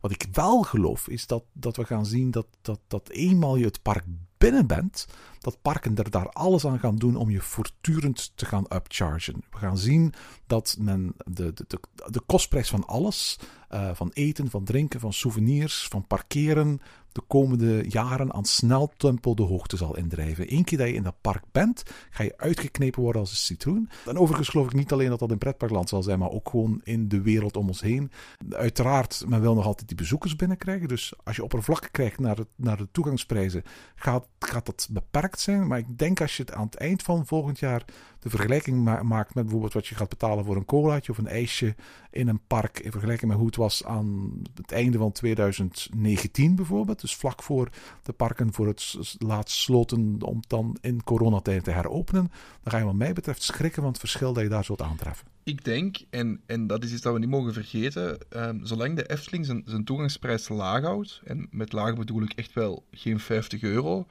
Wat 0.00 0.10
ik 0.10 0.26
wel 0.32 0.62
geloof 0.62 1.08
is 1.08 1.26
dat, 1.26 1.44
dat 1.52 1.76
we 1.76 1.84
gaan 1.84 2.06
zien 2.06 2.30
dat, 2.30 2.46
dat, 2.62 2.80
dat 2.86 3.08
eenmaal 3.08 3.56
je 3.56 3.64
het 3.64 3.82
park 3.82 4.04
binnen 4.40 4.66
bent, 4.66 5.06
dat 5.38 5.62
parken 5.62 5.96
er 5.96 6.10
daar 6.10 6.28
alles 6.28 6.66
aan 6.66 6.78
gaan 6.78 6.96
doen 6.96 7.16
om 7.16 7.30
je 7.30 7.40
voortdurend 7.40 8.32
te 8.34 8.44
gaan 8.44 8.64
upchargen. 8.74 9.44
We 9.50 9.56
gaan 9.56 9.78
zien 9.78 10.12
dat 10.46 10.76
men 10.78 11.14
de, 11.24 11.52
de, 11.52 11.64
de, 11.66 11.80
de 12.10 12.20
kostprijs 12.26 12.68
van 12.68 12.86
alles, 12.86 13.38
uh, 13.70 13.90
van 13.94 14.10
eten, 14.12 14.50
van 14.50 14.64
drinken, 14.64 15.00
van 15.00 15.12
souvenirs, 15.12 15.86
van 15.90 16.06
parkeren, 16.06 16.80
de 17.12 17.22
komende 17.26 17.84
jaren 17.88 18.32
aan 18.32 18.44
sneltempo 18.44 19.34
de 19.34 19.42
hoogte 19.42 19.76
zal 19.76 19.96
indrijven. 19.96 20.52
Eén 20.52 20.64
keer 20.64 20.78
dat 20.78 20.86
je 20.86 20.94
in 20.94 21.02
dat 21.02 21.20
park 21.20 21.44
bent, 21.52 21.82
ga 22.10 22.22
je 22.22 22.34
uitgeknepen 22.36 23.02
worden 23.02 23.20
als 23.20 23.30
een 23.30 23.36
citroen. 23.36 23.90
En 24.06 24.18
overigens 24.18 24.48
geloof 24.48 24.66
ik 24.66 24.74
niet 24.74 24.92
alleen 24.92 25.08
dat 25.08 25.18
dat 25.18 25.30
in 25.30 25.38
pretparkland 25.38 25.88
zal 25.88 26.02
zijn, 26.02 26.18
maar 26.18 26.30
ook 26.30 26.48
gewoon 26.48 26.80
in 26.84 27.08
de 27.08 27.22
wereld 27.22 27.56
om 27.56 27.68
ons 27.68 27.80
heen. 27.80 28.10
Uiteraard, 28.50 29.24
men 29.28 29.40
wil 29.40 29.54
nog 29.54 29.66
altijd 29.66 29.88
die 29.88 29.96
bezoekers 29.96 30.36
binnenkrijgen. 30.36 30.88
Dus 30.88 31.12
als 31.24 31.36
je 31.36 31.44
oppervlak 31.44 31.88
krijgt 31.90 32.18
naar, 32.18 32.36
het, 32.36 32.48
naar 32.56 32.76
de 32.76 32.88
toegangsprijzen, 32.92 33.62
gaat, 33.94 34.26
gaat 34.48 34.66
dat 34.66 34.88
beperkt 34.90 35.40
zijn. 35.40 35.66
Maar 35.66 35.78
ik 35.78 35.98
denk 35.98 36.20
als 36.20 36.36
je 36.36 36.42
het 36.42 36.52
aan 36.52 36.64
het 36.64 36.74
eind 36.74 37.02
van 37.02 37.26
volgend 37.26 37.58
jaar 37.58 37.84
de 38.18 38.30
vergelijking 38.30 38.84
ma 38.84 39.02
maakt 39.02 39.34
met 39.34 39.44
bijvoorbeeld 39.44 39.72
wat 39.72 39.86
je 39.86 39.94
gaat 39.94 40.08
betalen 40.08 40.44
voor 40.44 40.56
een 40.56 40.64
colaatje 40.64 41.12
of 41.12 41.18
een 41.18 41.26
ijsje 41.26 41.74
in 42.10 42.28
een 42.28 42.40
park, 42.46 42.78
in 42.78 42.90
vergelijking 42.90 43.30
met 43.30 43.38
hoe 43.38 43.46
het 43.46 43.56
was 43.56 43.84
aan 43.84 44.32
het 44.54 44.72
einde 44.72 44.98
van 44.98 45.12
2019 45.12 46.54
bijvoorbeeld. 46.54 47.00
Dus 47.00 47.16
vlak 47.16 47.42
voor 47.42 47.68
de 48.02 48.12
parken 48.12 48.52
voor 48.52 48.66
het 48.66 49.14
laatst 49.18 49.58
sloten 49.58 50.22
om 50.22 50.40
dan 50.46 50.76
in 50.80 51.04
coronatijd 51.04 51.64
te 51.64 51.70
heropenen. 51.70 52.30
Dan 52.62 52.72
ga 52.72 52.78
je 52.78 52.84
wat 52.84 52.94
mij 52.94 53.12
betreft 53.12 53.42
schrikken 53.42 53.82
van 53.82 53.90
het 53.90 54.00
verschil 54.00 54.32
dat 54.32 54.42
je 54.42 54.48
daar 54.48 54.64
zult 54.64 54.82
aantreffen. 54.82 55.26
Ik 55.50 55.64
denk, 55.64 55.96
en, 56.10 56.40
en 56.46 56.66
dat 56.66 56.84
is 56.84 56.92
iets 56.92 57.02
dat 57.02 57.12
we 57.12 57.18
niet 57.18 57.28
mogen 57.28 57.52
vergeten, 57.52 58.18
um, 58.36 58.60
zolang 58.66 58.96
de 58.96 59.10
Efteling 59.10 59.46
zijn, 59.46 59.62
zijn 59.66 59.84
toegangsprijs 59.84 60.48
laag 60.48 60.82
houdt, 60.82 61.20
en 61.24 61.46
met 61.50 61.72
laag 61.72 61.94
bedoel 61.94 62.22
ik 62.22 62.32
echt 62.32 62.52
wel 62.52 62.84
geen 62.90 63.20
50 63.20 63.62
euro, 63.62 64.06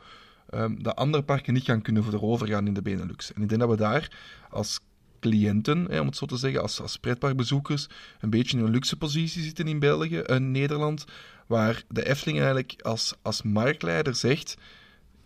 um, 0.54 0.84
dat 0.84 0.95
andere 0.95 1.23
parken 1.23 1.54
niet 1.54 1.63
gaan 1.63 1.82
kunnen 1.82 2.04
voorover 2.04 2.47
gaan 2.47 2.67
in 2.67 2.73
de 2.73 2.82
Benelux. 2.82 3.34
En 3.34 3.41
ik 3.41 3.49
denk 3.49 3.62
dat 3.62 3.69
we 3.69 3.75
daar 3.75 4.12
als 4.49 4.80
cliënten, 5.19 5.86
hè, 5.89 5.99
om 5.99 6.06
het 6.06 6.15
zo 6.15 6.25
te 6.25 6.38
zeggen, 6.38 6.62
als, 6.62 6.82
als 6.82 6.97
pretparkbezoekers, 6.97 7.88
een 8.19 8.30
beetje 8.30 8.58
in 8.58 8.63
een 8.63 8.71
luxe 8.71 8.97
positie 8.97 9.43
zitten 9.43 9.67
in 9.67 9.80
België 9.80 10.19
en 10.19 10.52
Nederland, 10.52 11.06
waar 11.47 11.84
de 11.88 12.08
Efteling 12.08 12.38
eigenlijk 12.38 12.75
als, 12.82 13.13
als 13.21 13.41
marktleider 13.41 14.15
zegt, 14.15 14.58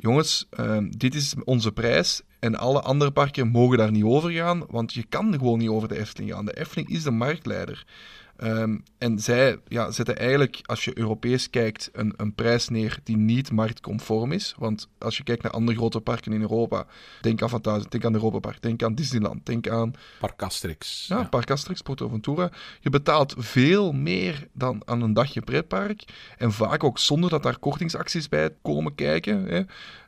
jongens, 0.03 0.45
um, 0.59 0.97
dit 0.97 1.15
is 1.15 1.33
onze 1.43 1.71
prijs 1.71 2.21
en 2.39 2.55
alle 2.55 2.81
andere 2.81 3.11
parken 3.11 3.47
mogen 3.47 3.77
daar 3.77 3.91
niet 3.91 4.03
over 4.03 4.31
gaan, 4.31 4.65
want 4.69 4.93
je 4.93 5.03
kan 5.03 5.33
gewoon 5.33 5.59
niet 5.59 5.69
over 5.69 5.87
de 5.87 5.99
Efteling 5.99 6.31
gaan. 6.31 6.45
De 6.45 6.59
Efteling 6.59 6.89
is 6.89 7.03
de 7.03 7.11
marktleider. 7.11 7.85
Um, 8.37 8.83
en 8.97 9.19
zij 9.19 9.57
ja, 9.67 9.91
zetten 9.91 10.17
eigenlijk, 10.17 10.59
als 10.63 10.85
je 10.85 10.97
Europees 10.97 11.49
kijkt, 11.49 11.89
een, 11.91 12.13
een 12.17 12.35
prijs 12.35 12.69
neer 12.69 12.99
die 13.03 13.17
niet 13.17 13.51
marktconform 13.51 14.31
is. 14.31 14.53
Want 14.57 14.87
als 14.97 15.17
je 15.17 15.23
kijkt 15.23 15.43
naar 15.43 15.51
andere 15.51 15.77
grote 15.77 16.01
parken 16.01 16.33
in 16.33 16.41
Europa, 16.41 16.85
denk 17.21 17.41
aan 17.41 17.49
Fantasia, 17.49 17.89
denk 17.89 18.05
aan 18.05 18.13
Europa 18.13 18.39
Park, 18.39 18.61
denk 18.61 18.83
aan 18.83 18.95
Disneyland, 18.95 19.45
denk 19.45 19.69
aan... 19.69 19.93
Park 20.19 20.41
Asterix. 20.41 21.07
Ja, 21.07 21.17
ja. 21.17 21.23
Park 21.23 21.51
Asterix, 21.51 21.81
Porto 21.81 22.07
Ventura. 22.07 22.51
Je 22.79 22.89
betaalt 22.89 23.33
veel 23.37 23.91
meer 23.91 24.47
dan 24.53 24.81
aan 24.85 25.01
een 25.01 25.13
dagje 25.13 25.41
pretpark. 25.41 26.03
En 26.37 26.51
vaak 26.51 26.83
ook 26.83 26.99
zonder 26.99 27.29
dat 27.29 27.43
daar 27.43 27.59
kortingsacties 27.59 28.29
bij 28.29 28.49
komen 28.61 28.95
kijken. 28.95 29.45
Hè. 29.45 29.61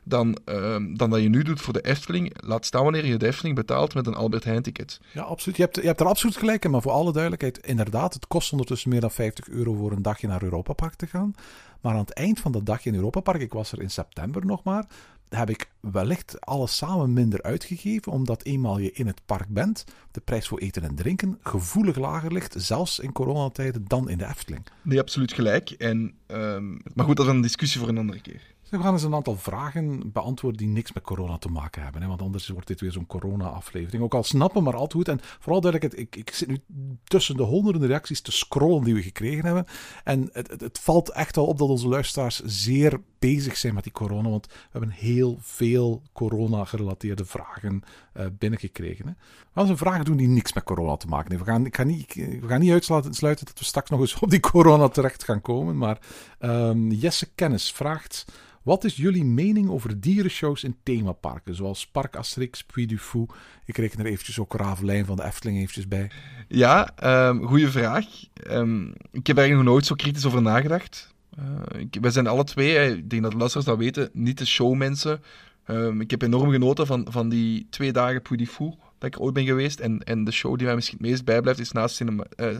Dan, 0.08 0.38
ehm, 0.44 0.94
dan 0.94 1.10
dat 1.10 1.22
je 1.22 1.28
nu 1.28 1.42
doet 1.42 1.60
voor 1.60 1.72
de 1.72 1.80
Efteling. 1.80 2.32
Laat 2.36 2.64
staan 2.64 2.82
wanneer 2.82 3.06
je 3.06 3.16
de 3.16 3.26
Efteling 3.26 3.56
betaalt 3.56 3.94
met 3.94 4.06
een 4.06 4.14
Albert 4.14 4.44
Heijn 4.44 4.62
ticket. 4.62 5.00
Ja, 5.12 5.22
absoluut. 5.22 5.56
Je 5.56 5.62
hebt, 5.62 5.76
je 5.76 5.86
hebt 5.86 6.00
er 6.00 6.06
absoluut 6.06 6.36
gelijk 6.36 6.64
in. 6.64 6.70
Maar 6.70 6.82
voor 6.82 6.92
alle 6.92 7.12
duidelijkheid, 7.12 7.66
inderdaad, 7.66 8.14
het 8.14 8.26
kost 8.26 8.52
ondertussen 8.52 8.90
meer 8.90 9.00
dan 9.00 9.10
50 9.10 9.48
euro 9.48 9.74
voor 9.74 9.92
een 9.92 10.02
dagje 10.02 10.26
naar 10.26 10.42
Europa 10.42 10.72
Park 10.72 10.94
te 10.94 11.06
gaan. 11.06 11.34
Maar 11.80 11.92
aan 11.92 11.98
het 11.98 12.12
eind 12.12 12.40
van 12.40 12.52
dat 12.52 12.66
dagje 12.66 12.90
in 12.90 12.96
Europa 12.96 13.20
Park, 13.20 13.40
ik 13.40 13.52
was 13.52 13.72
er 13.72 13.80
in 13.80 13.90
september 13.90 14.46
nog 14.46 14.62
maar, 14.62 14.86
heb 15.28 15.50
ik 15.50 15.70
wellicht 15.80 16.40
alles 16.40 16.76
samen 16.76 17.12
minder 17.12 17.42
uitgegeven, 17.42 18.12
omdat 18.12 18.42
eenmaal 18.42 18.78
je 18.78 18.92
in 18.92 19.06
het 19.06 19.20
park 19.26 19.48
bent, 19.48 19.84
de 20.10 20.20
prijs 20.20 20.48
voor 20.48 20.58
eten 20.58 20.82
en 20.82 20.94
drinken 20.94 21.38
gevoelig 21.42 21.96
lager 21.96 22.32
ligt, 22.32 22.54
zelfs 22.58 22.98
in 22.98 23.12
coronatijden, 23.12 23.84
dan 23.86 24.08
in 24.08 24.18
de 24.18 24.26
Efteling. 24.26 24.66
Nee, 24.82 25.00
absoluut 25.00 25.32
gelijk. 25.32 25.70
En, 25.70 26.14
ehm, 26.26 26.70
maar 26.94 27.04
goed, 27.04 27.16
dat 27.16 27.26
is 27.26 27.32
een 27.32 27.40
discussie 27.40 27.80
voor 27.80 27.88
een 27.88 27.98
andere 27.98 28.20
keer. 28.20 28.54
We 28.70 28.80
gaan 28.80 28.92
eens 28.92 29.02
een 29.02 29.14
aantal 29.14 29.36
vragen 29.36 30.12
beantwoorden 30.12 30.58
die 30.58 30.68
niks 30.68 30.92
met 30.92 31.02
corona 31.02 31.38
te 31.38 31.48
maken 31.48 31.82
hebben. 31.82 32.02
Hè? 32.02 32.08
Want 32.08 32.22
anders 32.22 32.48
wordt 32.48 32.66
dit 32.66 32.80
weer 32.80 32.92
zo'n 32.92 33.06
corona-aflevering. 33.06 34.02
Ook 34.02 34.14
al 34.14 34.22
snappen, 34.22 34.62
maar 34.62 34.74
altijd 34.74 34.92
goed. 34.92 35.08
En 35.08 35.20
vooral 35.38 35.60
duidelijk, 35.60 35.94
ik, 35.94 36.16
ik 36.16 36.30
zit 36.30 36.48
nu 36.48 36.60
tussen 37.04 37.36
de 37.36 37.42
honderden 37.42 37.88
reacties 37.88 38.20
te 38.20 38.32
scrollen 38.32 38.84
die 38.84 38.94
we 38.94 39.02
gekregen 39.02 39.44
hebben. 39.44 39.66
En 40.04 40.28
het, 40.32 40.60
het, 40.60 40.78
valt 40.78 41.10
echt 41.10 41.36
wel 41.36 41.46
op 41.46 41.58
dat 41.58 41.68
onze 41.68 41.88
luisteraars 41.88 42.42
zeer 42.44 43.00
bezig 43.18 43.56
zijn 43.56 43.74
met 43.74 43.82
die 43.82 43.92
corona. 43.92 44.28
Want 44.28 44.46
we 44.46 44.52
hebben 44.70 44.90
heel 44.90 45.38
veel 45.40 46.02
corona-gerelateerde 46.12 47.24
vragen 47.24 47.82
uh, 48.16 48.26
binnengekregen. 48.38 49.06
Hè? 49.06 49.12
We 49.12 49.60
gaan 49.60 49.68
eens 49.68 49.78
vragen 49.78 50.04
doen 50.04 50.16
die 50.16 50.28
niks 50.28 50.52
met 50.52 50.64
corona 50.64 50.96
te 50.96 51.06
maken 51.06 51.28
hebben. 51.28 51.46
We 51.46 51.52
gaan, 51.52 51.64
ik 51.64 51.84
niet, 51.84 52.14
we 52.14 52.48
gaan 52.48 52.60
niet 52.60 52.72
uitsluiten 52.72 53.46
dat 53.46 53.58
we 53.58 53.64
straks 53.64 53.90
nog 53.90 54.00
eens 54.00 54.18
op 54.18 54.30
die 54.30 54.40
corona 54.40 54.88
terecht 54.88 55.24
gaan 55.24 55.40
komen. 55.40 55.78
Maar 55.78 55.98
um, 56.40 56.90
Jesse 56.90 57.28
Kennis 57.34 57.72
vraagt... 57.72 58.24
Wat 58.66 58.84
is 58.84 58.96
jullie 58.96 59.24
mening 59.24 59.70
over 59.70 60.00
dierenshows 60.00 60.64
in 60.64 60.76
themaparken, 60.82 61.54
zoals 61.54 61.86
Park 61.86 62.16
Asterix, 62.16 62.64
Puy 62.64 62.86
du 62.86 62.98
Fou? 62.98 63.26
Ik 63.64 63.76
reken 63.76 63.98
er 63.98 64.06
eventjes 64.06 64.38
ook 64.38 64.54
Ravelijn 64.54 65.04
van 65.04 65.16
de 65.16 65.24
Efteling 65.24 65.58
eventjes 65.58 65.88
bij. 65.88 66.10
Ja, 66.48 66.90
um, 67.28 67.46
goede 67.46 67.70
vraag. 67.70 68.06
Um, 68.50 68.92
ik 69.12 69.26
heb 69.26 69.38
er 69.38 69.50
nog 69.50 69.62
nooit 69.62 69.86
zo 69.86 69.94
kritisch 69.94 70.26
over 70.26 70.42
nagedacht. 70.42 71.14
Uh, 71.38 71.84
wij 72.00 72.10
zijn 72.10 72.26
alle 72.26 72.44
twee, 72.44 72.96
ik 72.96 73.10
denk 73.10 73.22
dat 73.22 73.30
de 73.30 73.36
luisteraars 73.36 73.68
dat 73.68 73.78
weten, 73.78 74.10
niet 74.12 74.38
de 74.38 74.46
showmensen. 74.46 75.22
Um, 75.66 76.00
ik 76.00 76.10
heb 76.10 76.22
enorm 76.22 76.50
genoten 76.50 76.86
van, 76.86 77.06
van 77.10 77.28
die 77.28 77.66
twee 77.70 77.92
dagen 77.92 78.22
Puy 78.22 78.36
du 78.36 78.46
Fou 78.46 78.74
dat 78.98 79.14
ik 79.14 79.20
ooit 79.20 79.34
ben 79.34 79.44
geweest. 79.44 79.80
En, 79.80 80.04
en 80.04 80.24
de 80.24 80.32
show 80.32 80.56
die 80.56 80.66
mij 80.66 80.74
misschien 80.74 80.98
het 80.98 81.06
meest 81.06 81.24
bijblijft 81.24 81.60
is 81.60 81.72
naast 81.72 81.94
Cinema, 81.94 82.26
uh, 82.36 82.56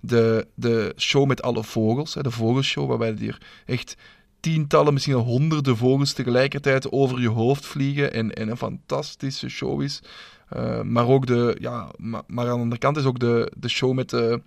de, 0.00 0.46
de 0.54 0.92
show 0.96 1.26
met 1.26 1.42
alle 1.42 1.64
vogels. 1.64 2.14
Hè, 2.14 2.22
de 2.22 2.30
vogelshow, 2.30 2.88
waarbij 2.88 3.16
er 3.18 3.40
echt 3.66 3.96
tientallen, 4.40 4.92
misschien 4.92 5.14
honderden 5.14 5.76
vogels 5.76 6.12
tegelijkertijd 6.12 6.92
over 6.92 7.20
je 7.20 7.28
hoofd 7.28 7.66
vliegen 7.66 8.12
en, 8.12 8.34
en 8.34 8.48
een 8.48 8.56
fantastische 8.56 9.48
show 9.48 9.82
is. 9.82 10.00
Uh, 10.56 10.82
maar 10.82 11.06
ook 11.06 11.26
de, 11.26 11.56
ja, 11.60 11.88
maar, 11.96 12.22
aan 12.26 12.44
de 12.44 12.50
andere 12.50 12.78
kant 12.80 12.96
is 12.96 13.04
ook 13.04 13.18
de, 13.18 13.52
de 13.56 13.68
show 13.68 13.92
met 13.92 14.10
de, 14.10 14.42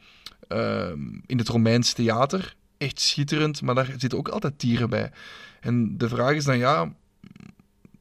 uh, 0.49 0.89
in 1.25 1.37
het 1.37 1.47
Romeins 1.47 1.93
theater 1.93 2.55
echt 2.77 2.99
schitterend, 2.99 3.61
maar 3.61 3.75
daar 3.75 3.93
zitten 3.97 4.17
ook 4.17 4.27
altijd 4.27 4.59
dieren 4.59 4.89
bij. 4.89 5.11
En 5.59 5.97
de 5.97 6.09
vraag 6.09 6.33
is 6.33 6.45
dan, 6.45 6.57
ja, 6.57 6.93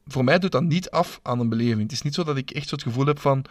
voor 0.06 0.24
mij 0.24 0.38
doet 0.38 0.52
dat 0.52 0.62
niet 0.62 0.90
af 0.90 1.20
aan 1.22 1.40
een 1.40 1.48
beleving. 1.48 1.82
Het 1.82 1.92
is 1.92 2.02
niet 2.02 2.14
zo 2.14 2.24
dat 2.24 2.36
ik 2.36 2.50
echt 2.50 2.68
zo 2.68 2.74
het 2.74 2.84
gevoel 2.84 3.06
heb 3.06 3.18
van, 3.18 3.44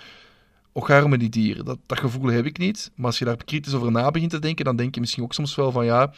och 0.72 0.90
arme 0.90 1.18
die 1.18 1.30
dieren. 1.30 1.66
Dat, 1.66 1.78
dat 1.86 2.00
gevoel 2.00 2.32
heb 2.32 2.46
ik 2.46 2.58
niet. 2.58 2.92
Maar 2.96 3.06
als 3.06 3.20
je 3.20 3.26
daar 3.26 3.44
kritisch 3.46 3.74
over 3.74 3.92
na 3.92 4.12
begint 4.12 4.32
te 4.32 4.40
denken, 4.40 4.66
dan 4.66 4.76
denk 4.76 4.96
je 4.96 5.02
misschien 5.02 5.24
ook 5.24 5.34
soms 5.34 5.56
wel 5.56 5.72
van, 5.72 5.86
ja, 5.86 6.14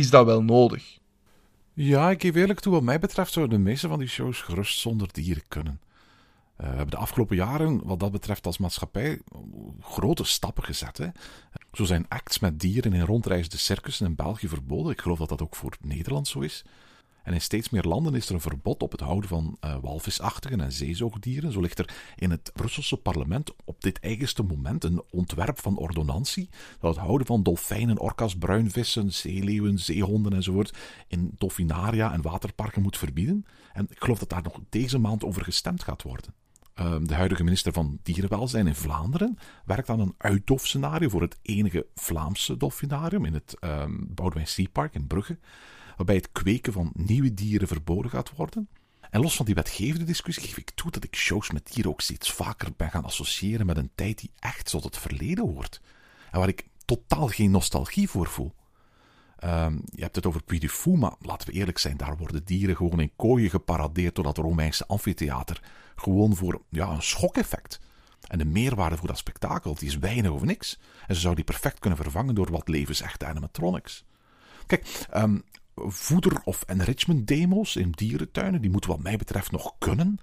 is 0.00 0.10
dat 0.10 0.26
wel 0.26 0.42
nodig? 0.42 0.98
Ja, 1.72 2.10
ik 2.10 2.20
geef 2.20 2.34
eerlijk 2.34 2.60
toe, 2.60 2.72
wat 2.72 2.82
mij 2.82 2.98
betreft 2.98 3.32
zouden 3.32 3.58
de 3.58 3.64
meeste 3.64 3.88
van 3.88 3.98
die 3.98 4.08
shows 4.08 4.40
gerust 4.40 4.78
zonder 4.78 5.08
dieren 5.12 5.42
kunnen. 5.48 5.80
Uh, 6.60 6.66
we 6.66 6.76
hebben 6.76 6.90
de 6.90 6.96
afgelopen 6.96 7.36
jaren, 7.36 7.80
wat 7.84 8.00
dat 8.00 8.12
betreft 8.12 8.46
als 8.46 8.58
maatschappij, 8.58 9.20
grote 9.80 10.24
stappen 10.24 10.64
gezet. 10.64 11.10
Zo 11.72 11.84
zijn 11.84 12.08
acts 12.08 12.38
met 12.38 12.60
dieren 12.60 12.92
in 12.92 13.00
rondreizende 13.04 13.56
circussen 13.56 14.06
in 14.06 14.14
België 14.14 14.48
verboden. 14.48 14.92
Ik 14.92 15.00
geloof 15.00 15.18
dat 15.18 15.28
dat 15.28 15.42
ook 15.42 15.56
voor 15.56 15.76
Nederland 15.80 16.28
zo 16.28 16.40
is. 16.40 16.64
En 17.22 17.32
in 17.32 17.40
steeds 17.40 17.70
meer 17.70 17.82
landen 17.82 18.14
is 18.14 18.28
er 18.28 18.34
een 18.34 18.40
verbod 18.40 18.82
op 18.82 18.92
het 18.92 19.00
houden 19.00 19.28
van 19.28 19.56
uh, 19.64 19.76
walvisachtigen 19.80 20.60
en 20.60 20.72
zeezoogdieren. 20.72 21.52
Zo 21.52 21.60
ligt 21.60 21.78
er 21.78 21.94
in 22.16 22.30
het 22.30 22.50
Brusselse 22.54 22.96
parlement 22.96 23.50
op 23.64 23.80
dit 23.82 24.00
eigenste 24.00 24.42
moment 24.42 24.84
een 24.84 25.02
ontwerp 25.10 25.60
van 25.60 25.76
ordonnantie 25.76 26.48
dat 26.80 26.94
het 26.94 27.04
houden 27.04 27.26
van 27.26 27.42
dolfijnen, 27.42 27.98
orka's, 27.98 28.36
bruinvissen, 28.36 29.12
zeeleeuwen, 29.12 29.78
zeehonden 29.78 30.32
enzovoort 30.32 30.76
in 31.08 31.32
dolfinaria 31.38 32.12
en 32.12 32.22
waterparken 32.22 32.82
moet 32.82 32.98
verbieden. 32.98 33.46
En 33.72 33.86
ik 33.90 34.02
geloof 34.02 34.18
dat 34.18 34.28
daar 34.28 34.42
nog 34.42 34.60
deze 34.68 34.98
maand 34.98 35.24
over 35.24 35.44
gestemd 35.44 35.82
gaat 35.82 36.02
worden. 36.02 36.34
Ehm, 36.74 37.04
de 37.04 37.14
huidige 37.14 37.44
minister 37.44 37.72
van 37.72 37.98
Dierenwelzijn 38.02 38.66
in 38.66 38.74
Vlaanderen 38.74 39.38
werkt 39.64 39.88
aan 39.88 40.00
een 40.00 40.14
uitdofscenario 40.18 41.08
voor 41.08 41.20
het 41.20 41.38
enige 41.42 41.86
Vlaamse 41.94 42.56
dolfinarium 42.56 43.24
in 43.24 43.34
het 43.34 43.56
um, 43.60 44.08
Boudewijn 44.14 44.46
Seapark 44.46 44.94
in 44.94 45.06
Brugge 45.06 45.38
waarbij 46.00 46.18
het 46.18 46.32
kweken 46.32 46.72
van 46.72 46.90
nieuwe 46.94 47.34
dieren 47.34 47.68
verboden 47.68 48.10
gaat 48.10 48.36
worden. 48.36 48.68
En 49.10 49.20
los 49.20 49.36
van 49.36 49.46
die 49.46 49.54
wetgevende 49.54 50.04
discussie 50.04 50.44
geef 50.44 50.56
ik 50.56 50.70
toe 50.70 50.90
dat 50.90 51.04
ik 51.04 51.16
shows 51.16 51.50
met 51.50 51.72
dieren 51.72 51.90
ook 51.90 52.00
steeds 52.00 52.32
vaker 52.32 52.68
ben 52.76 52.90
gaan 52.90 53.04
associëren 53.04 53.66
met 53.66 53.76
een 53.76 53.90
tijd 53.94 54.18
die 54.18 54.30
echt 54.38 54.70
tot 54.70 54.84
het 54.84 54.98
verleden 54.98 55.44
hoort. 55.44 55.80
En 56.30 56.38
waar 56.38 56.48
ik 56.48 56.68
totaal 56.84 57.26
geen 57.26 57.50
nostalgie 57.50 58.08
voor 58.08 58.26
voel. 58.26 58.54
Um, 59.44 59.82
je 59.94 60.02
hebt 60.02 60.16
het 60.16 60.26
over 60.26 60.42
Puy 60.42 60.70
maar 60.94 61.14
laten 61.20 61.48
we 61.48 61.54
eerlijk 61.54 61.78
zijn, 61.78 61.96
daar 61.96 62.16
worden 62.16 62.44
dieren 62.44 62.76
gewoon 62.76 63.00
in 63.00 63.12
kooien 63.16 63.50
geparadeerd 63.50 64.14
door 64.14 64.24
dat 64.24 64.36
Romeinse 64.36 64.86
amfitheater. 64.86 65.62
Gewoon 65.94 66.36
voor 66.36 66.62
ja, 66.68 66.88
een 66.88 67.02
schokeffect. 67.02 67.80
En 68.26 68.38
de 68.38 68.44
meerwaarde 68.44 68.96
voor 68.96 69.08
dat 69.08 69.18
spektakel 69.18 69.74
die 69.74 69.88
is 69.88 69.98
weinig 69.98 70.30
of 70.30 70.42
niks. 70.42 70.78
En 71.06 71.14
ze 71.14 71.20
zou 71.20 71.34
die 71.34 71.44
perfect 71.44 71.78
kunnen 71.78 71.98
vervangen 71.98 72.34
door 72.34 72.50
wat 72.50 72.68
levensechte 72.68 73.26
animatronics. 73.26 74.04
Kijk, 74.66 75.06
um, 75.16 75.44
voeder- 75.86 76.40
of 76.44 76.62
enrichment 76.66 77.26
demo's 77.26 77.76
in 77.76 77.90
dierentuinen. 77.90 78.60
Die 78.60 78.70
moeten 78.70 78.90
wat 78.90 79.02
mij 79.02 79.16
betreft 79.16 79.50
nog 79.50 79.72
kunnen. 79.78 80.18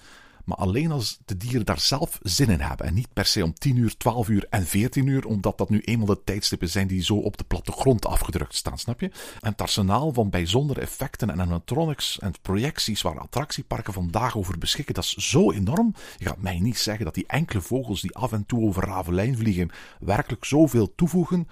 Maar 0.48 0.58
alleen 0.58 0.92
als 0.92 1.20
de 1.26 1.38
dieren 1.38 1.66
daar 1.66 1.80
zelf 1.80 2.20
zin 2.22 2.50
in 2.50 2.60
hebben. 2.60 2.88
En 2.88 2.94
niet 2.94 3.14
per 3.14 3.26
se 3.26 3.44
om 3.44 3.54
10 3.54 3.76
uur, 3.76 3.98
12 3.98 4.30
uur 4.30 4.46
en 4.50 4.66
14 4.66 5.08
uur, 5.08 5.26
omdat 5.26 5.58
dat 5.58 5.70
nu 5.70 5.80
eenmaal 5.80 6.06
de 6.06 6.24
tijdstippen 6.24 6.70
zijn 6.70 6.88
die 6.88 7.04
zo 7.04 7.16
op 7.16 7.38
de 7.38 7.44
plattegrond 7.44 8.06
afgedrukt 8.06 8.56
staan, 8.56 8.78
snap 8.78 9.00
je? 9.00 9.12
En 9.42 9.52
het 9.52 9.62
arsenaal 9.62 10.14
van 10.14 10.30
bijzondere 10.30 10.82
effecten 10.82 11.30
en 11.30 11.42
animatronics 11.42 12.20
en 12.20 12.34
projecties 12.42 13.02
waar 13.02 13.20
attractieparken 13.20 13.94
vandaag 13.94 14.38
over 14.38 14.58
beschikken, 14.58 14.94
dat 14.94 15.04
is 15.04 15.14
zo 15.14 15.52
enorm. 15.52 15.94
Je 16.18 16.26
gaat 16.26 16.42
mij 16.42 16.60
niet 16.60 16.78
zeggen 16.78 17.06
dat 17.06 17.16
die 17.16 17.28
enkele 17.28 17.62
vogels 17.62 18.02
die 18.02 18.16
af 18.16 18.32
en 18.32 18.46
toe 18.46 18.62
over 18.62 18.86
Ravelijn 18.86 19.38
vliegen, 19.38 19.70
werkelijk 20.00 20.46
zoveel 20.46 20.96
toevoegen 20.96 21.48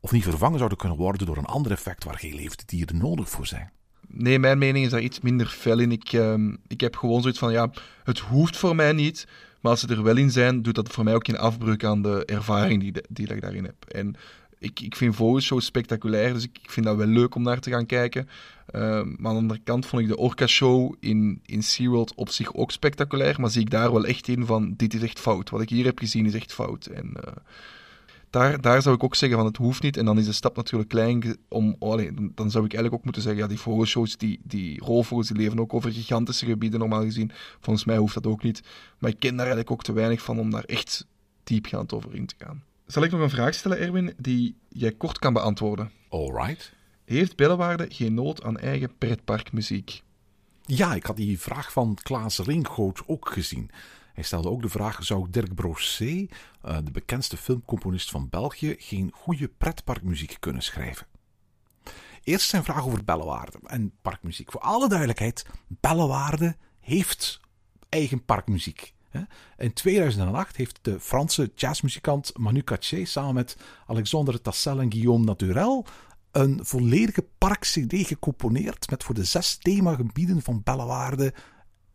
of 0.00 0.12
niet 0.12 0.22
vervangen 0.22 0.56
zouden 0.58 0.78
kunnen 0.78 0.98
worden 0.98 1.26
door 1.26 1.36
een 1.36 1.44
ander 1.44 1.72
effect 1.72 2.04
waar 2.04 2.18
geen 2.18 2.34
levende 2.34 2.62
dieren 2.66 2.98
nodig 2.98 3.28
voor 3.28 3.46
zijn. 3.46 3.70
Nee, 4.12 4.38
mijn 4.38 4.58
mening 4.58 4.84
is 4.84 4.90
daar 4.90 5.00
iets 5.00 5.20
minder 5.20 5.46
fel 5.46 5.78
in. 5.78 5.92
Ik, 5.92 6.12
uh, 6.12 6.34
ik 6.66 6.80
heb 6.80 6.96
gewoon 6.96 7.20
zoiets 7.20 7.38
van, 7.38 7.52
ja, 7.52 7.70
het 8.04 8.18
hoeft 8.18 8.56
voor 8.56 8.76
mij 8.76 8.92
niet, 8.92 9.26
maar 9.60 9.70
als 9.70 9.80
ze 9.80 9.86
er 9.86 10.02
wel 10.02 10.16
in 10.16 10.30
zijn, 10.30 10.62
doet 10.62 10.74
dat 10.74 10.88
voor 10.88 11.04
mij 11.04 11.14
ook 11.14 11.26
geen 11.26 11.38
afbreuk 11.38 11.84
aan 11.84 12.02
de 12.02 12.24
ervaring 12.24 12.80
die, 12.80 12.92
die 13.08 13.34
ik 13.34 13.40
daarin 13.40 13.64
heb. 13.64 13.84
En 13.88 14.16
ik, 14.58 14.80
ik 14.80 14.96
vind 14.96 15.16
vogelshows 15.16 15.64
spectaculair, 15.64 16.32
dus 16.32 16.44
ik, 16.44 16.58
vind 16.62 16.86
dat 16.86 16.96
wel 16.96 17.06
leuk 17.06 17.34
om 17.34 17.42
naar 17.42 17.60
te 17.60 17.70
gaan 17.70 17.86
kijken. 17.86 18.28
Uh, 18.74 18.80
maar 18.80 19.02
aan 19.02 19.16
de 19.16 19.28
andere 19.28 19.60
kant 19.64 19.86
vond 19.86 20.02
ik 20.02 20.08
de 20.08 20.16
Orca-show 20.16 20.94
in, 21.00 21.40
in 21.46 21.62
SeaWorld 21.62 22.14
op 22.14 22.28
zich 22.28 22.54
ook 22.54 22.70
spectaculair, 22.70 23.40
maar 23.40 23.50
zie 23.50 23.60
ik 23.60 23.70
daar 23.70 23.92
wel 23.92 24.06
echt 24.06 24.28
in 24.28 24.46
van, 24.46 24.74
dit 24.76 24.94
is 24.94 25.02
echt 25.02 25.20
fout. 25.20 25.50
Wat 25.50 25.60
ik 25.60 25.68
hier 25.68 25.84
heb 25.84 25.98
gezien 25.98 26.26
is 26.26 26.34
echt 26.34 26.52
fout. 26.52 26.86
En... 26.86 27.14
Uh, 27.16 27.32
daar, 28.30 28.60
daar 28.60 28.82
zou 28.82 28.94
ik 28.94 29.04
ook 29.04 29.14
zeggen 29.14 29.38
van 29.38 29.46
het 29.46 29.56
hoeft 29.56 29.82
niet. 29.82 29.96
En 29.96 30.04
dan 30.04 30.18
is 30.18 30.24
de 30.24 30.32
stap 30.32 30.56
natuurlijk 30.56 30.88
klein 30.88 31.36
om... 31.48 31.76
Oh, 31.78 32.08
dan 32.34 32.50
zou 32.50 32.64
ik 32.64 32.72
eigenlijk 32.72 32.94
ook 32.94 33.04
moeten 33.04 33.22
zeggen, 33.22 33.42
ja, 33.42 33.48
die 33.48 33.58
vogelshows, 33.58 34.16
die, 34.16 34.40
die 34.42 34.80
roofvogels, 34.84 35.28
die 35.28 35.36
leven 35.36 35.60
ook 35.60 35.74
over 35.74 35.92
gigantische 35.92 36.46
gebieden 36.46 36.80
normaal 36.80 37.02
gezien. 37.02 37.30
Volgens 37.60 37.84
mij 37.84 37.96
hoeft 37.96 38.14
dat 38.14 38.26
ook 38.26 38.42
niet. 38.42 38.62
Maar 38.98 39.10
ik 39.10 39.18
ken 39.18 39.30
daar 39.30 39.46
eigenlijk 39.46 39.70
ook 39.70 39.82
te 39.82 39.92
weinig 39.92 40.22
van 40.22 40.38
om 40.38 40.50
daar 40.50 40.64
echt 40.64 41.06
diepgaand 41.44 41.92
over 41.92 42.14
in 42.14 42.26
te 42.26 42.34
gaan. 42.38 42.62
Zal 42.86 43.02
ik 43.02 43.10
nog 43.10 43.20
een 43.20 43.30
vraag 43.30 43.54
stellen, 43.54 43.78
Erwin, 43.78 44.14
die 44.16 44.56
jij 44.68 44.92
kort 44.92 45.18
kan 45.18 45.32
beantwoorden? 45.32 45.90
Alright. 46.08 46.72
Heeft 47.04 47.36
Bellewaarde 47.36 47.86
geen 47.88 48.14
nood 48.14 48.42
aan 48.42 48.58
eigen 48.58 48.90
pretparkmuziek? 48.98 50.02
Ja, 50.62 50.94
ik 50.94 51.06
had 51.06 51.16
die 51.16 51.40
vraag 51.40 51.72
van 51.72 51.98
Klaas 52.02 52.38
Ringgoot 52.38 53.02
ook 53.06 53.28
gezien. 53.28 53.70
Hij 54.20 54.28
stelde 54.28 54.50
ook 54.50 54.62
de 54.62 54.68
vraag: 54.68 55.04
zou 55.04 55.26
Dirk 55.30 55.54
Brosset, 55.54 56.30
eh, 56.62 56.78
de 56.84 56.90
bekendste 56.90 57.36
filmcomponist 57.36 58.10
van 58.10 58.28
België, 58.28 58.74
geen 58.78 59.10
goede 59.14 59.48
pretparkmuziek 59.48 60.36
kunnen 60.40 60.62
schrijven? 60.62 61.06
Eerst 62.22 62.48
zijn 62.48 62.64
vraag 62.64 62.84
over 62.84 63.04
Bellewaarde 63.04 63.58
en 63.66 63.92
parkmuziek. 64.02 64.50
Voor 64.50 64.60
alle 64.60 64.88
duidelijkheid, 64.88 65.46
Bellewaarde 65.66 66.56
heeft 66.80 67.40
eigen 67.88 68.24
parkmuziek. 68.24 68.94
In 69.56 69.72
2008 69.72 70.56
heeft 70.56 70.78
de 70.82 71.00
Franse 71.00 71.50
jazzmuzikant 71.54 72.38
Manu 72.38 72.62
Katché 72.62 73.04
samen 73.04 73.34
met 73.34 73.56
Alexandre 73.86 74.40
Tassel 74.40 74.80
en 74.80 74.92
Guillaume 74.92 75.24
Naturel 75.24 75.86
een 76.30 76.60
volledige 76.62 77.26
park-CD 77.38 78.06
gecomponeerd 78.06 78.90
met 78.90 79.04
voor 79.04 79.14
de 79.14 79.24
zes 79.24 79.56
themagebieden 79.56 80.42
van 80.42 80.62
Bellewaarde 80.62 81.34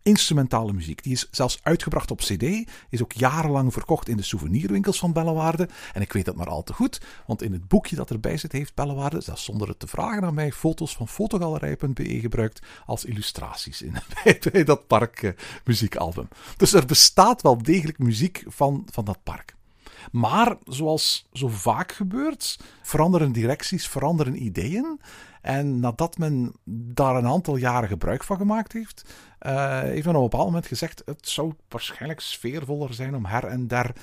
instrumentale 0.05 0.73
muziek. 0.73 1.03
Die 1.03 1.11
is 1.11 1.27
zelfs 1.31 1.59
uitgebracht 1.63 2.11
op 2.11 2.19
CD, 2.19 2.69
is 2.89 3.01
ook 3.01 3.11
jarenlang 3.11 3.73
verkocht 3.73 4.09
in 4.09 4.17
de 4.17 4.23
souvenirwinkels 4.23 4.99
van 4.99 5.13
Bellewaarde. 5.13 5.69
En 5.93 6.01
ik 6.01 6.13
weet 6.13 6.25
dat 6.25 6.35
maar 6.35 6.49
al 6.49 6.63
te 6.63 6.73
goed, 6.73 7.01
want 7.25 7.41
in 7.41 7.51
het 7.51 7.67
boekje 7.67 7.95
dat 7.95 8.09
erbij 8.09 8.37
zit 8.37 8.51
heeft 8.51 8.75
Bellewaarde, 8.75 9.21
zelfs 9.21 9.43
zonder 9.43 9.67
het 9.67 9.79
te 9.79 9.87
vragen 9.87 10.23
aan 10.23 10.33
mij, 10.33 10.51
foto's 10.51 10.95
van 10.95 11.07
fotogalerij.be 11.07 12.19
gebruikt 12.19 12.61
als 12.85 13.05
illustraties 13.05 13.81
in, 13.81 13.95
bij, 14.51 14.63
dat 14.63 14.87
parkmuziekalbum. 14.87 16.27
dus 16.57 16.73
er 16.73 16.85
bestaat 16.85 17.41
wel 17.41 17.63
degelijk 17.63 17.97
muziek 17.97 18.43
van, 18.47 18.87
van 18.91 19.05
dat 19.05 19.23
park. 19.23 19.55
Maar 20.11 20.57
zoals 20.65 21.27
zo 21.33 21.47
vaak 21.47 21.91
gebeurt, 21.91 22.59
veranderen 22.81 23.31
directies, 23.31 23.87
veranderen 23.87 24.43
ideeën. 24.43 24.99
En 25.41 25.79
nadat 25.79 26.17
men 26.17 26.53
daar 26.65 27.15
een 27.15 27.27
aantal 27.27 27.55
jaren 27.55 27.89
gebruik 27.89 28.23
van 28.23 28.37
gemaakt 28.37 28.71
heeft, 28.71 29.09
uh, 29.45 29.97
op 29.97 30.05
een 30.05 30.21
bepaald 30.21 30.45
moment 30.45 30.67
gezegd: 30.67 31.01
het 31.05 31.29
zou 31.29 31.53
waarschijnlijk 31.69 32.19
sfeervoller 32.19 32.93
zijn 32.93 33.15
om 33.15 33.25
her 33.25 33.43
en 33.43 33.67
der 33.67 33.95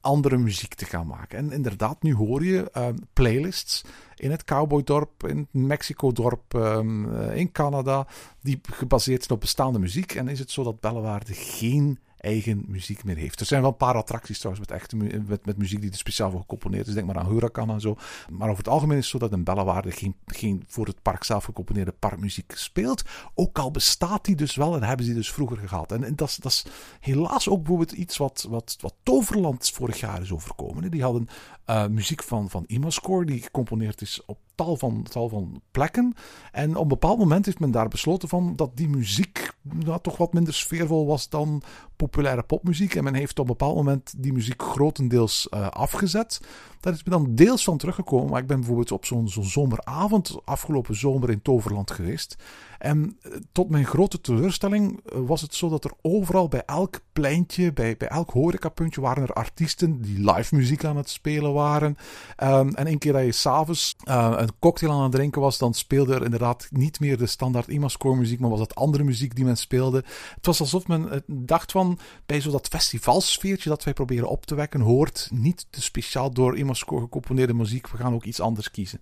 andere 0.00 0.36
muziek 0.36 0.74
te 0.74 0.84
gaan 0.84 1.06
maken. 1.06 1.38
En 1.38 1.52
inderdaad, 1.52 2.02
nu 2.02 2.14
hoor 2.14 2.44
je 2.44 2.70
uh, 2.76 2.86
playlists 3.12 3.84
in 4.16 4.30
het 4.30 4.44
cowboydorp, 4.44 5.26
in 5.26 5.38
het 5.38 5.52
Mexico-dorp, 5.52 6.52
um, 6.54 7.14
in 7.30 7.52
Canada, 7.52 8.06
die 8.40 8.60
gebaseerd 8.62 9.22
zijn 9.22 9.34
op 9.34 9.40
bestaande 9.40 9.78
muziek. 9.78 10.14
En 10.14 10.28
is 10.28 10.38
het 10.38 10.50
zo 10.50 10.62
dat 10.62 10.80
Bellewaarde 10.80 11.34
geen 11.34 11.98
eigen 12.20 12.64
muziek 12.66 13.04
meer 13.04 13.16
heeft. 13.16 13.40
Er 13.40 13.46
zijn 13.46 13.60
wel 13.60 13.70
een 13.70 13.76
paar 13.76 13.94
attracties 13.94 14.38
trouwens 14.38 14.68
met, 14.68 14.80
echte 14.80 14.96
met, 14.96 15.46
met 15.46 15.56
muziek 15.56 15.80
die 15.80 15.90
er 15.90 15.96
speciaal 15.96 16.30
voor 16.30 16.40
gecomponeerd 16.40 16.86
is. 16.86 16.94
Denk 16.94 17.06
maar 17.06 17.18
aan 17.18 17.30
Huracan 17.30 17.70
en 17.70 17.80
zo. 17.80 17.96
Maar 18.30 18.48
over 18.48 18.64
het 18.64 18.72
algemeen 18.72 18.96
is 18.96 19.02
het 19.02 19.12
zo 19.12 19.18
dat 19.18 19.32
in 19.32 19.44
Bellewaarde 19.44 19.90
geen, 19.90 20.14
geen 20.26 20.64
voor 20.66 20.86
het 20.86 21.02
park 21.02 21.24
zelf 21.24 21.44
gecomponeerde 21.44 21.92
parkmuziek 21.92 22.52
speelt. 22.54 23.02
Ook 23.34 23.58
al 23.58 23.70
bestaat 23.70 24.24
die 24.24 24.36
dus 24.36 24.54
wel 24.54 24.74
en 24.74 24.82
hebben 24.82 25.06
ze 25.06 25.12
die 25.12 25.20
dus 25.20 25.32
vroeger 25.32 25.68
gehad. 25.68 25.92
En, 25.92 26.04
en 26.04 26.16
dat, 26.16 26.28
is, 26.28 26.36
dat 26.36 26.52
is 26.52 26.66
helaas 27.00 27.48
ook 27.48 27.58
bijvoorbeeld 27.58 27.92
iets 27.92 28.16
wat, 28.16 28.46
wat, 28.48 28.76
wat 28.80 28.94
Toverland 29.02 29.70
vorig 29.70 30.00
jaar 30.00 30.22
is 30.22 30.32
overkomen. 30.32 30.90
Die 30.90 31.02
hadden 31.02 31.28
uh, 31.66 31.86
muziek 31.86 32.22
van, 32.22 32.50
van 32.50 32.64
Imascore 32.66 33.24
die 33.24 33.42
gecomponeerd 33.42 34.00
is 34.00 34.22
op 34.26 34.38
tal 34.60 34.76
van, 34.76 35.02
tal 35.02 35.28
van 35.28 35.62
plekken. 35.70 36.14
En 36.52 36.76
op 36.76 36.82
een 36.82 36.88
bepaald 36.88 37.18
moment 37.18 37.46
heeft 37.46 37.60
men 37.60 37.70
daar 37.70 37.88
besloten 37.88 38.28
van 38.28 38.56
dat 38.56 38.76
die 38.76 38.88
muziek 38.88 39.50
nou, 39.62 40.00
toch 40.02 40.16
wat 40.16 40.32
minder 40.32 40.54
sfeervol 40.54 41.06
was 41.06 41.28
dan 41.28 41.62
populaire 41.96 42.42
popmuziek. 42.42 42.94
En 42.94 43.04
men 43.04 43.14
heeft 43.14 43.38
op 43.38 43.44
een 43.48 43.56
bepaald 43.56 43.76
moment 43.76 44.14
die 44.22 44.32
muziek 44.32 44.62
grotendeels 44.62 45.48
uh, 45.54 45.68
afgezet. 45.68 46.40
Daar 46.80 46.92
is 46.92 47.04
me 47.04 47.10
dan 47.10 47.34
deels 47.34 47.64
van 47.64 47.76
teruggekomen. 47.76 48.30
Maar 48.30 48.40
ik 48.40 48.46
ben 48.46 48.56
bijvoorbeeld 48.56 48.92
op 48.92 49.04
zo'n 49.04 49.28
zo'n 49.28 49.44
zomeravond 49.44 50.38
afgelopen 50.44 50.96
zomer 50.96 51.30
in 51.30 51.42
Toverland 51.42 51.90
geweest. 51.90 52.36
En 52.80 53.18
eh, 53.22 53.32
tot 53.52 53.68
mijn 53.68 53.84
grote 53.84 54.20
teleurstelling 54.20 55.00
eh, 55.04 55.18
was 55.26 55.40
het 55.40 55.54
zo 55.54 55.68
dat 55.68 55.84
er 55.84 55.92
overal 56.02 56.48
bij 56.48 56.62
elk 56.66 57.00
pleintje, 57.12 57.72
bij, 57.72 57.96
bij 57.96 58.08
elk 58.08 58.30
horecapuntje, 58.30 59.00
waren 59.00 59.22
er 59.22 59.32
artiesten 59.32 60.00
die 60.02 60.32
live 60.32 60.54
muziek 60.54 60.84
aan 60.84 60.96
het 60.96 61.10
spelen 61.10 61.52
waren. 61.52 61.96
Um, 62.42 62.74
en 62.74 62.86
een 62.86 62.98
keer 62.98 63.12
dat 63.12 63.24
je 63.24 63.32
s'avonds 63.32 63.96
uh, 64.04 64.32
een 64.36 64.50
cocktail 64.58 64.92
aan 64.92 65.02
het 65.02 65.12
drinken 65.12 65.40
was, 65.40 65.58
dan 65.58 65.74
speelde 65.74 66.14
er 66.14 66.24
inderdaad 66.24 66.68
niet 66.70 67.00
meer 67.00 67.18
de 67.18 67.26
standaard 67.26 67.68
Imascore 67.68 68.16
muziek, 68.16 68.40
maar 68.40 68.50
was 68.50 68.60
het 68.60 68.74
andere 68.74 69.04
muziek 69.04 69.34
die 69.34 69.44
men 69.44 69.56
speelde. 69.56 70.04
Het 70.34 70.46
was 70.46 70.60
alsof 70.60 70.86
men 70.86 71.22
dacht 71.26 71.72
van, 71.72 71.98
bij 72.26 72.40
zo 72.40 72.50
dat 72.50 72.68
festivalsfeertje 72.68 73.68
dat 73.68 73.84
wij 73.84 73.92
proberen 73.92 74.28
op 74.28 74.46
te 74.46 74.54
wekken, 74.54 74.80
hoort 74.80 75.28
niet 75.32 75.66
de 75.70 75.80
speciaal 75.80 76.30
door 76.30 76.56
Imascore 76.56 77.00
gecomponeerde 77.00 77.54
muziek. 77.54 77.88
We 77.88 77.96
gaan 77.96 78.14
ook 78.14 78.24
iets 78.24 78.40
anders 78.40 78.70
kiezen. 78.70 79.00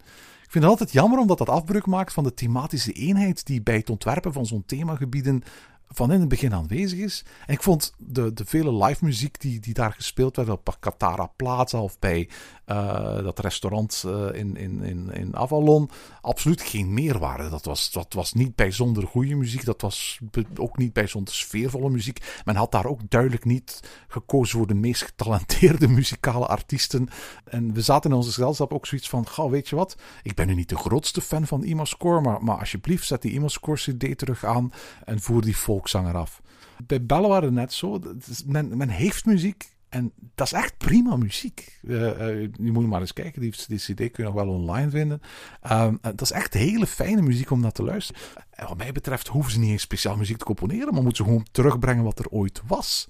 Ik 0.48 0.54
vind 0.54 0.64
het 0.64 0.72
altijd 0.72 0.92
jammer 0.92 1.18
omdat 1.18 1.38
dat 1.38 1.48
afbreuk 1.48 1.86
maakt 1.86 2.12
van 2.12 2.24
de 2.24 2.34
thematische 2.34 2.92
eenheid 2.92 3.46
die 3.46 3.62
bij 3.62 3.76
het 3.76 3.90
ontwerpen 3.90 4.32
van 4.32 4.46
zo'n 4.46 4.64
themagebieden 4.66 5.42
van 5.88 6.12
in 6.12 6.20
het 6.20 6.28
begin 6.28 6.54
aanwezig 6.54 6.98
is. 6.98 7.24
En 7.46 7.54
ik 7.54 7.62
vond 7.62 7.92
de, 7.98 8.32
de 8.32 8.44
vele 8.44 8.84
live 8.84 9.04
muziek 9.04 9.40
die, 9.40 9.60
die 9.60 9.74
daar 9.74 9.92
gespeeld 9.92 10.36
werd 10.36 10.48
op 10.48 10.76
Katara 10.80 11.26
Plaza 11.36 11.82
of 11.82 11.98
bij 11.98 12.28
uh, 12.66 13.22
dat 13.22 13.38
restaurant 13.38 14.04
uh, 14.06 14.26
in, 14.32 14.56
in, 14.56 14.82
in, 14.82 15.10
in 15.12 15.36
Avalon 15.36 15.90
absoluut 16.20 16.62
geen 16.62 16.94
meerwaarde. 16.94 17.48
Dat 17.48 17.64
was, 17.64 17.92
dat 17.92 18.12
was 18.12 18.32
niet 18.32 18.54
bijzonder 18.54 19.06
goede 19.06 19.34
muziek, 19.34 19.64
dat 19.64 19.80
was 19.80 20.18
ook 20.56 20.78
niet 20.78 20.92
bijzonder 20.92 21.34
sfeervolle 21.34 21.90
muziek. 21.90 22.42
Men 22.44 22.56
had 22.56 22.72
daar 22.72 22.86
ook 22.86 23.00
duidelijk 23.08 23.44
niet 23.44 23.80
gekozen 24.08 24.58
voor 24.58 24.66
de 24.66 24.74
meest 24.74 25.02
getalenteerde 25.02 25.88
muzikale 25.98 26.46
artiesten. 26.46 27.08
En 27.44 27.72
we 27.72 27.80
zaten 27.80 28.10
in 28.10 28.16
onze 28.16 28.32
gezelschap 28.32 28.72
ook 28.72 28.86
zoiets 28.86 29.08
van, 29.08 29.26
gauw 29.26 29.50
weet 29.50 29.68
je 29.68 29.76
wat, 29.76 29.96
ik 30.22 30.34
ben 30.34 30.46
nu 30.46 30.54
niet 30.54 30.68
de 30.68 30.76
grootste 30.76 31.20
fan 31.20 31.46
van 31.46 31.62
Imascore, 31.62 32.20
maar, 32.20 32.44
maar 32.44 32.58
alsjeblieft 32.58 33.06
zet 33.06 33.22
die 33.22 33.32
Imascore 33.32 33.76
CD 33.76 34.18
terug 34.18 34.44
aan 34.44 34.72
en 35.04 35.20
voer 35.20 35.42
die 35.42 35.56
volkszanger 35.78 36.14
af. 36.14 36.42
Bij 36.86 37.06
Bellen 37.06 37.28
waren 37.28 37.54
net 37.54 37.72
zo. 37.72 38.00
Men, 38.46 38.88
heeft 38.88 39.24
muziek 39.24 39.76
en 39.88 40.12
dat 40.34 40.46
is 40.46 40.52
echt 40.52 40.78
prima 40.78 41.16
muziek. 41.16 41.78
Uh, 41.82 42.00
uh, 42.00 42.48
je 42.58 42.72
moet 42.72 42.86
maar 42.86 43.00
eens 43.00 43.12
kijken, 43.12 43.40
die, 43.40 43.54
die 43.66 43.78
CD 43.78 43.96
kun 43.96 44.10
je 44.12 44.22
nog 44.22 44.34
wel 44.34 44.48
online 44.48 44.90
vinden. 44.90 45.20
Uh, 45.66 45.92
dat 46.00 46.20
is 46.20 46.30
echt 46.30 46.54
hele 46.54 46.86
fijne 46.86 47.22
muziek 47.22 47.50
om 47.50 47.60
naar 47.60 47.72
te 47.72 47.82
luisteren. 47.82 48.22
En 48.50 48.66
wat 48.68 48.76
mij 48.76 48.92
betreft 48.92 49.28
hoeven 49.28 49.52
ze 49.52 49.58
niet 49.58 49.70
eens 49.70 49.82
speciaal 49.82 50.16
muziek 50.16 50.36
te 50.36 50.44
componeren, 50.44 50.94
maar 50.94 51.02
moeten 51.02 51.24
ze 51.24 51.30
gewoon 51.30 51.46
terugbrengen 51.50 52.04
wat 52.04 52.18
er 52.18 52.28
ooit 52.28 52.62
was. 52.66 53.08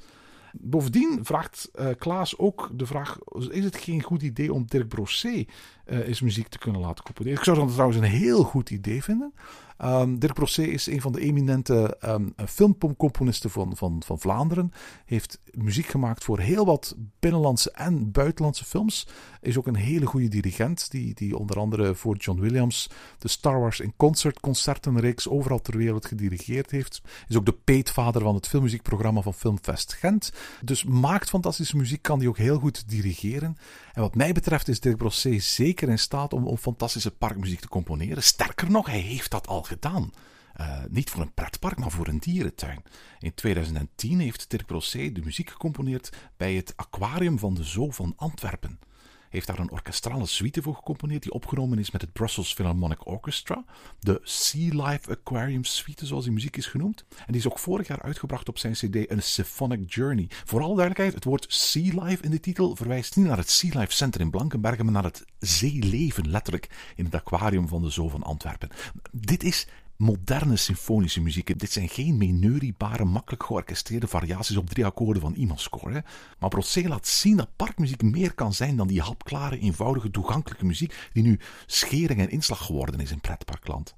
Bovendien 0.53 1.19
vraagt 1.23 1.71
uh, 1.75 1.89
Klaas 1.99 2.39
ook 2.39 2.71
de 2.73 2.87
vraag: 2.87 3.19
is 3.51 3.64
het 3.64 3.77
geen 3.77 4.03
goed 4.03 4.23
idee 4.23 4.53
om 4.53 4.66
Dirk 4.66 4.89
Brossé 4.89 5.29
uh, 5.29 5.45
eens 6.09 6.21
muziek 6.21 6.49
te 6.49 6.59
kunnen 6.59 6.81
laten 6.81 7.05
componeren? 7.05 7.39
Ik 7.39 7.45
zou 7.45 7.59
dat 7.59 7.73
trouwens 7.73 7.99
een 7.99 8.05
heel 8.05 8.43
goed 8.43 8.71
idee 8.71 9.03
vinden. 9.03 9.33
Um, 9.85 10.18
Dirk 10.18 10.35
Brossé 10.35 10.62
is 10.62 10.87
een 10.87 11.01
van 11.01 11.12
de 11.12 11.20
eminente 11.20 11.97
um, 12.05 12.35
filmcomponisten 12.47 13.51
van, 13.51 13.76
van, 13.76 14.03
van 14.05 14.18
Vlaanderen. 14.18 14.72
Heeft 15.05 15.41
muziek 15.51 15.87
gemaakt 15.87 16.24
voor 16.24 16.39
heel 16.39 16.66
wat 16.66 16.97
binnenlandse 17.18 17.70
en 17.70 18.11
buitenlandse 18.11 18.64
films. 18.64 19.07
Is 19.41 19.59
ook 19.59 19.66
een 19.66 19.74
hele 19.74 20.07
goede 20.07 20.29
dirigent, 20.29 20.91
die, 20.91 21.14
die 21.14 21.37
onder 21.37 21.59
andere 21.59 21.95
voor 21.95 22.16
John 22.16 22.41
Williams 22.41 22.91
de 23.18 23.29
Star 23.29 23.61
Wars 23.61 23.81
in 23.81 23.93
Concert 23.97 24.41
concertenreeks 24.41 25.29
overal 25.29 25.61
ter 25.61 25.76
wereld 25.76 26.07
gedirigeerd 26.07 26.70
heeft. 26.70 27.01
Is 27.29 27.37
ook 27.37 27.47
de 27.47 27.57
peetvader 27.64 28.22
van 28.22 28.35
het 28.35 28.49
filmmuziekprogramma 28.49 29.20
van 29.20 29.35
Filmfest 29.35 29.93
Gent. 29.93 30.33
Dus 30.62 30.85
maakt 30.85 31.29
fantastische 31.29 31.76
muziek, 31.76 32.03
kan 32.03 32.18
die 32.18 32.29
ook 32.29 32.39
heel 32.39 32.59
goed 32.59 32.89
dirigeren. 32.89 33.57
En 33.93 34.03
wat 34.03 34.14
mij 34.14 34.33
betreft 34.33 34.68
is 34.68 34.81
Dirk 34.81 34.97
Brossé 34.97 35.39
zeker 35.39 35.89
in 35.89 35.99
staat 35.99 36.33
om, 36.33 36.47
om 36.47 36.57
fantastische 36.57 37.11
parkmuziek 37.11 37.61
te 37.61 37.68
componeren. 37.68 38.22
Sterker 38.22 38.70
nog, 38.70 38.87
hij 38.87 39.01
heeft 39.01 39.31
dat 39.31 39.47
al 39.47 39.62
gedaan. 39.69 40.11
Uh, 40.61 40.79
niet 40.89 41.11
voor 41.11 41.23
een 41.23 41.35
pretpark, 41.35 41.79
maar 41.79 41.91
voor 41.91 42.09
een 42.09 42.19
dierentuin. 42.19 42.83
In 43.19 43.35
2010 43.35 44.21
heeft 44.21 44.51
Dirk 44.51 44.66
Brossé 44.66 45.12
de 45.12 45.21
muziek 45.21 45.51
gecomponeerd 45.51 46.16
bij 46.37 46.55
het 46.55 46.73
aquarium 46.77 47.39
van 47.39 47.55
de 47.55 47.64
Zoo 47.64 47.91
van 47.91 48.12
Antwerpen 48.16 48.79
heeft 49.31 49.47
daar 49.47 49.59
een 49.59 49.70
orkestrale 49.70 50.26
suite 50.26 50.62
voor 50.62 50.74
gecomponeerd 50.74 51.22
die 51.22 51.33
opgenomen 51.33 51.79
is 51.79 51.91
met 51.91 52.01
het 52.01 52.12
Brussels 52.12 52.55
Philharmonic 52.55 53.07
Orchestra. 53.07 53.64
De 54.01 54.20
Sea 54.22 54.87
Life 54.87 55.11
Aquarium 55.11 55.64
Suite, 55.64 56.07
zoals 56.07 56.24
die 56.24 56.33
muziek 56.33 56.57
is 56.57 56.66
genoemd. 56.66 57.05
En 57.09 57.24
die 57.26 57.37
is 57.37 57.47
ook 57.47 57.59
vorig 57.59 57.89
jaar 57.89 58.03
uitgebracht 58.03 58.49
op 58.49 58.59
zijn 58.59 58.72
cd 58.72 59.11
een 59.11 59.22
Symphonic 59.22 59.93
Journey. 59.95 60.26
Voor 60.45 60.61
alle 60.61 60.74
duidelijkheid, 60.74 61.14
het 61.14 61.24
woord 61.24 61.47
Sea 61.49 62.05
Life 62.05 62.22
in 62.22 62.31
de 62.31 62.41
titel 62.41 62.76
verwijst 62.76 63.16
niet 63.16 63.26
naar 63.26 63.37
het 63.37 63.51
Sea 63.51 63.81
Life 63.81 63.93
Center 63.93 64.20
in 64.20 64.31
Blankenbergen, 64.31 64.85
maar 64.85 64.95
naar 64.95 65.05
het 65.05 65.24
zeeleven, 65.39 66.31
letterlijk, 66.31 66.93
in 66.97 67.05
het 67.05 67.14
aquarium 67.14 67.68
van 67.68 67.83
de 67.83 67.91
Zoo 67.91 68.09
van 68.09 68.22
Antwerpen. 68.22 68.68
Dit 69.12 69.43
is 69.43 69.66
moderne 69.99 70.57
symfonische 70.57 71.21
muziek. 71.21 71.59
Dit 71.59 71.73
zijn 71.73 71.89
geen 71.89 72.17
meneuriebare, 72.17 73.05
makkelijk 73.05 73.43
georchestreerde 73.43 74.07
variaties 74.07 74.57
op 74.57 74.69
drie 74.71 74.87
akkoorden 74.87 75.23
van 75.23 75.35
iemands 75.35 75.63
score. 75.63 76.05
Maar 76.39 76.49
Brossé 76.49 76.89
laat 76.89 77.07
zien 77.07 77.37
dat 77.37 77.57
parkmuziek 77.57 78.03
meer 78.03 78.35
kan 78.35 78.55
zijn 78.55 78.77
dan 78.77 78.87
die 78.87 79.01
hapklare, 79.01 79.59
eenvoudige, 79.59 80.11
toegankelijke 80.11 80.65
muziek 80.65 81.09
die 81.13 81.23
nu 81.23 81.39
schering 81.67 82.21
en 82.21 82.31
inslag 82.31 82.67
geworden 82.67 83.01
is 83.01 83.11
in 83.11 83.21
pretparkland. 83.21 83.95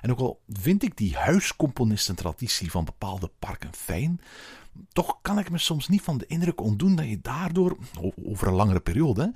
En 0.00 0.10
ook 0.10 0.18
al 0.18 0.40
vind 0.48 0.82
ik 0.82 0.96
die 0.96 1.16
huiscomponistentraditie 1.16 2.70
van 2.70 2.84
bepaalde 2.84 3.30
parken 3.38 3.74
fijn, 3.74 4.20
toch 4.92 5.18
kan 5.22 5.38
ik 5.38 5.50
me 5.50 5.58
soms 5.58 5.88
niet 5.88 6.02
van 6.02 6.18
de 6.18 6.26
indruk 6.26 6.60
ontdoen 6.60 6.96
dat 6.96 7.08
je 7.08 7.20
daardoor, 7.20 7.76
over 8.24 8.46
een 8.46 8.54
langere 8.54 8.80
periode, 8.80 9.32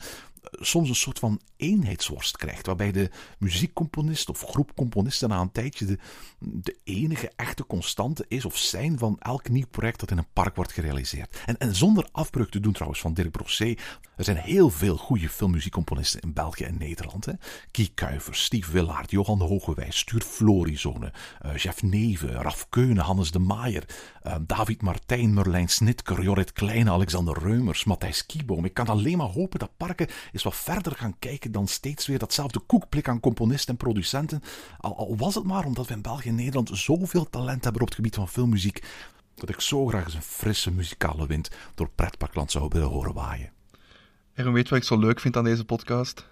soms 0.50 0.88
een 0.88 0.94
soort 0.94 1.18
van 1.18 1.40
eenheidsworst 1.56 2.36
krijgt. 2.36 2.66
Waarbij 2.66 2.92
de 2.92 3.10
muziekcomponist 3.38 4.28
of 4.28 4.44
groep 4.48 4.74
componisten 4.74 5.28
na 5.28 5.40
een 5.40 5.52
tijdje 5.52 5.84
de, 5.84 5.98
de 6.38 6.76
enige 6.84 7.32
echte 7.36 7.66
constante 7.66 8.24
is 8.28 8.44
of 8.44 8.56
zijn 8.56 8.98
van 8.98 9.16
elk 9.18 9.48
nieuw 9.48 9.66
project 9.70 10.00
dat 10.00 10.10
in 10.10 10.18
een 10.18 10.32
park 10.32 10.56
wordt 10.56 10.72
gerealiseerd. 10.72 11.42
En, 11.46 11.58
en 11.58 11.74
zonder 11.74 12.08
afbreuk 12.12 12.50
te 12.50 12.60
doen 12.60 12.72
trouwens 12.72 13.00
van 13.00 13.14
Dirk 13.14 13.30
Brossé. 13.30 13.74
Er 14.16 14.24
zijn 14.24 14.36
heel 14.36 14.70
veel 14.70 14.96
goede 14.96 15.28
filmmuziekcomponisten 15.28 16.20
in 16.20 16.32
België 16.32 16.64
en 16.64 16.78
Nederland. 16.78 17.24
Hè. 17.24 17.32
Kie 17.70 17.90
Kuivers, 17.94 18.44
Steve 18.44 18.72
Willaert, 18.72 19.10
Johan 19.10 19.40
Hogewijs, 19.40 19.98
Stuur 19.98 20.20
Florizone, 20.20 21.12
uh, 21.46 21.56
Jeff 21.56 21.82
Neven, 21.82 22.30
Raf 22.30 22.68
Keunen, 22.68 23.04
Hannes 23.04 23.30
de 23.30 23.38
Maaier, 23.38 23.84
uh, 24.26 24.36
David 24.40 24.82
Martijn, 24.82 25.34
Merlijn 25.34 25.68
Snitker, 25.68 26.22
Jorrit 26.22 26.52
Kleine, 26.52 26.90
Alexander 26.90 27.38
Reumers, 27.38 27.84
Matthijs 27.84 28.26
Kieboom. 28.26 28.64
Ik 28.64 28.74
kan 28.74 28.86
alleen 28.86 29.18
maar 29.18 29.26
hopen 29.26 29.58
dat 29.58 29.76
parken 29.76 30.06
eens 30.36 30.54
wat 30.54 30.74
verder 30.74 30.92
gaan 30.92 31.18
kijken 31.18 31.52
dan 31.52 31.68
steeds 31.68 32.06
weer 32.06 32.18
datzelfde 32.18 32.58
koekblik 32.58 33.08
aan 33.08 33.20
componisten 33.20 33.68
en 33.68 33.76
producenten. 33.76 34.42
Al, 34.78 35.16
was 35.16 35.34
het 35.34 35.44
maar 35.44 35.64
omdat 35.64 35.86
we 35.86 35.94
in 35.94 36.02
België 36.02 36.28
en 36.28 36.34
Nederland 36.34 36.70
zoveel 36.72 37.30
talent 37.30 37.64
hebben 37.64 37.82
op 37.82 37.88
het 37.88 37.96
gebied 37.96 38.14
van 38.14 38.28
filmmuziek, 38.28 38.82
dat 39.34 39.48
ik 39.48 39.60
zo 39.60 39.86
graag 39.86 40.04
eens 40.04 40.14
een 40.14 40.22
frisse 40.22 40.70
muzikale 40.70 41.26
wind 41.26 41.50
door 41.74 41.90
pretparkland 41.94 42.50
zou 42.50 42.68
willen 42.68 42.88
horen 42.88 43.14
waaien. 43.14 43.52
En 44.32 44.52
weet 44.52 44.68
wat 44.68 44.78
ik 44.78 44.84
zo 44.84 44.98
leuk 44.98 45.20
vind 45.20 45.36
aan 45.36 45.44
deze 45.44 45.64
podcast? 45.64 46.26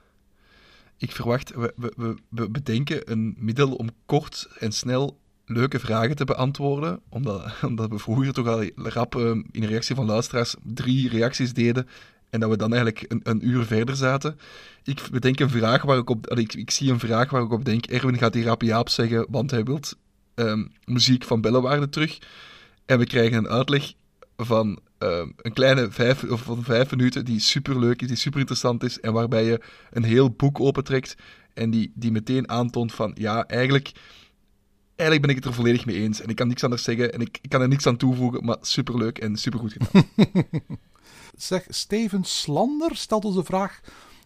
Ik 0.96 1.12
verwacht, 1.12 1.55
we, 1.55 1.74
we, 1.76 2.16
we 2.28 2.50
bedenken 2.50 3.11
een 3.11 3.34
middel 3.38 3.74
om 3.74 3.88
kort 4.07 4.48
en 4.59 4.72
snel 4.72 5.18
leuke 5.46 5.78
vragen 5.78 6.16
te 6.16 6.24
beantwoorden. 6.24 7.00
Omdat, 7.09 7.52
omdat 7.70 7.90
we 7.90 7.98
vroeger 7.98 8.32
toch 8.32 8.46
al 8.46 8.70
rap 8.74 9.14
uh, 9.14 9.42
in 9.50 9.64
reactie 9.64 9.94
van 9.94 10.07
luisteraars 10.07 10.55
drie 10.62 11.09
reacties 11.09 11.52
deden. 11.52 11.88
En 12.35 12.41
dat 12.41 12.51
we 12.51 12.57
dan 12.57 12.72
eigenlijk 12.72 13.05
een, 13.09 13.20
een 13.22 13.49
uur 13.49 13.64
verder 13.64 13.97
zaten. 13.97 14.39
Ik 14.85 15.03
bedenk 15.11 15.41
een 15.41 15.51
vraag 15.51 15.82
waar 15.82 15.99
ik 15.99 16.11
op... 16.11 16.30
Ik, 16.30 16.55
ik 16.55 16.70
zie 16.70 16.91
een 16.91 16.99
vraag 16.99 17.30
waar 17.30 17.43
ik 17.43 17.53
op 17.53 17.64
denk. 17.64 17.87
Erwin 17.87 18.18
gaat 18.18 18.32
die 18.32 18.45
rap 18.45 18.62
Jaap 18.62 18.89
zeggen, 18.89 19.26
want 19.30 19.51
hij 19.51 19.64
wil 19.64 19.80
um, 20.35 20.72
muziek 20.85 21.24
van 21.24 21.41
Bellewaarde 21.41 21.89
terug. 21.89 22.18
En 22.87 22.99
we 22.99 23.07
krijgen 23.07 23.37
een 23.37 23.49
uitleg 23.49 23.93
van 24.37 24.78
um, 24.99 25.32
een 25.37 25.53
kleine 25.53 25.91
vijf, 25.91 26.24
of 26.24 26.43
van 26.43 26.62
vijf 26.62 26.91
minuten 26.91 27.24
die 27.24 27.41
super 27.41 27.78
leuk 27.78 28.03
is, 28.03 28.09
die 28.09 28.16
super 28.16 28.41
interessant 28.41 28.82
is. 28.82 29.01
En 29.01 29.12
waarbij 29.12 29.45
je 29.45 29.61
een 29.91 30.05
heel 30.05 30.30
boek 30.30 30.61
opentrekt. 30.61 31.14
En 31.53 31.70
die, 31.70 31.93
die 31.95 32.12
meteen 32.12 32.49
aantoont 32.49 32.93
van, 32.93 33.12
ja, 33.18 33.47
eigenlijk 33.47 33.93
eigenlijk 34.97 35.20
ben 35.20 35.37
ik 35.37 35.45
het 35.45 35.45
er 35.45 35.61
volledig 35.61 35.87
mee 35.87 35.97
eens. 35.97 36.20
En 36.20 36.28
ik 36.28 36.37
kan 36.37 36.49
niks 36.49 36.64
anders 36.64 36.82
zeggen 36.82 37.12
en 37.12 37.20
ik, 37.20 37.39
ik 37.43 37.49
kan 37.49 37.61
er 37.61 37.68
niks 37.68 37.87
aan 37.87 37.97
toevoegen, 37.97 38.45
maar 38.45 38.57
superleuk 38.61 39.18
en 39.18 39.37
supergoed 39.37 39.72
gedaan. 39.72 40.05
zeg, 41.37 41.66
Steven 41.68 42.24
Slander 42.24 42.97
stelt 42.97 43.24
ons 43.24 43.35
de 43.35 43.45
vraag, 43.45 43.80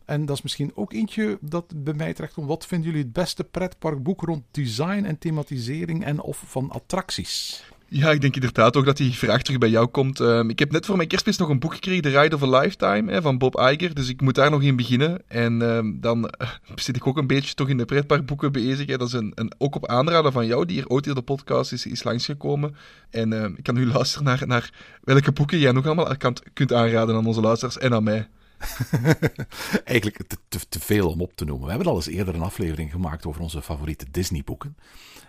en 0.04 0.26
dat 0.26 0.36
is 0.36 0.42
misschien 0.42 0.72
ook 0.74 0.92
eentje 0.92 1.38
dat 1.40 1.84
bij 1.84 1.94
mij 1.94 2.14
terecht 2.14 2.34
komt. 2.34 2.46
Wat 2.46 2.66
vinden 2.66 2.86
jullie 2.88 3.04
het 3.04 3.12
beste 3.12 3.44
pretparkboek 3.44 4.20
rond 4.20 4.42
design 4.50 5.04
en 5.04 5.18
thematisering 5.18 6.04
en 6.04 6.20
of 6.20 6.42
van 6.46 6.70
attracties? 6.70 7.64
Ja, 7.90 8.10
ik 8.10 8.20
denk 8.20 8.34
inderdaad 8.34 8.76
ook 8.76 8.84
dat 8.84 8.96
die 8.96 9.12
vraag 9.12 9.42
terug 9.42 9.58
bij 9.58 9.68
jou 9.68 9.86
komt. 9.86 10.20
Ehm, 10.20 10.48
ik 10.48 10.58
heb 10.58 10.72
net 10.72 10.86
voor 10.86 10.96
mijn 10.96 11.08
kerstmis 11.08 11.36
nog 11.36 11.48
een 11.48 11.58
boek 11.58 11.74
gekregen, 11.74 12.02
The 12.02 12.20
Ride 12.20 12.34
of 12.34 12.42
a 12.42 12.58
Lifetime, 12.58 13.12
hè, 13.12 13.22
van 13.22 13.38
Bob 13.38 13.60
Iger. 13.60 13.94
Dus 13.94 14.08
ik 14.08 14.20
moet 14.20 14.34
daar 14.34 14.50
nog 14.50 14.62
in 14.62 14.76
beginnen. 14.76 15.22
En 15.28 15.60
uh, 15.62 15.78
dan 16.00 16.32
uh, 16.40 16.48
zit 16.74 16.96
ik 16.96 17.06
ook 17.06 17.16
een 17.16 17.26
beetje 17.26 17.54
toch 17.54 17.68
in 17.68 17.76
de 17.76 17.84
pretparkboeken 17.84 18.52
bezig. 18.52 18.86
Hè. 18.86 18.96
Dat 18.96 19.08
is 19.08 19.14
een, 19.14 19.32
een, 19.34 19.52
ook 19.58 19.74
op 19.74 19.86
aanraden 19.86 20.32
van 20.32 20.46
jou, 20.46 20.64
die 20.64 20.76
hier 20.76 20.88
ooit 20.88 21.06
in 21.06 21.14
de 21.14 21.22
podcast 21.22 21.72
is, 21.72 21.86
is 21.86 22.02
langsgekomen. 22.02 22.76
En 23.10 23.32
uh, 23.32 23.44
ik 23.44 23.62
kan 23.62 23.74
nu 23.74 23.86
luisteren 23.92 24.24
naar, 24.24 24.46
naar 24.46 24.70
welke 25.02 25.32
boeken 25.32 25.58
jij 25.58 25.72
nog 25.72 25.86
allemaal 25.86 26.16
kan, 26.16 26.36
kunt 26.52 26.72
aanraden 26.72 27.16
aan 27.16 27.26
onze 27.26 27.40
luisteraars 27.40 27.78
en 27.78 27.94
aan 27.94 28.02
mij. 28.02 28.28
Eigenlijk 29.84 30.26
te, 30.26 30.36
te, 30.48 30.58
te, 30.68 30.80
veel 30.80 31.08
om 31.10 31.20
op 31.20 31.32
te 31.34 31.44
noemen. 31.44 31.64
We 31.64 31.70
hebben 31.70 31.90
al 31.90 31.96
eens 31.96 32.06
eerder 32.06 32.34
een 32.34 32.40
aflevering 32.40 32.90
gemaakt 32.90 33.26
over 33.26 33.40
onze 33.40 33.62
favoriete 33.62 34.06
Disney-boeken. 34.10 34.76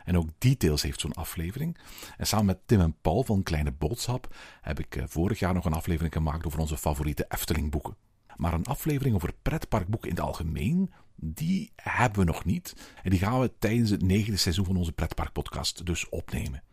En 0.06 0.18
ook 0.18 0.30
Details 0.38 0.82
heeft 0.82 1.00
zo'n 1.00 1.14
aflevering. 1.14 1.78
En 2.18 2.28
samen 2.28 2.46
met 2.46 2.60
Tim 2.66 2.80
en 2.80 2.96
Paul 3.02 3.24
van 3.24 3.44
Kleine 3.44 3.72
Boodschap 3.72 4.36
heb 4.62 4.80
ik 4.80 4.96
eh, 4.96 5.04
vorig 5.08 5.40
jaar 5.40 5.54
nog 5.54 5.66
een 5.66 5.74
aflevering 5.74 6.14
gemaakt 6.14 6.46
over 6.46 6.60
onze 6.60 6.78
favoriete 6.78 7.26
Efteling-boeken. 7.28 7.96
Maar 8.36 8.54
een 8.54 8.66
aflevering 8.66 9.16
over 9.16 9.34
pretparkboeken 9.42 10.10
in 10.10 10.16
het 10.16 10.26
algemeen, 10.26 10.92
die 11.16 11.72
hebben 11.76 12.20
we 12.20 12.26
nog 12.26 12.46
niet. 12.46 12.76
En 13.04 13.10
die 13.10 13.20
gaan 13.20 13.40
we 13.40 13.52
tijdens 13.60 13.90
het 13.90 14.02
negende 14.02 14.38
seizoen 14.38 14.66
van 14.66 14.78
onze 14.78 14.92
pretparkpodcast 14.92 15.86
dus 15.86 16.10
opnemen. 16.10 16.64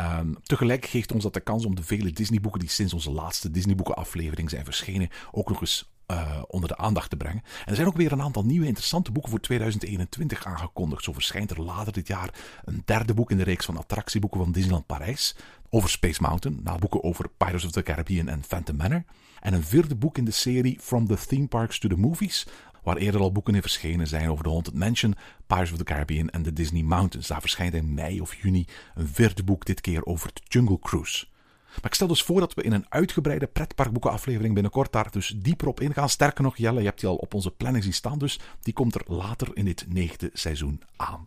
Um, 0.00 0.36
tegelijk 0.42 0.86
geeft 0.86 1.12
ons 1.12 1.22
dat 1.22 1.34
de 1.34 1.40
kans 1.40 1.64
om 1.64 1.74
de 1.74 1.82
vele 1.82 2.12
Disneyboeken 2.12 2.60
die 2.60 2.68
sinds 2.68 2.92
onze 2.92 3.10
laatste 3.10 3.50
Disneyboeken-aflevering 3.50 4.50
zijn 4.50 4.64
verschenen, 4.64 5.08
ook 5.30 5.48
nog 5.48 5.60
eens 5.60 5.90
uh, 6.10 6.42
onder 6.46 6.68
de 6.68 6.76
aandacht 6.76 7.10
te 7.10 7.16
brengen. 7.16 7.42
En 7.42 7.66
er 7.66 7.74
zijn 7.74 7.86
ook 7.86 7.96
weer 7.96 8.12
een 8.12 8.22
aantal 8.22 8.44
nieuwe 8.44 8.66
interessante 8.66 9.12
boeken 9.12 9.30
voor 9.30 9.40
2021 9.40 10.44
aangekondigd. 10.44 11.04
Zo 11.04 11.12
verschijnt 11.12 11.50
er 11.50 11.62
later 11.62 11.92
dit 11.92 12.06
jaar 12.06 12.34
een 12.64 12.82
derde 12.84 13.14
boek 13.14 13.30
in 13.30 13.36
de 13.36 13.44
reeks 13.44 13.64
van 13.64 13.76
attractieboeken 13.76 14.40
van 14.40 14.52
Disneyland 14.52 14.86
Parijs 14.86 15.36
over 15.70 15.88
Space 15.88 16.22
Mountain, 16.22 16.60
na 16.62 16.76
boeken 16.76 17.02
over 17.02 17.28
Pirates 17.36 17.64
of 17.64 17.70
the 17.70 17.82
Caribbean 17.82 18.28
en 18.28 18.42
Phantom 18.42 18.76
Manor. 18.76 19.04
En 19.40 19.54
een 19.54 19.64
vierde 19.64 19.96
boek 19.96 20.18
in 20.18 20.24
de 20.24 20.30
serie 20.30 20.78
From 20.80 21.06
the 21.06 21.16
Theme 21.26 21.46
Parks 21.46 21.78
to 21.78 21.88
the 21.88 21.96
Movies, 21.96 22.46
waar 22.82 22.96
eerder 22.96 23.20
al 23.20 23.32
boeken 23.32 23.54
in 23.54 23.60
verschenen 23.60 24.06
zijn 24.06 24.30
over 24.30 24.44
de 24.44 24.50
Haunted 24.50 24.74
Mansion, 24.74 25.14
Pirates 25.46 25.72
of 25.72 25.78
the 25.78 25.84
Caribbean 25.84 26.28
en 26.28 26.42
de 26.42 26.52
Disney 26.52 26.82
Mountains. 26.82 27.26
Daar 27.26 27.40
verschijnt 27.40 27.74
in 27.74 27.94
mei 27.94 28.20
of 28.20 28.34
juni 28.34 28.66
een 28.94 29.08
vierde 29.08 29.42
boek, 29.42 29.64
dit 29.64 29.80
keer 29.80 30.04
over 30.04 30.30
de 30.32 30.40
Jungle 30.48 30.78
Cruise. 30.78 31.26
Maar 31.68 31.86
ik 31.90 31.94
stel 31.94 32.06
dus 32.06 32.22
voor 32.22 32.40
dat 32.40 32.54
we 32.54 32.62
in 32.62 32.72
een 32.72 32.86
uitgebreide 32.88 33.46
pretparkboekenaflevering 33.46 34.54
binnenkort 34.54 34.92
daar 34.92 35.10
dus 35.10 35.34
dieper 35.36 35.68
op 35.68 35.80
ingaan. 35.80 36.08
Sterker 36.08 36.42
nog, 36.42 36.56
Jelle, 36.56 36.78
je 36.78 36.86
hebt 36.86 37.00
die 37.00 37.08
al 37.08 37.16
op 37.16 37.34
onze 37.34 37.50
planning 37.50 37.84
zien 37.84 37.92
staan, 37.92 38.18
dus 38.18 38.40
die 38.62 38.72
komt 38.72 38.94
er 38.94 39.02
later 39.06 39.48
in 39.54 39.64
dit 39.64 39.86
negende 39.88 40.30
seizoen 40.32 40.82
aan. 40.96 41.22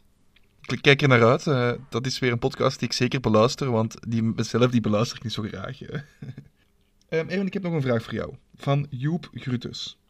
Ik 0.62 0.82
kijk 0.82 1.02
er 1.02 1.08
naar 1.08 1.26
uit. 1.26 1.45
Uh, 1.45 1.72
dat 1.89 2.06
is 2.06 2.20
weer 2.20 2.32
een 2.32 2.39
podcast 2.39 2.80
die 2.80 2.88
ik 2.88 2.93
zeker 2.93 3.20
beluister, 3.20 3.72
want 3.72 3.95
die 4.08 4.24
mezelf 4.24 4.72
die 4.72 4.82
beluister 4.82 5.18
ik 5.18 5.24
niet 5.24 5.34
zo 5.34 5.43
graag. 5.43 5.80
Erwin, 7.10 7.45
ik 7.45 7.54
heb 7.54 7.64
nog 7.64 7.74
een 7.74 7.82
vraag 7.82 8.04
voor 8.04 8.14
jou. 8.14 8.34
Van 8.56 8.88
Joep 8.89 9.30
Grutus. 9.34 10.01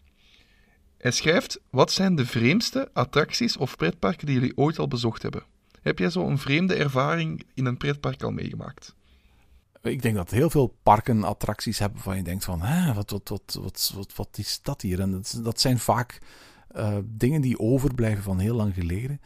Hij 1.01 1.11
schrijft, 1.11 1.59
wat 1.69 1.91
zijn 1.91 2.15
de 2.15 2.25
vreemdste 2.25 2.89
attracties 2.93 3.57
of 3.57 3.75
pretparken 3.75 4.25
die 4.25 4.35
jullie 4.35 4.57
ooit 4.57 4.79
al 4.79 4.87
bezocht 4.87 5.21
hebben? 5.21 5.43
Heb 5.81 5.99
jij 5.99 6.09
zo 6.09 6.27
een 6.27 6.37
vreemde 6.37 6.75
ervaring 6.75 7.43
in 7.53 7.65
een 7.65 7.77
pretpark 7.77 8.23
al 8.23 8.31
meegemaakt? 8.31 8.95
Ik 9.81 10.01
denk 10.01 10.15
dat 10.15 10.31
heel 10.31 10.49
veel 10.49 10.75
parken 10.83 11.23
attracties 11.23 11.79
hebben 11.79 12.01
van 12.01 12.17
je 12.17 12.23
denkt 12.23 12.43
van, 12.43 12.61
Hè, 12.61 12.93
wat, 12.93 13.09
wat, 13.09 13.29
wat, 13.29 13.59
wat, 13.61 13.91
wat, 13.95 14.15
wat 14.15 14.37
is 14.37 14.59
dat 14.63 14.81
hier? 14.81 14.99
En 14.99 15.11
dat, 15.11 15.39
dat 15.43 15.59
zijn 15.59 15.79
vaak 15.79 16.19
uh, 16.75 16.97
dingen 17.03 17.41
die 17.41 17.59
overblijven 17.59 18.23
van 18.23 18.39
heel 18.39 18.55
lang 18.55 18.73
geleden. 18.73 19.21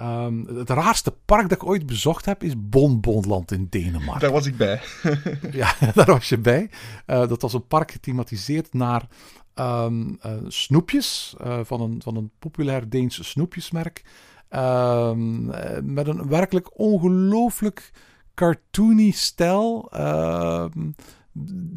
Um, 0.00 0.46
het 0.46 0.70
raarste 0.70 1.14
park 1.24 1.48
dat 1.48 1.62
ik 1.62 1.68
ooit 1.68 1.86
bezocht 1.86 2.24
heb 2.24 2.42
is 2.42 2.52
Bonbonland 2.56 3.52
in 3.52 3.66
Denemarken. 3.70 4.20
Daar 4.20 4.32
was 4.32 4.46
ik 4.46 4.56
bij. 4.56 4.80
ja, 5.50 5.74
daar 5.94 6.06
was 6.06 6.28
je 6.28 6.38
bij. 6.38 6.70
Uh, 7.06 7.28
dat 7.28 7.42
was 7.42 7.52
een 7.52 7.66
park 7.66 7.90
gethematiseerd 7.90 8.72
naar 8.72 9.08
um, 9.60 10.18
uh, 10.26 10.32
snoepjes 10.48 11.34
uh, 11.40 11.60
van, 11.62 11.80
een, 11.80 12.02
van 12.02 12.16
een 12.16 12.30
populair 12.38 12.88
Deens 12.88 13.30
snoepjesmerk. 13.30 14.04
Um, 14.50 15.44
met 15.82 16.06
een 16.06 16.28
werkelijk 16.28 16.78
ongelooflijk 16.78 17.90
cartoony 18.34 19.10
stijl. 19.10 19.90
Ehm, 19.90 20.90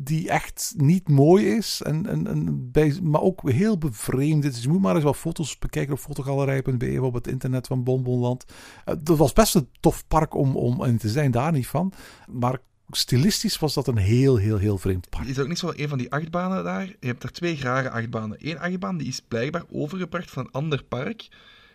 die 0.04 0.30
echt 0.30 0.74
niet 0.78 1.10
mooi 1.10 1.46
is. 1.46 1.82
En, 1.82 2.08
en, 2.08 2.28
en 2.28 2.72
bij, 2.72 3.00
maar 3.04 3.22
ook 3.22 3.50
heel 3.52 3.78
bevreemd. 3.78 4.44
Dus 4.44 4.64
je 4.64 4.70
moet 4.70 4.82
maar 4.82 4.96
eens 4.96 5.04
wat 5.04 5.18
foto's 5.18 5.60
bekijken 5.60 5.94
op 5.94 6.00
fotogalerij.be 6.00 7.02
op 7.02 7.14
het 7.14 7.28
internet 7.28 7.68
van 7.68 7.84
Bonbonland. 7.84 8.46
Dat 9.00 9.18
was 9.18 9.34
best 9.34 9.56
een 9.56 9.68
tof 9.80 10.08
park 10.08 10.36
om, 10.36 10.56
om 10.56 10.84
in 10.84 10.98
te 10.98 11.10
zijn, 11.10 11.32
daar 11.32 11.52
niet 11.52 11.68
van. 11.68 11.94
Maar 12.28 12.60
stilistisch 12.96 13.60
was 13.60 13.74
dat 13.74 13.88
een 13.88 13.98
heel, 13.98 14.38
heel, 14.38 14.58
heel 14.58 14.78
vreemd 14.78 15.10
park. 15.10 15.28
Is 15.28 15.40
ook 15.40 15.48
niet 15.48 15.60
zo 15.60 15.74
een 15.76 15.90
van 15.90 15.98
die 15.98 16.12
achtbanen 16.12 16.64
daar? 16.64 16.86
Je 16.86 17.08
hebt 17.08 17.24
er 17.24 17.32
twee 17.32 17.60
rare 17.62 17.90
achtbanen. 17.90 18.38
Eén 18.40 18.60
achtbaan 18.60 18.98
die 18.98 19.08
is 19.08 19.22
blijkbaar 19.28 19.64
overgebracht 19.72 20.32
van 20.32 20.46
een 20.46 20.52
ander 20.52 20.84
park. 20.84 21.28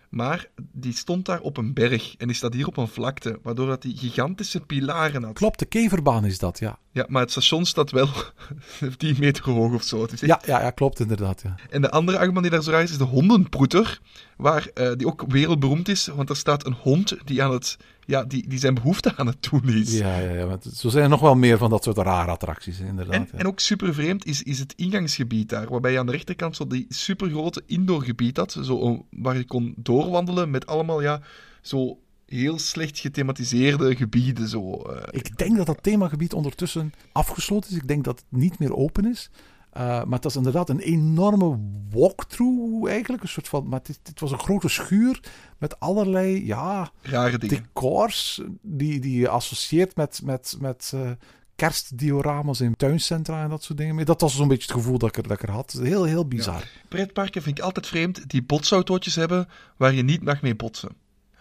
Maar 0.09 0.49
die 0.73 0.93
stond 0.93 1.27
daar 1.27 1.41
op 1.41 1.57
een 1.57 1.75
berg 1.75 2.17
en 2.17 2.27
die 2.27 2.37
staat 2.37 2.55
hier 2.55 2.67
op 2.67 2.77
een 2.77 2.89
vlakte, 2.89 3.39
waardoor 3.43 3.67
dat 3.67 3.83
die 3.83 3.97
gigantische 3.97 4.61
pilaren 4.61 5.23
had. 5.23 5.35
Klopt, 5.35 5.59
de 5.59 5.67
keverbaan 5.67 6.25
is 6.25 6.39
dat, 6.39 6.59
ja. 6.59 6.79
Ja, 6.93 7.05
maar 7.09 7.23
het 7.23 7.31
station 7.31 7.65
staat 7.65 7.91
wel 7.91 8.09
10 8.97 9.17
meter 9.19 9.45
hoog 9.45 9.75
of 9.75 9.83
zo. 9.83 10.05
Echt... 10.05 10.21
Ja, 10.21 10.41
ja, 10.45 10.61
ja, 10.61 10.71
klopt 10.71 11.01
inderdaad. 11.01 11.43
Ja. 11.43 11.55
En 11.71 11.83
de 11.83 11.91
andere 11.91 12.19
achtbaan 12.19 12.43
die 12.43 12.51
daar 12.51 12.63
zo 12.63 12.71
raar 12.71 12.83
is, 12.83 12.91
is 12.91 12.99
de 12.99 13.05
hondenproeter, 13.05 14.01
waar, 14.37 14.69
uh, 14.75 14.93
die 14.97 15.07
ook 15.07 15.25
wereldberoemd 15.29 15.89
is, 15.89 16.07
want 16.07 16.31
er 16.31 16.37
staat 16.37 16.67
een 16.67 16.77
hond 16.83 17.17
die 17.25 17.43
aan 17.43 17.53
het 17.53 17.77
ja, 18.07 18.25
die, 18.25 18.49
die 18.49 18.59
zijn 18.59 18.75
behoefte 18.75 19.17
aan 19.17 19.27
het 19.27 19.49
doen 19.51 19.69
is. 19.69 19.99
Ja, 19.99 20.19
ja, 20.19 20.33
ja 20.33 20.59
zo 20.75 20.89
zijn 20.89 21.05
er 21.05 21.11
nog 21.11 21.21
wel 21.21 21.35
meer 21.35 21.59
van 21.59 21.71
dat 21.71 21.85
soort 21.85 21.97
rare 21.97 22.31
attracties, 22.31 22.81
inderdaad. 22.81 23.15
En, 23.15 23.29
ja. 23.33 23.39
en 23.39 23.47
ook 23.47 23.61
super 23.61 23.95
vreemd 23.95 24.27
is, 24.27 24.43
is 24.43 24.59
het 24.59 24.75
ingangsgebied 24.77 25.49
daar, 25.49 25.69
waarbij 25.69 25.93
je 25.93 25.99
aan 25.99 26.07
de 26.07 26.13
rechterkant 26.13 26.57
zo 26.57 26.67
die 26.67 26.87
supergrote 26.89 27.63
indoorgebied 27.67 28.37
had, 28.37 28.59
zo, 28.63 29.07
waar 29.11 29.37
je 29.37 29.45
kon 29.45 29.75
doorwandelen 29.77 30.51
met 30.51 30.67
allemaal, 30.67 31.03
ja, 31.03 31.21
zo 31.61 31.99
heel 32.27 32.59
slecht 32.59 32.99
gethematiseerde 32.99 33.97
gebieden. 33.97 34.49
Zo, 34.49 34.83
uh. 34.91 35.03
Ik 35.11 35.39
denk 35.39 35.57
dat 35.57 35.67
dat 35.67 35.83
themagebied 35.83 36.33
ondertussen 36.33 36.93
afgesloten 37.13 37.71
is. 37.71 37.77
Ik 37.77 37.89
denk 37.89 38.05
dat 38.05 38.19
het 38.19 38.41
niet 38.41 38.59
meer 38.59 38.75
open 38.75 39.11
is. 39.11 39.31
Uh, 39.77 39.83
maar 39.83 40.07
het 40.11 40.25
was 40.25 40.37
inderdaad 40.37 40.69
een 40.69 40.81
enorme 40.81 41.59
walkthrough 41.91 42.89
eigenlijk. 42.89 43.23
Een 43.23 43.29
soort 43.29 43.49
van, 43.49 43.69
maar 43.69 43.81
het, 43.83 44.01
het, 44.03 44.21
was 44.21 44.31
een 44.31 44.39
grote 44.39 44.69
schuur 44.69 45.21
met 45.59 45.81
allerlei 45.81 46.47
ja, 46.47 46.91
Rare 47.03 47.39
dingen. 47.39 47.57
decors 47.63 48.43
die, 48.63 49.01
die 49.01 49.19
je 49.19 49.29
associeert 49.29 49.97
met, 49.97 50.21
met, 50.25 50.57
met 50.61 50.93
uh, 50.95 51.11
kerstdioramas 51.57 52.61
in 52.61 52.77
tuincentra 52.77 53.43
en 53.43 53.51
dat 53.51 53.63
soort 53.63 53.79
dingen. 53.79 53.95
Maar 53.95 54.05
dat 54.05 54.21
was 54.21 54.37
zo'n 54.37 54.49
beetje 54.49 54.73
het 54.73 54.77
gevoel 54.77 54.99
dat 54.99 55.09
ik 55.09 55.17
er, 55.17 55.23
dat 55.23 55.41
ik 55.41 55.49
er 55.49 55.55
had. 55.55 55.79
Heel, 55.83 56.05
heel 56.05 56.29
bizar. 56.29 56.59
Ja. 56.61 56.81
Pretparken 56.89 57.43
vind 57.43 57.59
ik 57.59 57.65
altijd 57.65 57.87
vreemd 57.87 58.31
die 58.31 58.43
botsautootjes 58.43 59.15
hebben 59.15 59.49
waar 59.77 59.95
je 59.95 60.03
niet 60.03 60.23
mag 60.23 60.43
mee 60.43 60.57
botsen. 60.57 60.91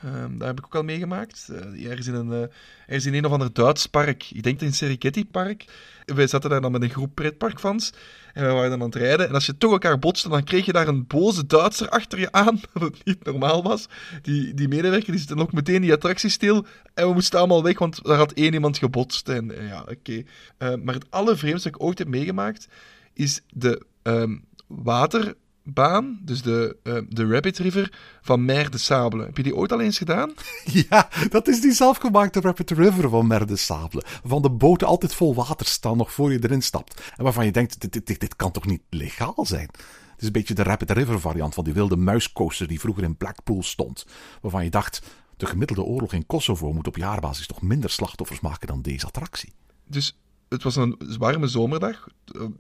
Ehm, 0.06 0.38
daar 0.38 0.47
heb 0.47 0.58
ik 0.58 0.66
ook 0.66 0.76
al 0.76 0.84
meegemaakt. 0.84 1.47
Uh, 1.51 1.89
ergens 1.89 2.08
in 2.08 2.14
een, 2.14 2.28
uh, 2.28 2.41
ergens 2.86 3.06
in 3.06 3.14
een 3.14 3.26
of 3.26 3.32
ander 3.32 3.53
Duits 3.53 3.86
park. 3.86 4.32
Ik 4.32 4.43
denk 4.43 4.62
in 4.62 4.74
Serengeti 4.74 5.26
Park. 5.26 5.66
Wij 6.06 6.28
zaten 6.28 6.49
daar 6.49 6.62
dan 6.62 6.72
met 6.72 6.82
een 6.82 6.89
groep 6.89 7.16
pretparkfans. 7.16 7.93
En 8.34 8.45
we 8.45 8.51
waren 8.51 8.70
dan 8.70 8.80
aan 8.80 8.86
het 8.86 8.95
rijden. 8.95 9.28
En 9.28 9.34
als 9.34 9.45
je 9.45 9.58
toch 9.58 9.72
elkaar 9.72 9.99
botste, 9.99 10.30
dan 10.30 10.43
kreeg 10.43 10.66
je 10.66 10.72
daar 10.72 10.88
een 10.88 11.08
boze 11.08 11.45
Duitser 11.45 11.89
achter 11.89 12.20
je 12.20 12.32
aan. 12.32 12.60
Dat 12.74 12.82
het 12.82 13.06
niet 13.06 13.24
normaal 13.24 13.64
was. 13.64 13.88
Die, 14.22 14.53
die 14.53 14.68
medewerker 14.68 15.12
die 15.12 15.20
zette 15.20 15.38
ook 15.38 15.53
meteen 15.53 15.82
die 15.82 15.93
attractie 15.93 16.30
stil. 16.30 16.66
En 16.93 17.08
we 17.08 17.14
moesten 17.14 17.39
allemaal 17.39 17.64
weg, 17.64 17.80
want 17.80 18.03
daar 18.03 18.18
had 18.18 18.32
één 18.32 18.53
iemand 18.53 18.78
gebotst. 18.78 19.30
En 19.30 19.51
ja, 19.68 19.82
oké. 19.82 20.24
Okay. 20.58 20.76
maar 20.76 20.93
het 20.93 21.12
allervreemdste 21.12 21.70
dat 21.70 21.80
ik 21.80 21.86
ooit 21.86 21.97
heb 21.97 22.08
meegemaakt, 22.08 22.68
is 23.14 23.41
de 23.49 23.82
um, 24.03 24.45
water 24.68 25.36
baan, 25.66 26.20
dus 26.22 26.41
de, 26.41 26.78
uh, 26.84 26.97
de 27.09 27.28
Rapid 27.28 27.57
River 27.57 27.93
van 28.22 28.45
Mer 28.45 28.72
de 28.72 28.78
Sable. 28.78 29.26
Heb 29.26 29.38
je 29.38 29.43
die 29.43 29.55
ooit 29.55 29.72
al 29.72 29.82
eens 29.82 29.97
gedaan? 29.97 30.34
Ja, 30.89 31.09
dat 31.30 31.47
is 31.47 31.61
die 31.61 31.72
zelfgemaakte 31.72 32.39
Rapid 32.39 32.72
River 32.72 33.09
van 33.09 33.28
Mer 33.28 33.45
de 33.45 33.55
Sable. 33.55 34.03
Waarvan 34.22 34.41
de 34.41 34.49
boten 34.49 34.88
altijd 34.88 35.13
vol 35.13 35.36
water 35.36 35.66
staan 35.66 35.97
nog 35.97 36.11
voor 36.11 36.32
je 36.32 36.39
erin 36.43 36.61
stapt. 36.61 37.01
En 37.18 37.24
waarvan 37.24 37.45
je 37.45 37.51
denkt, 37.51 37.82
dit, 37.82 38.05
dit, 38.05 38.20
dit 38.20 38.36
kan 38.36 38.51
toch 38.51 38.66
niet 38.66 38.82
legaal 38.89 39.45
zijn? 39.45 39.70
Het 40.11 40.24
is 40.24 40.26
een 40.26 40.32
beetje 40.32 40.53
de 40.53 40.63
Rapid 40.63 40.91
River 40.91 41.20
variant 41.20 41.53
van 41.53 41.63
die 41.63 41.74
wilde 41.74 41.97
muiscoaster 41.97 42.68
die 42.68 42.80
vroeger 42.80 43.03
in 43.03 43.18
Blackpool 43.18 43.63
stond. 43.63 44.05
Waarvan 44.41 44.63
je 44.63 44.70
dacht, 44.70 45.01
de 45.38 45.45
gemiddelde 45.45 45.84
oorlog 45.84 46.13
in 46.13 46.26
Kosovo 46.26 46.74
moet 46.74 46.88
op 46.88 46.97
jaarbasis 46.97 47.47
toch 47.47 47.61
minder 47.61 47.89
slachtoffers 47.89 48.39
maken 48.39 48.68
dan 48.68 48.82
deze 48.82 49.05
attractie. 49.05 49.53
Dus 49.88 50.18
het 50.49 50.63
was 50.63 50.76
een 50.76 50.99
warme 51.18 51.47
zomerdag. 51.47 52.07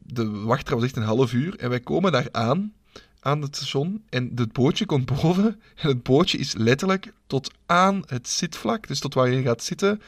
De 0.03 0.29
wachtrij 0.29 0.75
was 0.75 0.85
echt 0.85 0.95
een 0.95 1.03
half 1.03 1.33
uur. 1.33 1.59
En 1.59 1.69
wij 1.69 1.79
komen 1.79 2.11
daar 2.11 2.27
aan 2.31 2.73
aan 3.25 3.41
het 3.41 3.55
station 3.55 4.03
en 4.09 4.31
het 4.35 4.51
bootje 4.51 4.85
komt 4.85 5.05
boven. 5.21 5.61
En 5.75 5.87
het 5.87 6.03
bootje 6.03 6.37
is 6.37 6.53
letterlijk 6.53 7.13
tot 7.27 7.51
aan 7.65 8.03
het 8.05 8.27
zitvlak, 8.27 8.87
dus 8.87 8.99
tot 8.99 9.13
waar 9.13 9.29
je 9.29 9.41
gaat 9.41 9.63
zitten, 9.63 10.01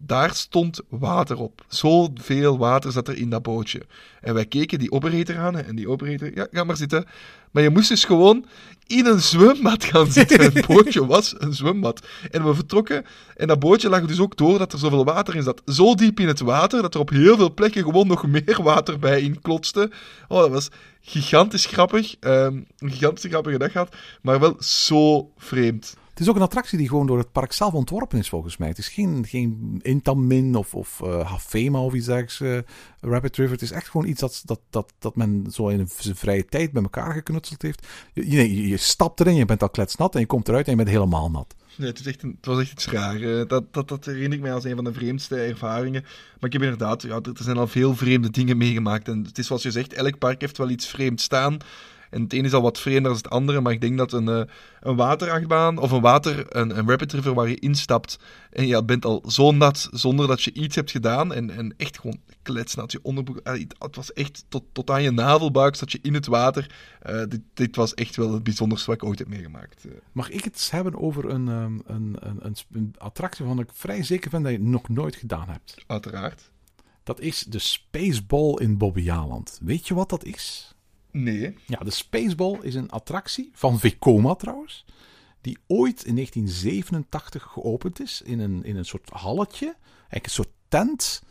daar 0.00 0.34
stond 0.34 0.80
water 0.88 1.38
op. 1.38 1.64
Zoveel 1.68 2.58
water 2.58 2.92
zat 2.92 3.08
er 3.08 3.16
in 3.16 3.30
dat 3.30 3.42
bootje. 3.42 3.82
En 4.20 4.34
wij 4.34 4.46
keken 4.46 4.78
die 4.78 4.90
operator 4.90 5.38
aan 5.38 5.56
en 5.56 5.76
die 5.76 5.88
operator, 5.88 6.34
ja, 6.34 6.46
ga 6.50 6.64
maar 6.64 6.76
zitten. 6.76 7.06
Maar 7.50 7.62
je 7.62 7.70
moest 7.70 7.88
dus 7.88 8.04
gewoon 8.04 8.46
in 8.86 9.06
een 9.06 9.20
zwembad 9.20 9.84
gaan 9.84 10.12
zitten. 10.18 10.40
Het 10.40 10.66
bootje 10.66 11.06
was 11.06 11.34
een 11.38 11.52
zwembad. 11.52 12.06
En 12.30 12.44
we 12.44 12.54
vertrokken 12.54 13.04
en 13.36 13.46
dat 13.46 13.58
bootje 13.58 13.88
lag 13.88 14.06
dus 14.06 14.20
ook 14.20 14.36
door 14.36 14.58
dat 14.58 14.72
er 14.72 14.78
zoveel 14.78 15.04
water 15.04 15.36
in 15.36 15.42
zat. 15.42 15.62
Zo 15.66 15.94
diep 15.94 16.20
in 16.20 16.28
het 16.28 16.40
water 16.40 16.82
dat 16.82 16.94
er 16.94 17.00
op 17.00 17.10
heel 17.10 17.36
veel 17.36 17.54
plekken 17.54 17.82
gewoon 17.82 18.06
nog 18.06 18.26
meer 18.26 18.62
water 18.62 18.98
bij 18.98 19.20
in 19.20 19.40
klotste. 19.40 19.90
Oh, 20.28 20.38
dat 20.38 20.50
was 20.50 20.68
gigantisch 21.00 21.66
grappig. 21.66 22.14
Um, 22.20 22.66
een 22.78 22.90
gigantisch 22.90 23.30
grappige 23.30 23.58
dag 23.58 23.72
gehad, 23.72 23.96
maar 24.22 24.40
wel 24.40 24.56
zo 24.58 25.32
vreemd. 25.36 25.96
Het 26.12 26.20
is 26.20 26.28
ook 26.28 26.36
een 26.36 26.42
attractie 26.42 26.78
die 26.78 26.88
gewoon 26.88 27.06
door 27.06 27.18
het 27.18 27.32
park 27.32 27.52
zelf 27.52 27.72
ontworpen 27.72 28.18
is, 28.18 28.28
volgens 28.28 28.56
mij. 28.56 28.68
Het 28.68 28.78
is 28.78 28.88
geen, 28.88 29.26
geen 29.28 29.78
Intamin 29.82 30.54
of, 30.54 30.74
of 30.74 31.00
uh, 31.04 31.30
Hafema 31.30 31.80
of 31.80 31.94
iets 31.94 32.06
dergelijks, 32.06 32.40
uh, 32.40 32.58
Rapid 33.00 33.36
River. 33.36 33.52
Het 33.52 33.62
is 33.62 33.70
echt 33.70 33.88
gewoon 33.88 34.06
iets 34.06 34.20
dat, 34.20 34.42
dat, 34.44 34.60
dat, 34.70 34.92
dat 34.98 35.16
men 35.16 35.46
zo 35.50 35.68
in 35.68 35.88
zijn 35.98 36.16
vrije 36.16 36.44
tijd 36.44 36.72
bij 36.72 36.82
elkaar 36.82 37.12
geknutseld 37.12 37.62
heeft. 37.62 37.86
Je, 38.12 38.30
je, 38.30 38.68
je 38.68 38.76
stapt 38.76 39.20
erin, 39.20 39.34
je 39.34 39.44
bent 39.44 39.62
al 39.62 39.70
kletsnat 39.70 40.14
en 40.14 40.20
je 40.20 40.26
komt 40.26 40.48
eruit 40.48 40.64
en 40.64 40.70
je 40.70 40.76
bent 40.76 40.88
helemaal 40.88 41.30
nat. 41.30 41.54
Nee, 41.76 41.88
het, 41.88 42.00
is 42.00 42.06
echt 42.06 42.22
een, 42.22 42.34
het 42.36 42.46
was 42.46 42.60
echt 42.60 42.72
iets 42.72 42.86
raar. 42.86 43.20
Uh, 43.20 43.48
dat, 43.48 43.72
dat, 43.72 43.88
dat 43.88 44.04
herinner 44.04 44.32
ik 44.32 44.40
mij 44.40 44.52
als 44.52 44.64
een 44.64 44.74
van 44.74 44.84
de 44.84 44.92
vreemdste 44.92 45.36
ervaringen. 45.36 46.02
Maar 46.02 46.50
ik 46.50 46.52
heb 46.52 46.62
inderdaad, 46.62 47.02
ja, 47.02 47.20
er 47.22 47.32
zijn 47.34 47.56
al 47.56 47.66
veel 47.66 47.96
vreemde 47.96 48.30
dingen 48.30 48.56
meegemaakt. 48.56 49.08
En 49.08 49.24
het 49.24 49.38
is 49.38 49.46
zoals 49.46 49.62
je 49.62 49.70
zegt, 49.70 49.92
elk 49.92 50.18
park 50.18 50.40
heeft 50.40 50.58
wel 50.58 50.70
iets 50.70 50.86
vreemd 50.86 51.20
staan. 51.20 51.58
En 52.12 52.22
het 52.22 52.32
ene 52.32 52.46
is 52.46 52.52
al 52.52 52.62
wat 52.62 52.78
vreemder 52.78 53.02
dan 53.02 53.16
het 53.16 53.30
andere, 53.30 53.60
maar 53.60 53.72
ik 53.72 53.80
denk 53.80 53.98
dat 53.98 54.12
een, 54.12 54.28
uh, 54.28 54.42
een 54.80 54.96
waterachtbaan 54.96 55.78
of 55.78 55.90
een 55.90 56.00
water, 56.00 56.56
een, 56.56 56.78
een 56.78 56.88
rapid 56.88 57.12
river 57.12 57.34
waar 57.34 57.48
je 57.48 57.58
instapt 57.58 58.18
en 58.50 58.66
je 58.66 58.84
bent 58.84 59.04
al 59.04 59.22
zo 59.26 59.52
nat 59.52 59.88
zonder 59.92 60.26
dat 60.26 60.42
je 60.42 60.52
iets 60.52 60.74
hebt 60.74 60.90
gedaan 60.90 61.32
en, 61.32 61.50
en 61.50 61.74
echt 61.76 62.00
gewoon 62.00 62.20
kletsnat. 62.42 62.92
Je 62.92 62.98
onderbroek, 63.02 63.40
het 63.78 63.96
was 63.96 64.12
echt 64.12 64.44
tot, 64.48 64.64
tot 64.72 64.90
aan 64.90 65.02
je 65.02 65.10
navelbuik 65.10 65.74
zat 65.74 65.92
je 65.92 65.98
in 66.02 66.14
het 66.14 66.26
water. 66.26 66.74
Uh, 67.06 67.22
dit, 67.28 67.40
dit 67.54 67.76
was 67.76 67.94
echt 67.94 68.16
wel 68.16 68.32
het 68.32 68.42
bijzonderste 68.42 68.90
wat 68.90 69.02
ik 69.02 69.08
ooit 69.08 69.18
heb 69.18 69.28
meegemaakt. 69.28 69.84
Eh. 69.84 69.92
Mag 70.12 70.30
ik 70.30 70.44
het 70.44 70.68
hebben 70.70 71.00
over 71.00 71.28
een, 71.30 71.48
um, 71.48 71.82
een, 71.86 72.16
een, 72.18 72.38
een, 72.40 72.56
een 72.72 72.94
attractie 72.98 73.44
waarvan 73.44 73.64
ik 73.64 73.70
vrij 73.72 74.02
zeker 74.02 74.30
ben 74.30 74.42
dat 74.42 74.52
je 74.52 74.60
nog 74.60 74.88
nooit 74.88 75.16
gedaan 75.16 75.48
hebt? 75.48 75.74
Uiteraard. 75.86 76.50
Dat 77.02 77.20
is 77.20 77.44
de 77.48 77.58
Spaceball 77.58 78.54
in 78.54 78.78
Bobbejaanland. 78.78 79.58
Weet 79.62 79.88
je 79.88 79.94
wat 79.94 80.08
dat 80.08 80.24
is? 80.24 80.74
Nee. 81.12 81.54
Ja, 81.66 81.78
de 81.78 81.90
Spaceball 81.90 82.58
is 82.62 82.74
een 82.74 82.90
attractie 82.90 83.50
van 83.54 83.78
Vekoma 83.78 84.34
trouwens. 84.34 84.84
Die 85.40 85.58
ooit 85.66 86.04
in 86.04 86.14
1987 86.14 87.42
geopend 87.42 88.00
is 88.00 88.22
in 88.22 88.40
een, 88.40 88.64
in 88.64 88.76
een 88.76 88.84
soort 88.84 89.10
halletje. 89.10 89.76
Eigenlijk 89.86 90.24
een 90.24 90.30
soort 90.30 90.52
tent. 90.68 91.22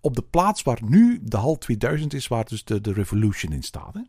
Op 0.00 0.14
de 0.14 0.22
plaats 0.22 0.62
waar 0.62 0.80
nu 0.84 1.20
de 1.22 1.36
hal 1.36 1.58
2000 1.58 2.14
is, 2.14 2.28
waar 2.28 2.44
dus 2.44 2.64
de, 2.64 2.80
de 2.80 2.92
Revolution 2.92 3.52
in 3.52 3.62
staat. 3.62 3.94
Hè. 3.94 4.00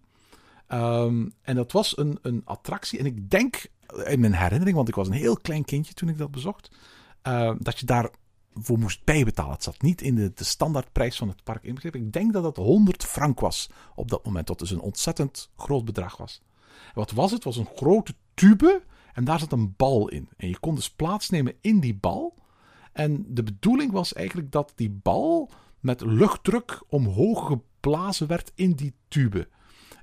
Um, 1.03 1.34
en 1.41 1.55
dat 1.55 1.71
was 1.71 1.97
een, 1.97 2.19
een 2.21 2.41
attractie. 2.45 2.99
En 2.99 3.05
ik 3.05 3.30
denk 3.30 3.65
in 4.05 4.19
mijn 4.19 4.34
herinnering, 4.34 4.75
want 4.75 4.88
ik 4.88 4.95
was 4.95 5.07
een 5.07 5.13
heel 5.13 5.38
klein 5.38 5.65
kindje 5.65 5.93
toen 5.93 6.09
ik 6.09 6.17
dat 6.17 6.32
bezocht. 6.32 6.71
Uh, 7.27 7.55
dat 7.59 7.80
je 7.80 7.86
daar 7.86 8.09
voor 8.54 8.78
moest 8.78 9.04
bijbetalen. 9.04 9.54
Het 9.54 9.64
zat 9.64 9.82
niet 9.82 10.02
in 10.02 10.16
de, 10.16 10.32
de 10.34 10.43
standaardprijs 10.43 11.18
van 11.18 11.28
het 11.28 11.43
park 11.43 11.64
inbegrepen. 11.64 12.02
Ik 12.02 12.14
denk 12.14 12.34
dat 12.34 12.43
dat 12.43 12.56
100 12.56 13.04
frank 13.06 13.39
was 13.39 13.70
op 13.95 14.10
dat 14.10 14.26
moment. 14.26 14.47
Dat 14.47 14.60
dus 14.60 14.72
een 14.72 14.80
ontzettend 14.80 15.50
groot 15.56 15.86
bedrag 15.86 16.18
was. 16.18 16.41
Wat 16.93 17.12
was 17.12 17.32
het? 17.32 17.43
Het 17.43 17.56
was 17.56 17.58
een 17.58 17.76
grote 17.76 18.14
tube 18.34 18.84
en 19.14 19.24
daar 19.24 19.39
zat 19.39 19.52
een 19.52 19.74
bal 19.78 20.10
in. 20.10 20.30
En 20.38 20.47
je 20.47 20.60
kon 20.60 20.76
dus 20.76 20.89
plaatsnemen 20.89 21.56
in 21.62 21.80
die 21.80 21.95
bal. 21.95 22.38
En 22.91 23.26
de 23.28 23.43
bedoeling 23.43 23.91
was 23.91 24.14
eigenlijk 24.14 24.52
dat 24.52 24.72
die 24.76 24.89
bal 24.89 25.52
met 25.80 26.02
luchtdruk 26.02 26.82
omhoog 26.89 27.47
geblazen 27.47 28.28
werd 28.28 28.52
in 28.56 28.72
die 28.72 28.93
tube. 29.08 29.47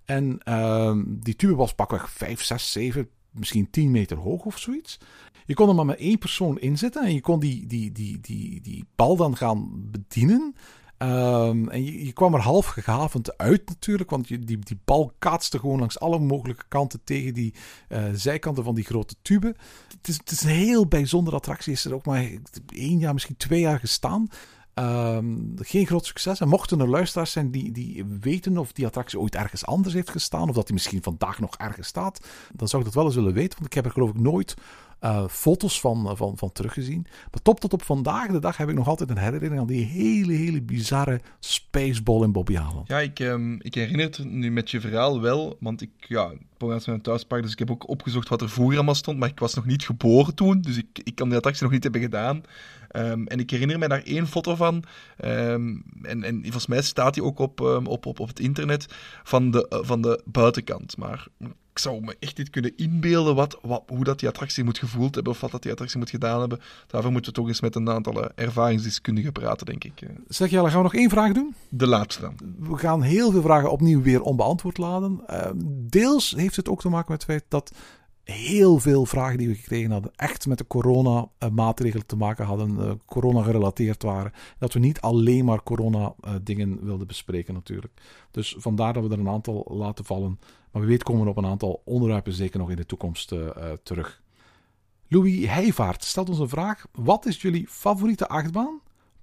En 0.05 0.40
uh, 0.44 0.97
die 1.07 1.36
tube 1.36 1.55
was 1.55 1.74
pakweg 1.74 2.11
5, 2.11 2.42
6, 2.42 2.72
7, 2.72 3.09
misschien 3.30 3.70
10 3.70 3.90
meter 3.90 4.16
hoog 4.16 4.44
of 4.44 4.59
zoiets. 4.59 4.99
Je 5.47 5.55
kon 5.55 5.68
er 5.68 5.74
maar 5.74 5.86
met 5.86 5.99
één 5.99 6.18
persoon 6.18 6.59
in 6.59 6.78
zitten 6.78 7.05
en 7.05 7.14
je 7.14 7.20
kon 7.20 7.40
die, 7.40 7.66
die, 7.66 7.92
die, 7.92 8.20
die, 8.20 8.61
die 8.61 8.84
bal 8.94 9.16
dan 9.16 9.36
gaan 9.36 9.70
bedienen. 9.90 10.55
Um, 10.99 11.68
en 11.68 11.84
je, 11.84 12.05
je, 12.07 12.12
kwam 12.12 12.34
er 12.34 12.40
half 12.40 12.66
gehavend 12.66 13.38
uit 13.38 13.68
natuurlijk, 13.68 14.11
want 14.11 14.28
je, 14.28 14.38
die, 14.38 14.59
die 14.59 14.78
bal 14.84 15.12
kaatste 15.18 15.59
gewoon 15.59 15.78
langs 15.78 16.01
alle 16.01 16.18
mogelijke 16.18 16.64
kanten 16.68 17.01
tegen 17.05 17.34
die 17.34 17.55
uh, 17.88 18.05
zijkanten 18.12 18.64
van 18.64 18.74
die 18.74 18.84
grote 18.84 19.14
tube. 19.22 19.55
Het 19.99 20.09
is, 20.09 20.16
het 20.16 20.30
is 20.30 20.42
een 20.42 20.51
heel 20.51 20.86
bijzondere 20.86 21.36
attractie. 21.36 21.72
Is 21.72 21.84
er 21.84 21.94
ook 21.94 22.07
maar 22.07 22.30
één 22.66 22.99
jaar, 22.99 23.12
misschien 23.12 23.36
twee 23.36 23.61
jaar 23.61 23.78
gestaan. 23.78 24.28
Um, 24.74 25.55
geen 25.57 25.86
groot 25.86 26.07
succes. 26.07 26.40
En 26.40 26.49
mochten 26.49 26.80
er 26.80 26.88
luisteraars 26.88 27.32
zijn 27.32 27.51
die, 27.51 27.72
die 27.72 28.05
weten 28.20 28.59
of 28.59 28.72
die 28.72 28.86
attractie 28.86 29.20
ooit 29.20 29.34
ergens 29.34 29.66
anders 29.66 29.94
heeft 29.94 30.11
gestaan, 30.11 30.49
of 30.49 30.55
dat 30.55 30.64
die 30.64 30.74
misschien 30.74 31.03
vandaag 31.03 31.40
nog 31.40 31.57
ergens 31.57 31.88
staat, 31.88 32.26
dan 32.53 32.68
zou 32.68 32.82
ik 32.82 32.88
dat 32.88 32.97
wel 32.97 33.07
eens 33.07 33.14
willen 33.14 33.32
weten, 33.32 33.55
want 33.55 33.66
ik 33.66 33.74
heb 33.74 33.84
er 33.84 33.90
geloof 33.90 34.11
ik 34.11 34.20
nooit 34.20 34.55
uh, 35.07 35.28
foto's 35.28 35.80
van, 35.80 36.16
van, 36.16 36.38
van 36.38 36.52
teruggezien. 36.52 37.07
Maar 37.30 37.42
top 37.42 37.61
tot 37.61 37.72
op 37.72 37.82
vandaag 37.82 38.30
de 38.30 38.38
dag 38.38 38.57
heb 38.57 38.68
ik 38.68 38.74
nog 38.74 38.88
altijd 38.88 39.11
een 39.11 39.18
herinnering 39.18 39.61
aan 39.61 39.66
die 39.66 39.84
hele, 39.84 40.32
hele 40.32 40.62
bizarre 40.62 41.20
spaceball 41.40 42.22
in 42.22 42.32
Bobby 42.32 42.54
Haaland. 42.54 42.88
Ja, 42.88 42.98
ik, 42.98 43.18
um, 43.18 43.59
ik 43.62 43.74
herinner 43.74 44.07
het 44.07 44.24
nu 44.24 44.50
met 44.50 44.70
je 44.70 44.80
verhaal 44.80 45.20
wel, 45.20 45.57
want 45.61 45.82
ik, 45.82 45.90
ja, 45.98 46.32
een 46.59 47.00
thuispark, 47.00 47.42
dus 47.42 47.52
ik 47.52 47.59
heb 47.59 47.70
ook 47.70 47.88
opgezocht 47.88 48.28
wat 48.28 48.42
er 48.42 48.50
vroeger 48.50 48.76
allemaal 48.76 48.94
stond, 48.94 49.18
maar 49.18 49.28
ik 49.28 49.38
was 49.38 49.54
nog 49.54 49.66
niet 49.66 49.84
geboren 49.84 50.34
toen, 50.34 50.61
dus 50.61 50.76
ik, 50.76 50.86
ik 51.04 51.14
kan 51.14 51.28
die 51.28 51.36
attractie 51.36 51.62
nog 51.62 51.72
niet 51.72 51.82
hebben 51.82 52.00
gedaan. 52.00 52.42
Um, 52.92 53.26
en 53.26 53.40
ik 53.40 53.50
herinner 53.50 53.78
me 53.78 53.88
daar 53.88 54.02
één 54.02 54.26
foto 54.26 54.54
van, 54.54 54.84
um, 55.24 55.84
en, 56.02 56.22
en 56.22 56.40
volgens 56.42 56.66
mij 56.66 56.82
staat 56.82 57.14
die 57.14 57.22
ook 57.22 57.38
op, 57.38 57.61
op, 57.61 58.07
op, 58.07 58.20
op 58.20 58.28
het 58.28 58.40
internet, 58.40 58.86
van 59.22 59.50
de, 59.50 59.66
uh, 59.70 59.78
van 59.82 60.02
de 60.02 60.22
buitenkant. 60.24 60.96
Maar 60.96 61.26
ik 61.76 61.82
zou 61.82 62.00
me 62.00 62.16
echt 62.18 62.38
niet 62.38 62.50
kunnen 62.50 62.76
inbeelden 62.76 63.34
wat, 63.34 63.59
wat, 63.62 63.82
hoe 63.86 64.04
dat 64.04 64.18
die 64.18 64.28
attractie 64.28 64.64
moet 64.64 64.78
gevoeld 64.78 65.14
hebben 65.14 65.32
of 65.32 65.40
wat 65.40 65.50
dat 65.50 65.62
die 65.62 65.70
attractie 65.70 65.98
moet 65.98 66.11
gedaan 66.11 66.40
hebben. 66.40 66.61
Daarvoor 66.86 67.12
moeten 67.12 67.32
we 67.32 67.38
toch 67.38 67.48
eens 67.48 67.61
met 67.61 67.74
een 67.74 67.90
aantal 67.90 68.22
eh, 68.22 68.44
ervaringsdeskundigen 68.44 69.32
praten, 69.32 69.66
denk 69.66 69.84
ik. 69.84 69.92
Zeg 70.28 70.50
Jelle, 70.50 70.68
gaan 70.68 70.76
we 70.76 70.82
nog 70.82 70.94
één 70.94 71.11
vraag 71.11 71.32
doen? 71.32 71.54
De 71.68 71.86
laatste 71.86 72.20
dan. 72.20 72.36
We 72.59 72.76
gaan 72.76 73.02
heel 73.02 73.30
veel 73.30 73.42
vragen 73.42 73.70
opnieuw 73.70 74.02
weer 74.02 74.22
onbeantwoord 74.22 74.78
laten. 74.78 75.20
Uh, 75.30 75.50
deels 75.66 76.32
heeft 76.47 76.57
het 76.66 76.68
ook 76.68 76.80
te 76.80 76.88
maken 76.88 77.12
met 77.12 77.22
het 77.22 77.30
feit 77.30 77.44
dat 77.49 77.72
heel 78.22 78.78
veel 78.78 79.07
vragen 79.07 79.38
die 79.38 79.49
we 79.49 79.55
gekregen 79.55 79.90
hadden 79.90 80.12
echt 80.16 80.47
met 80.47 80.59
de 80.59 80.66
corona-maatregelen 80.66 82.07
te 82.07 82.16
maken 82.16 82.44
hadden, 82.44 82.70
uh, 82.78 82.90
corona 83.07 83.42
gerelateerd 83.42 84.03
waren. 84.03 84.32
Dat 84.59 84.72
we 84.72 84.78
niet 84.78 85.01
alleen 85.01 85.44
maar 85.44 85.62
corona-dingen 85.62 86.84
wilden 86.84 87.07
bespreken 87.07 87.55
natuurlijk. 87.55 88.01
Dus 88.30 88.55
vandaar 88.59 88.92
dat 88.92 89.07
we 89.07 89.12
er 89.12 89.18
een 89.18 89.28
aantal 89.28 89.66
laten 89.70 90.05
vallen. 90.05 90.38
Maar 90.70 90.82
wie 90.82 90.90
weet 90.90 91.03
komen 91.03 91.24
we 91.24 91.30
op 91.30 91.36
een 91.36 91.47
aantal 91.47 91.82
onderwerpen 91.84 92.32
zeker 92.32 92.59
nog 92.59 92.70
in 92.70 92.76
de 92.76 92.86
toekomst 92.86 93.32
terug. 93.82 94.22
Louis 95.09 95.47
Heijvaart 95.47 96.05
stelt 96.05 96.28
ons 96.28 96.38
een 96.38 96.49
vraag. 96.49 96.86
Wat 96.92 97.26
is 97.26 97.42
jullie 97.42 97.66
favoriete 97.68 98.28
achtbaan? 98.28 98.80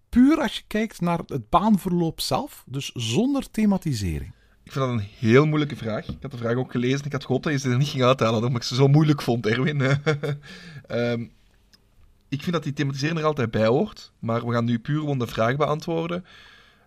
Puur 0.10 0.42
als 0.42 0.56
je 0.56 0.64
kijkt 0.68 1.02
naar 1.02 1.20
het 1.26 1.50
baanverloop 1.50 2.22
zelf, 2.22 2.64
dus 2.68 2.92
zonder 2.94 3.52
thematisering. 3.52 4.34
Ik 4.64 4.72
vind 4.72 4.86
dat 4.86 4.94
een 4.94 5.08
heel 5.20 5.46
moeilijke 5.46 5.76
vraag. 5.76 6.08
Ik 6.08 6.18
had 6.22 6.32
de 6.32 6.38
vraag 6.38 6.56
ook 6.56 6.72
gelezen. 6.72 7.06
Ik 7.06 7.12
had 7.12 7.26
gehoopt 7.26 7.44
dat 7.44 7.54
je 7.54 7.60
ze 7.60 7.70
er 7.70 7.78
niet 7.78 7.88
ging 7.88 8.04
uithalen, 8.04 8.36
omdat 8.36 8.56
ik 8.62 8.64
ze 8.68 8.76
zo 8.76 8.88
moeilijk 8.88 9.22
vond, 9.22 9.46
Erwin. 9.46 9.82
um, 10.90 11.32
ik 12.30 12.42
vind 12.42 12.52
dat 12.52 12.64
die 12.64 12.74
thematisering 12.74 13.20
er 13.20 13.26
altijd 13.26 13.52
bij 13.52 13.66
hoort. 13.68 14.12
Maar 14.20 14.46
we 14.48 14.54
gaan 14.54 14.66
nu 14.66 14.80
puur 14.80 15.00
gewoon 15.00 15.20
de 15.20 15.28
vraag 15.28 15.56
beantwoorden. 15.56 16.26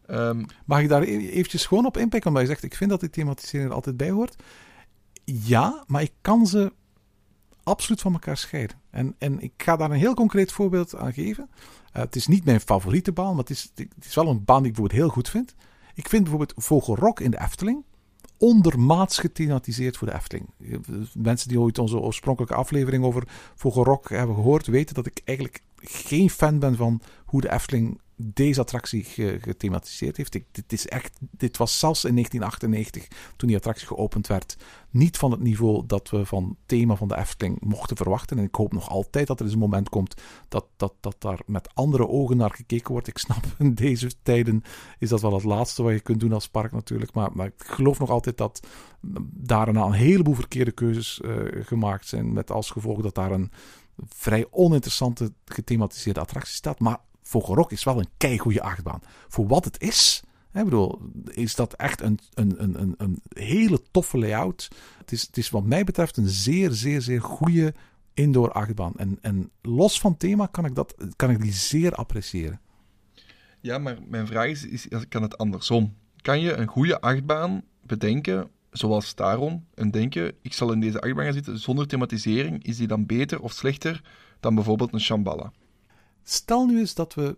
Ehm, 0.06 0.44
Mag 0.64 0.80
ik 0.80 0.88
daar 0.88 1.02
e- 1.02 1.28
eventjes 1.28 1.66
gewoon 1.66 1.86
op 1.86 1.96
inpikken? 1.96 2.28
Omdat 2.30 2.42
je 2.42 2.48
zegt, 2.48 2.62
ik 2.62 2.74
vind 2.74 2.90
dat 2.90 3.00
die 3.00 3.10
thematisering 3.10 3.68
er 3.68 3.74
altijd 3.74 3.96
bij 3.96 4.10
hoort. 4.10 4.36
Ja, 5.24 5.84
maar 5.86 6.02
ik 6.02 6.12
kan 6.20 6.46
ze 6.46 6.72
absoluut 7.62 8.00
van 8.00 8.12
elkaar 8.12 8.36
scheiden. 8.36 8.76
En, 8.90 9.14
en 9.18 9.40
ik 9.40 9.52
ga 9.56 9.76
daar 9.76 9.90
een 9.90 9.96
heel 9.96 10.14
concreet 10.14 10.52
voorbeeld 10.52 10.96
aan 10.96 11.12
geven. 11.12 11.50
Eh, 11.92 12.02
het 12.02 12.16
is 12.16 12.26
niet 12.26 12.44
mijn 12.44 12.60
favoriete 12.60 13.12
baan, 13.12 13.30
maar 13.30 13.44
het 13.44 13.50
is, 13.50 13.72
het 13.74 14.04
is 14.06 14.14
wel 14.14 14.28
een 14.28 14.44
baan 14.44 14.62
die 14.62 14.70
ik 14.70 14.76
bijvoorbeeld 14.76 15.00
heel 15.00 15.08
goed 15.08 15.28
vind. 15.28 15.54
Ik 15.96 16.08
vind 16.08 16.22
bijvoorbeeld 16.22 16.64
Vogelrok 16.64 17.20
in 17.20 17.30
de 17.30 17.40
Efteling 17.40 17.84
ondermaats 18.38 19.18
gethematiseerd 19.18 19.96
voor 19.96 20.06
de 20.06 20.14
Efteling. 20.14 20.48
Mensen 21.14 21.48
die 21.48 21.60
ooit 21.60 21.78
onze 21.78 21.98
oorspronkelijke 21.98 22.54
aflevering 22.54 23.04
over 23.04 23.28
Vogelrok 23.54 24.08
hebben 24.08 24.36
gehoord, 24.36 24.66
weten 24.66 24.94
dat 24.94 25.06
ik 25.06 25.20
eigenlijk 25.24 25.62
geen 25.76 26.30
fan 26.30 26.58
ben 26.58 26.76
van 26.76 27.00
hoe 27.24 27.40
de 27.40 27.52
Efteling 27.52 28.00
deze 28.16 28.60
attractie 28.60 29.04
ge- 29.04 29.38
gethematiseerd 29.40 30.16
heeft. 30.16 30.32
Dit, 30.32 30.72
is 30.72 30.86
echt, 30.86 31.18
dit 31.20 31.56
was 31.56 31.78
zelfs 31.78 32.04
in 32.04 32.14
1998, 32.14 33.32
toen 33.36 33.48
die 33.48 33.56
attractie 33.56 33.86
geopend 33.86 34.26
werd, 34.26 34.56
niet 34.90 35.16
van 35.16 35.30
het 35.30 35.40
niveau 35.40 35.86
dat 35.86 36.10
we 36.10 36.26
van 36.26 36.44
het 36.44 36.56
thema 36.66 36.96
van 36.96 37.08
de 37.08 37.16
Efteling 37.16 37.60
mochten 37.60 37.96
verwachten. 37.96 38.38
En 38.38 38.44
ik 38.44 38.54
hoop 38.54 38.72
nog 38.72 38.88
altijd 38.88 39.26
dat 39.26 39.38
er 39.38 39.44
eens 39.44 39.54
een 39.54 39.60
moment 39.60 39.88
komt 39.88 40.14
dat, 40.48 40.66
dat, 40.76 40.94
dat 41.00 41.16
daar 41.18 41.40
met 41.46 41.74
andere 41.74 42.08
ogen 42.08 42.36
naar 42.36 42.50
gekeken 42.50 42.92
wordt. 42.92 43.08
Ik 43.08 43.18
snap, 43.18 43.44
in 43.58 43.74
deze 43.74 44.10
tijden 44.22 44.62
is 44.98 45.08
dat 45.08 45.20
wel 45.20 45.34
het 45.34 45.44
laatste 45.44 45.82
wat 45.82 45.92
je 45.92 46.00
kunt 46.00 46.20
doen 46.20 46.32
als 46.32 46.48
park 46.48 46.72
natuurlijk. 46.72 47.12
Maar, 47.12 47.30
maar 47.32 47.46
ik 47.46 47.64
geloof 47.64 47.98
nog 47.98 48.10
altijd 48.10 48.36
dat 48.36 48.66
daar 49.32 49.68
een, 49.68 49.92
heleboel 49.92 50.34
verkeerde 50.34 50.72
keuzes 50.72 51.20
uh, 51.24 51.64
gemaakt 51.64 52.06
zijn. 52.06 52.32
Met 52.32 52.50
als 52.50 52.70
gevolg 52.70 53.00
dat 53.00 53.14
daar 53.14 53.30
een 53.30 53.50
vrij 54.08 54.46
oninteressante 54.50 55.32
gethematiseerde 55.44 56.20
attractie 56.20 56.54
staat. 56.54 56.80
Maar 56.80 56.98
Vogelrok 57.26 57.72
is 57.72 57.84
wel 57.84 57.98
een 57.98 58.08
keigoede 58.16 58.62
achtbaan. 58.62 59.00
Voor 59.28 59.46
wat 59.46 59.64
het 59.64 59.80
is, 59.80 60.22
bedoel, 60.52 61.00
is 61.24 61.54
dat 61.54 61.72
echt 61.72 62.00
een, 62.00 62.18
een, 62.34 62.62
een, 62.62 62.94
een 62.98 63.22
hele 63.28 63.82
toffe 63.90 64.18
layout. 64.18 64.68
Het 64.98 65.12
is, 65.12 65.22
het 65.22 65.36
is 65.36 65.50
wat 65.50 65.64
mij 65.64 65.84
betreft 65.84 66.16
een 66.16 66.28
zeer, 66.28 66.70
zeer, 66.70 67.00
zeer 67.00 67.20
goede 67.20 67.74
indoor 68.14 68.52
achtbaan. 68.52 68.92
En, 68.96 69.18
en 69.20 69.50
los 69.62 70.00
van 70.00 70.16
thema 70.16 70.46
kan 70.46 70.64
ik, 70.64 70.74
dat, 70.74 70.94
kan 71.16 71.30
ik 71.30 71.40
die 71.40 71.52
zeer 71.52 71.92
appreciëren. 71.92 72.60
Ja, 73.60 73.78
maar 73.78 73.96
mijn 74.08 74.26
vraag 74.26 74.48
is, 74.48 74.66
is 74.66 74.88
kan 75.08 75.22
het 75.22 75.38
andersom? 75.38 75.94
Kan 76.22 76.40
je 76.40 76.52
een 76.52 76.66
goede 76.66 77.00
achtbaan 77.00 77.62
bedenken, 77.82 78.50
zoals 78.70 79.12
Taron, 79.12 79.66
en 79.74 79.90
denken, 79.90 80.32
ik 80.42 80.52
zal 80.52 80.72
in 80.72 80.80
deze 80.80 81.00
achtbaan 81.00 81.24
gaan 81.24 81.32
zitten 81.32 81.58
zonder 81.58 81.86
thematisering, 81.86 82.64
is 82.64 82.76
die 82.76 82.86
dan 82.86 83.06
beter 83.06 83.40
of 83.40 83.52
slechter 83.52 84.02
dan 84.40 84.54
bijvoorbeeld 84.54 84.92
een 84.92 85.00
Shambhala? 85.00 85.52
Stel 86.28 86.66
nu 86.66 86.78
eens 86.78 86.94
dat 86.94 87.14
we 87.14 87.36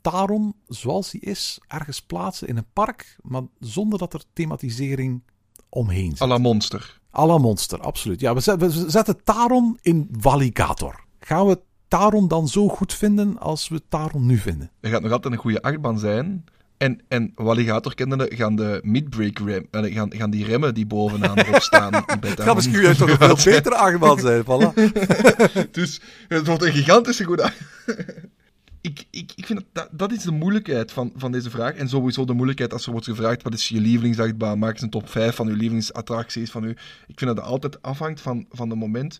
Taron, 0.00 0.54
zoals 0.68 1.10
die 1.10 1.20
is, 1.20 1.60
ergens 1.66 2.02
plaatsen 2.02 2.48
in 2.48 2.56
een 2.56 2.72
park, 2.72 3.16
maar 3.22 3.42
zonder 3.60 3.98
dat 3.98 4.14
er 4.14 4.24
thematisering 4.32 5.22
omheen 5.68 6.10
zit. 6.10 6.20
A 6.20 6.26
la 6.26 6.38
Monster. 6.38 7.00
A 7.16 7.26
la 7.26 7.38
Monster, 7.38 7.80
absoluut. 7.80 8.20
Ja, 8.20 8.34
we 8.34 8.86
zetten, 8.88 9.24
Taron 9.24 9.78
in 9.82 10.08
Valigator. 10.18 11.04
Gaan 11.20 11.46
we 11.46 11.60
Taron 11.88 12.28
dan 12.28 12.48
zo 12.48 12.68
goed 12.68 12.94
vinden 12.94 13.38
als 13.38 13.68
we 13.68 13.82
Taron 13.88 14.26
nu 14.26 14.38
vinden? 14.38 14.70
Er 14.80 14.90
gaat 14.90 15.02
nog 15.02 15.12
altijd 15.12 15.32
een 15.34 15.40
goede 15.40 15.62
achtbaan 15.62 15.98
zijn. 15.98 16.44
En, 16.82 17.00
en 17.08 17.32
Walligator 17.34 17.94
kennende 17.94 18.30
gaan 18.34 18.56
de 18.56 18.80
midbreak 18.82 19.38
rem, 19.38 19.66
gaan, 19.70 20.14
gaan 20.14 20.30
die 20.30 20.44
remmen 20.44 20.74
die 20.74 20.86
bovenaan 20.86 21.38
erop 21.38 21.62
staan. 21.62 21.92
Gaat 22.20 22.54
misschien 22.54 22.80
juist 22.80 22.98
toch 22.98 23.08
een 23.08 23.36
veel 23.36 23.52
betere 23.52 23.74
achtbaan 23.74 24.18
zijn, 24.18 24.42
voilà. 24.42 24.92
dus 25.70 26.00
het 26.28 26.46
wordt 26.46 26.62
een 26.62 26.72
gigantische 26.72 27.24
goede 27.24 27.52
ik, 28.80 29.04
ik, 29.10 29.32
ik 29.36 29.46
vind 29.46 29.64
dat, 29.72 29.88
dat, 29.92 30.12
is 30.12 30.22
de 30.22 30.30
moeilijkheid 30.30 30.92
van, 30.92 31.12
van 31.16 31.32
deze 31.32 31.50
vraag. 31.50 31.74
En 31.74 31.88
sowieso 31.88 32.24
de 32.24 32.32
moeilijkheid 32.32 32.72
als 32.72 32.86
er 32.86 32.92
wordt 32.92 33.06
gevraagd: 33.06 33.42
wat 33.42 33.54
is 33.54 33.68
je 33.68 33.80
lievelingsachtbaan? 33.80 34.58
Maak 34.58 34.72
eens 34.72 34.82
een 34.82 34.90
top 34.90 35.08
5 35.08 35.34
van 35.34 35.46
je 35.46 35.52
lievelingsattracties. 35.52 36.50
Van 36.50 36.64
u. 36.64 36.70
Ik 37.06 37.18
vind 37.18 37.20
dat 37.20 37.36
dat 37.36 37.44
altijd 37.44 37.82
afhangt 37.82 38.20
van, 38.20 38.46
van 38.50 38.68
de 38.68 38.74
moment. 38.74 39.18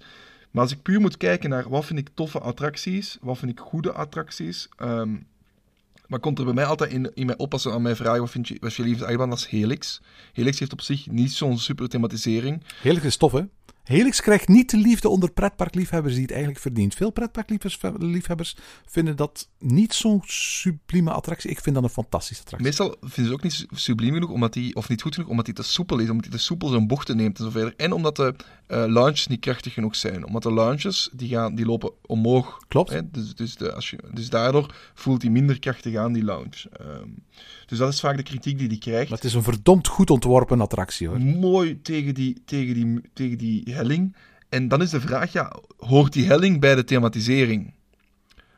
Maar 0.51 0.63
als 0.63 0.73
ik 0.73 0.83
puur 0.83 1.01
moet 1.01 1.17
kijken 1.17 1.51
naar 1.51 1.69
wat 1.69 1.85
vind 1.85 1.99
ik 1.99 2.09
toffe 2.15 2.39
attracties, 2.39 3.19
wat 3.21 3.39
vind 3.39 3.51
ik 3.51 3.61
goede 3.61 3.93
attracties. 3.93 4.69
Um, 4.83 5.27
maar 6.13 6.21
komt 6.21 6.39
er 6.39 6.45
bij 6.45 6.55
mij 6.55 6.65
altijd 6.65 6.93
in, 6.93 7.11
in 7.15 7.27
mij 7.27 7.37
op 7.37 7.53
als 7.53 7.63
ze 7.63 7.73
aan 7.73 7.83
mij 7.83 7.97
vragen: 7.97 8.21
wat 8.21 8.31
vind 8.31 8.49
je, 8.49 8.57
wat 8.61 8.71
is 8.71 8.77
je? 8.77 8.97
Dat 9.17 9.39
is 9.39 9.47
Helix. 9.47 10.01
Helix 10.33 10.59
heeft 10.59 10.73
op 10.73 10.81
zich 10.81 11.07
niet 11.11 11.33
zo'n 11.33 11.59
super 11.59 11.89
thematisering. 11.89 12.63
Helix 12.83 13.05
is 13.05 13.17
tof, 13.17 13.33
hè? 13.33 13.43
Helix 13.83 14.21
krijgt 14.21 14.49
niet 14.49 14.71
de 14.71 14.77
liefde 14.77 15.09
onder 15.09 15.33
pretparkliefhebbers 15.33 16.13
die 16.13 16.23
het 16.23 16.31
eigenlijk 16.31 16.61
verdient. 16.61 16.95
Veel 16.95 17.11
pretparkliefhebbers 17.11 18.57
vinden 18.87 19.17
dat 19.17 19.49
niet 19.59 19.95
zo'n 19.95 20.23
sublieme 20.27 21.11
attractie. 21.11 21.51
Ik 21.51 21.61
vind 21.61 21.75
dat 21.75 21.85
een 21.85 21.91
fantastische 21.91 22.43
attractie. 22.43 22.69
Meestal 22.69 22.97
vinden 23.01 23.27
ze 23.27 23.33
ook 23.33 23.43
niet 23.43 23.67
subliem 23.71 24.13
genoeg, 24.13 24.31
omdat 24.31 24.53
die, 24.53 24.77
of 24.77 24.89
niet 24.89 25.03
goed 25.03 25.15
genoeg, 25.15 25.31
omdat 25.31 25.47
hij 25.47 25.55
te 25.55 25.63
soepel 25.63 25.99
is. 25.99 26.11
Omdat 26.11 26.25
hij 26.25 26.39
te 26.39 26.45
soepel 26.45 26.69
zijn 26.69 26.87
bochten 26.87 27.17
neemt 27.17 27.39
en 27.39 27.45
zo 27.45 27.51
verder. 27.51 27.75
En 27.77 27.93
omdat 27.93 28.17
de 28.17 28.35
uh, 28.69 28.85
launches 28.87 29.27
niet 29.27 29.41
krachtig 29.41 29.73
genoeg 29.73 29.97
zijn. 29.97 30.27
Omdat 30.27 30.43
de 30.43 30.53
launches, 30.53 31.09
die, 31.13 31.29
gaan, 31.29 31.55
die 31.55 31.67
lopen 31.67 31.91
omhoog. 32.07 32.59
Klopt. 32.69 32.91
Hè? 32.91 33.11
Dus, 33.11 33.35
dus, 33.35 33.57
de, 33.57 33.73
als 33.73 33.91
je, 33.91 33.99
dus 34.13 34.31
daardoor 34.31 34.75
voelt 34.95 35.23
hij 35.23 35.31
minder 35.31 35.59
krachtig 35.59 35.97
aan, 35.97 36.13
die 36.13 36.25
launch. 36.25 36.65
Um, 36.81 37.25
dus 37.67 37.79
dat 37.79 37.93
is 37.93 38.01
vaak 38.01 38.17
de 38.17 38.23
kritiek 38.23 38.59
die 38.59 38.69
hij 38.69 38.79
krijgt. 38.79 39.09
Maar 39.09 39.19
het 39.19 39.27
is 39.27 39.35
een 39.35 39.43
verdomd 39.43 39.87
goed 39.87 40.11
ontworpen 40.11 40.61
attractie, 40.61 41.09
hoor. 41.09 41.21
Mooi 41.21 41.83
tegen 41.83 42.15
die, 42.15 42.43
tegen 42.45 42.75
die, 42.75 43.01
tegen 43.13 43.39
die 43.39 43.63
helling. 43.71 44.17
En 44.49 44.69
dan 44.69 44.83
is 44.83 44.91
de 44.91 45.01
vraag, 45.01 45.33
ja, 45.33 45.53
hoort 45.77 46.13
die 46.13 46.27
helling 46.27 46.61
bij 46.61 46.75
de 46.75 46.85
thematisering? 46.85 47.75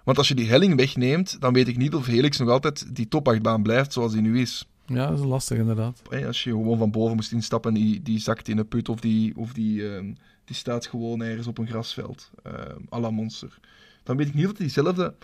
Want 0.04 0.18
als 0.18 0.28
je 0.28 0.34
die 0.34 0.48
helling 0.48 0.76
wegneemt, 0.76 1.40
dan 1.40 1.52
weet 1.52 1.68
ik 1.68 1.76
niet 1.76 1.94
of 1.94 2.06
Helix 2.06 2.38
nog 2.38 2.48
altijd 2.48 2.96
die 2.96 3.08
topachtbaan 3.08 3.62
blijft 3.62 3.92
zoals 3.92 4.12
die 4.12 4.20
nu 4.20 4.40
is. 4.40 4.68
Ja, 4.86 5.08
dat 5.08 5.18
is 5.18 5.24
lastig 5.24 5.58
inderdaad. 5.58 6.02
Als 6.26 6.44
je 6.44 6.50
gewoon 6.50 6.78
van 6.78 6.90
boven 6.90 7.16
moest 7.16 7.32
instappen 7.32 7.74
en 7.74 7.80
die, 7.80 8.02
die 8.02 8.18
zakt 8.18 8.48
in 8.48 8.58
een 8.58 8.68
put 8.68 8.88
of 8.88 9.00
die, 9.00 9.36
of 9.36 9.52
die, 9.52 9.80
uh, 9.80 10.00
die 10.44 10.56
staat 10.56 10.86
gewoon 10.86 11.22
ergens 11.22 11.46
op 11.46 11.58
een 11.58 11.66
grasveld, 11.66 12.30
uh, 12.46 12.52
à 12.92 13.00
la 13.00 13.10
monster. 13.10 13.58
Dan 14.02 14.16
weet 14.16 14.28
ik 14.28 14.34
niet 14.34 14.44
of 14.44 14.50
het 14.50 14.58
diezelfde, 14.58 15.14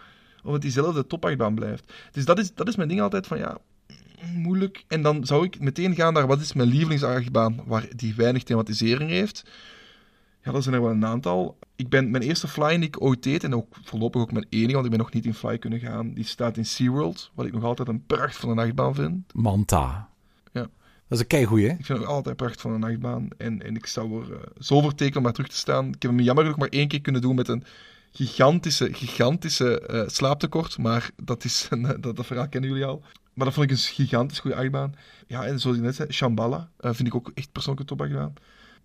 of 0.44 0.52
het 0.52 0.62
diezelfde 0.62 1.06
topachtbaan 1.06 1.54
blijft. 1.54 1.92
Dus 2.12 2.24
dat 2.24 2.38
is, 2.38 2.54
dat 2.54 2.68
is 2.68 2.76
mijn 2.76 2.88
ding 2.88 3.00
altijd 3.00 3.26
van, 3.26 3.38
ja, 3.38 3.58
moeilijk. 4.34 4.84
En 4.88 5.02
dan 5.02 5.26
zou 5.26 5.44
ik 5.44 5.60
meteen 5.60 5.94
gaan 5.94 6.12
naar 6.12 6.26
wat 6.26 6.40
is 6.40 6.52
mijn 6.52 6.68
lievelingsachtbaan 6.68 7.60
waar 7.66 7.88
die 7.96 8.14
weinig 8.14 8.42
thematisering 8.42 9.10
heeft. 9.10 9.50
Ja, 10.42 10.52
dat 10.52 10.62
zijn 10.62 10.74
er 10.74 10.80
wel 10.80 10.90
een 10.90 11.06
aantal. 11.06 11.58
Ik 11.76 11.88
ben 11.88 12.10
mijn 12.10 12.22
eerste 12.22 12.48
fly 12.48 12.76
die 12.76 12.86
ik 12.86 13.02
ooit 13.02 13.22
deed, 13.22 13.44
en 13.44 13.54
ook 13.54 13.76
voorlopig 13.82 14.20
ook 14.20 14.32
mijn 14.32 14.46
enige, 14.48 14.72
want 14.72 14.84
ik 14.84 14.90
ben 14.90 15.00
nog 15.00 15.12
niet 15.12 15.26
in 15.26 15.34
fly 15.34 15.58
kunnen 15.58 15.78
gaan, 15.78 16.12
die 16.14 16.24
staat 16.24 16.56
in 16.56 16.66
SeaWorld, 16.66 17.30
wat 17.34 17.46
ik 17.46 17.52
nog 17.52 17.64
altijd 17.64 17.88
een 17.88 18.06
pracht 18.06 18.36
van 18.36 18.50
een 18.50 18.58
achtbaan 18.58 18.94
vind. 18.94 19.34
Manta. 19.34 20.08
Ja. 20.52 20.60
Dat 20.60 20.70
is 21.08 21.20
een 21.20 21.26
keigoeie, 21.26 21.68
hè? 21.68 21.74
Ik 21.74 21.84
vind 21.84 21.98
het 21.98 22.06
altijd 22.06 22.26
een 22.26 22.46
pracht 22.46 22.60
van 22.60 22.72
een 22.72 22.84
achtbaan. 22.84 23.28
En, 23.36 23.62
en 23.62 23.76
ik 23.76 23.86
zou 23.86 24.22
er 24.22 24.30
uh, 24.30 24.36
zo 24.58 24.80
voor 24.80 24.94
tekenen 24.94 25.16
om 25.16 25.22
maar 25.22 25.32
terug 25.32 25.48
te 25.48 25.56
staan. 25.56 25.86
Ik 25.86 26.02
heb 26.02 26.10
hem 26.10 26.20
jammer 26.20 26.44
genoeg 26.44 26.58
maar 26.58 26.68
één 26.68 26.88
keer 26.88 27.00
kunnen 27.00 27.22
doen 27.22 27.34
met 27.34 27.48
een 27.48 27.64
gigantische, 28.12 28.92
gigantische 28.92 29.88
uh, 29.90 30.02
slaaptekort. 30.06 30.78
Maar 30.78 31.10
dat, 31.22 31.44
is 31.44 31.66
een, 31.70 31.82
dat, 32.00 32.16
dat 32.16 32.26
verhaal 32.26 32.48
kennen 32.48 32.70
jullie 32.70 32.84
al. 32.84 33.02
Maar 33.34 33.44
dat 33.44 33.54
vond 33.54 33.70
ik 33.70 33.76
een 33.76 33.82
gigantisch 33.82 34.38
goede 34.38 34.56
achtbaan. 34.56 34.94
Ja, 35.26 35.44
en 35.44 35.60
zoals 35.60 35.76
je 35.76 35.82
net 35.82 35.94
zei, 35.94 36.12
Shambhala 36.12 36.70
uh, 36.80 36.92
vind 36.92 37.08
ik 37.08 37.14
ook 37.14 37.30
echt 37.34 37.52
persoonlijk 37.52 37.90
een 37.90 37.96
topachtbaan. 37.96 38.34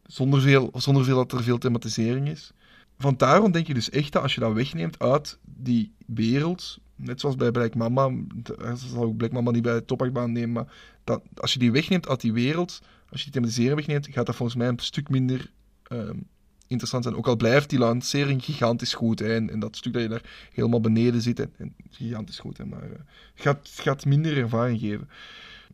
Zonder 0.06 0.42
veel, 0.42 0.72
zonder 0.74 1.04
veel 1.04 1.16
dat 1.16 1.32
er 1.32 1.44
veel 1.44 1.58
thematisering 1.58 2.28
is. 2.28 2.52
Van 2.98 3.18
daarom 3.18 3.52
denk 3.52 3.68
je 3.68 3.74
dus 3.74 3.90
echt 3.90 4.12
dat 4.12 4.22
als 4.22 4.34
je 4.34 4.40
dat 4.40 4.54
wegneemt 4.54 5.00
uit 5.00 5.40
die 5.44 5.94
wereld, 6.06 6.80
net 6.96 7.20
zoals 7.20 7.36
bij 7.36 7.52
Black 7.52 7.76
Mama, 7.76 8.12
dat 8.36 8.80
zal 8.80 9.04
ook 9.04 9.18
Black 9.18 9.32
Mama 9.32 9.52
niet 9.52 9.64
bij 9.64 9.74
de 9.74 9.86
topachtbaan 9.86 10.32
nemen, 10.32 10.52
maar 10.52 11.20
als 11.36 11.54
je 11.54 11.60
die 11.60 11.72
wegneemt 11.72 12.08
uit 12.08 12.22
die 12.22 12.34
wereld, 12.34 12.82
als 13.10 13.20
je 13.20 13.24
die 13.24 13.34
thematisering 13.34 13.76
wegneemt, 13.76 14.08
gaat 14.12 14.26
dat 14.26 14.36
volgens 14.36 14.58
mij 14.58 14.68
een 14.68 14.80
stuk 14.80 15.10
minder 15.10 15.52
um, 15.92 16.28
interessant 16.68 17.04
zijn. 17.04 17.16
Ook 17.16 17.28
al 17.28 17.36
blijft 17.36 17.70
die 17.70 17.80
lancering 17.80 18.44
gigantisch 18.44 18.94
goed. 18.94 19.20
Hè, 19.20 19.36
en, 19.36 19.60
dat 19.60 19.76
stuk 19.76 19.94
dat 19.94 20.02
je 20.02 20.08
daar 20.08 20.50
helemaal 20.54 20.82
beneden 20.82 21.22
zit, 21.22 21.40
en, 21.40 21.76
gigantisch 21.90 22.40
goed. 22.40 22.58
Hè, 22.58 22.66
maar 22.66 22.82
het 22.82 23.02
gaat, 23.36 23.70
gaat 23.74 24.06
minder 24.06 24.38
ervaring 24.38 24.80
geven. 24.80 25.10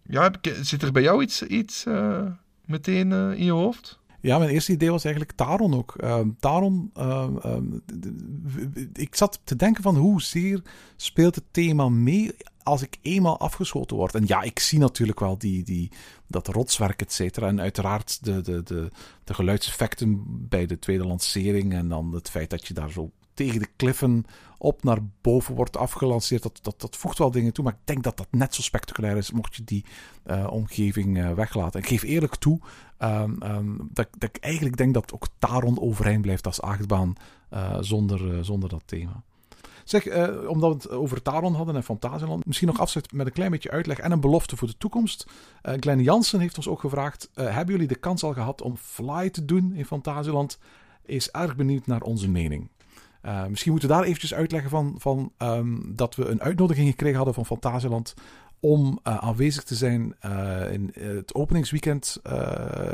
Ja, 0.03 0.31
zit 0.61 0.81
er 0.81 0.91
bij 0.91 1.01
jou 1.01 1.21
iets, 1.21 1.43
iets 1.43 1.85
uh, 1.85 2.25
meteen 2.65 3.11
uh, 3.11 3.31
in 3.31 3.45
je 3.45 3.51
hoofd? 3.51 3.99
Ja, 4.21 4.37
mijn 4.37 4.49
eerste 4.49 4.71
idee 4.71 4.91
was 4.91 5.03
eigenlijk 5.03 5.37
Taron 5.37 5.73
ook. 5.73 5.95
Uh, 6.03 6.19
Taron, 6.39 6.91
uh, 6.97 7.27
uh, 7.45 7.57
ik 8.93 9.15
zat 9.15 9.39
te 9.43 9.55
denken 9.55 9.83
van 9.83 9.95
hoezeer 9.95 10.61
speelt 10.95 11.35
het 11.35 11.43
thema 11.51 11.89
mee 11.89 12.31
als 12.63 12.81
ik 12.81 12.97
eenmaal 13.01 13.39
afgeschoten 13.39 13.97
word. 13.97 14.15
En 14.15 14.23
ja, 14.27 14.41
ik 14.41 14.59
zie 14.59 14.79
natuurlijk 14.79 15.19
wel 15.19 15.37
die, 15.37 15.63
die, 15.63 15.91
dat 16.27 16.47
rotswerk, 16.47 17.01
et 17.01 17.13
cetera. 17.13 17.47
En 17.47 17.61
uiteraard 17.61 18.23
de, 18.23 18.41
de, 18.41 18.63
de, 18.63 18.89
de 19.23 19.33
geluidseffecten 19.33 20.23
bij 20.49 20.65
de 20.65 20.79
tweede 20.79 21.05
lancering. 21.05 21.73
En 21.73 21.89
dan 21.89 22.13
het 22.13 22.29
feit 22.29 22.49
dat 22.49 22.67
je 22.67 22.73
daar 22.73 22.91
zo 22.91 23.11
tegen 23.45 23.59
de 23.59 23.69
kliffen 23.75 24.25
op 24.57 24.83
naar 24.83 24.99
boven 25.21 25.55
wordt 25.55 25.77
afgelanceerd. 25.77 26.43
Dat, 26.43 26.59
dat, 26.61 26.81
dat 26.81 26.95
voegt 26.95 27.17
wel 27.17 27.31
dingen 27.31 27.53
toe. 27.53 27.63
Maar 27.63 27.73
ik 27.73 27.87
denk 27.87 28.03
dat 28.03 28.17
dat 28.17 28.27
net 28.31 28.55
zo 28.55 28.61
spectaculair 28.61 29.17
is 29.17 29.31
mocht 29.31 29.55
je 29.55 29.63
die 29.63 29.85
uh, 30.25 30.47
omgeving 30.51 31.17
uh, 31.17 31.33
weglaten. 31.33 31.73
En 31.73 31.79
ik 31.79 31.87
geef 31.91 32.03
eerlijk 32.03 32.35
toe 32.35 32.59
um, 32.99 33.37
um, 33.43 33.89
dat, 33.91 34.07
dat, 34.17 34.29
ik 34.29 34.43
eigenlijk 34.43 34.77
denk 34.77 34.93
dat 34.93 35.13
ook 35.13 35.27
Taron 35.39 35.79
overeind 35.79 36.21
blijft 36.21 36.45
als 36.45 36.61
achtbaan 36.61 37.13
uh, 37.53 37.77
zonder, 37.79 38.45
zonder 38.45 38.69
dat 38.69 38.83
thema. 38.85 39.23
Zeg, 39.83 40.05
eh, 40.05 40.49
omdat 40.49 40.69
we 40.69 40.75
het 40.75 40.89
over 40.89 41.21
Taron 41.21 41.55
hadden 41.55 41.75
en 41.75 41.83
Fantasieland, 41.83 42.45
misschien 42.45 42.67
nog 42.67 42.79
afsluiten 42.79 43.17
met 43.17 43.25
een 43.25 43.33
klein 43.33 43.51
beetje 43.51 43.71
uitleg 43.71 43.97
en 43.97 44.11
een 44.11 44.19
belofte 44.19 44.57
voor 44.57 44.67
de 44.67 44.77
toekomst. 44.77 45.27
Uh, 45.63 45.73
Glenn 45.79 46.01
Jansen 46.01 46.39
heeft 46.39 46.57
ons 46.57 46.67
ook 46.67 46.79
gevraagd, 46.79 47.29
uh, 47.35 47.55
hebben 47.55 47.73
jullie 47.73 47.87
de 47.87 47.95
kans 47.95 48.23
al 48.23 48.33
gehad 48.33 48.61
om 48.61 48.75
Fly 48.77 49.29
te 49.29 49.45
doen 49.45 49.73
in 49.73 49.85
Fantasieland? 49.85 50.59
Is 51.05 51.31
erg 51.31 51.55
benieuwd 51.55 51.87
naar 51.87 52.01
onze 52.01 52.29
mening. 52.29 52.69
Uh, 53.25 53.45
misschien 53.45 53.71
moeten 53.71 53.89
we 53.89 53.95
daar 53.95 54.03
eventjes 54.03 54.33
uitleggen 54.33 54.69
van, 54.69 54.95
van 54.97 55.31
um, 55.37 55.95
dat 55.95 56.15
we 56.15 56.25
een 56.25 56.41
uitnodiging 56.41 56.89
gekregen 56.89 57.15
hadden 57.15 57.33
van 57.33 57.45
Fantasieland 57.45 58.13
om 58.59 58.99
uh, 59.03 59.17
aanwezig 59.17 59.63
te 59.63 59.75
zijn 59.75 60.15
uh, 60.25 60.73
in 60.73 60.91
het 60.93 61.35
openingsweekend 61.35 62.19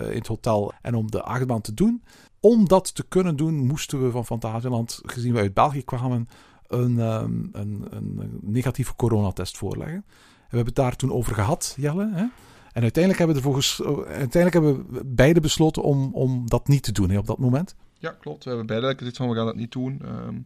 in 0.10 0.18
het 0.18 0.28
hotel 0.28 0.74
en 0.82 0.96
om 0.96 1.12
de 1.12 1.22
achtbaan 1.22 1.62
te 1.62 1.74
doen. 1.74 2.04
Om 2.40 2.68
dat 2.68 2.96
te 2.96 3.04
kunnen 3.08 3.36
doen, 3.36 3.66
moesten 3.66 4.04
we 4.04 4.12
van 4.12 4.26
Fantasieland, 4.26 5.00
gezien 5.04 5.34
we 5.34 5.40
uit 5.40 5.54
België 5.54 5.84
kwamen, 5.84 6.28
een, 6.68 7.00
um, 7.00 7.50
een, 7.52 7.88
een 7.90 8.40
negatieve 8.42 8.96
coronatest 8.96 9.58
voorleggen. 9.58 10.04
We 10.08 10.56
hebben 10.56 10.66
het 10.66 10.76
daar 10.76 10.96
toen 10.96 11.12
over 11.12 11.34
gehad, 11.34 11.76
Jelle. 11.78 12.10
Hè? 12.14 12.26
En 12.72 12.82
uiteindelijk 12.82 13.18
hebben, 13.18 13.36
we 13.36 13.42
volgens, 13.42 13.82
uiteindelijk 14.08 14.54
hebben 14.54 14.92
we 14.92 15.06
beide 15.06 15.40
besloten 15.40 15.84
om, 15.84 16.14
om 16.14 16.50
dat 16.50 16.68
niet 16.68 16.84
te 16.84 16.92
doen 16.92 17.10
hè, 17.10 17.18
op 17.18 17.28
dat 17.28 17.38
moment. 17.38 17.76
Ja, 18.00 18.16
klopt. 18.20 18.43
We 18.43 18.50
hebben 18.50 18.68
beide 18.68 18.98
gezegd 18.98 19.18
van 19.18 19.30
we 19.30 19.36
gaan 19.36 19.45
dat 19.45 19.56
niet 19.56 19.72
doen. 19.72 20.02
Um, 20.06 20.45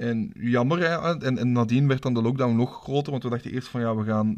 en 0.00 0.30
jammer, 0.34 0.82
en, 0.82 1.38
en 1.38 1.52
nadien 1.52 1.88
werd 1.88 2.02
dan 2.02 2.14
de 2.14 2.22
lockdown 2.22 2.56
nog 2.56 2.82
groter, 2.82 3.10
want 3.10 3.22
we 3.22 3.30
dachten 3.30 3.50
eerst 3.50 3.68
van 3.68 3.80
ja, 3.80 3.96
we 3.96 4.04
gaan, 4.04 4.36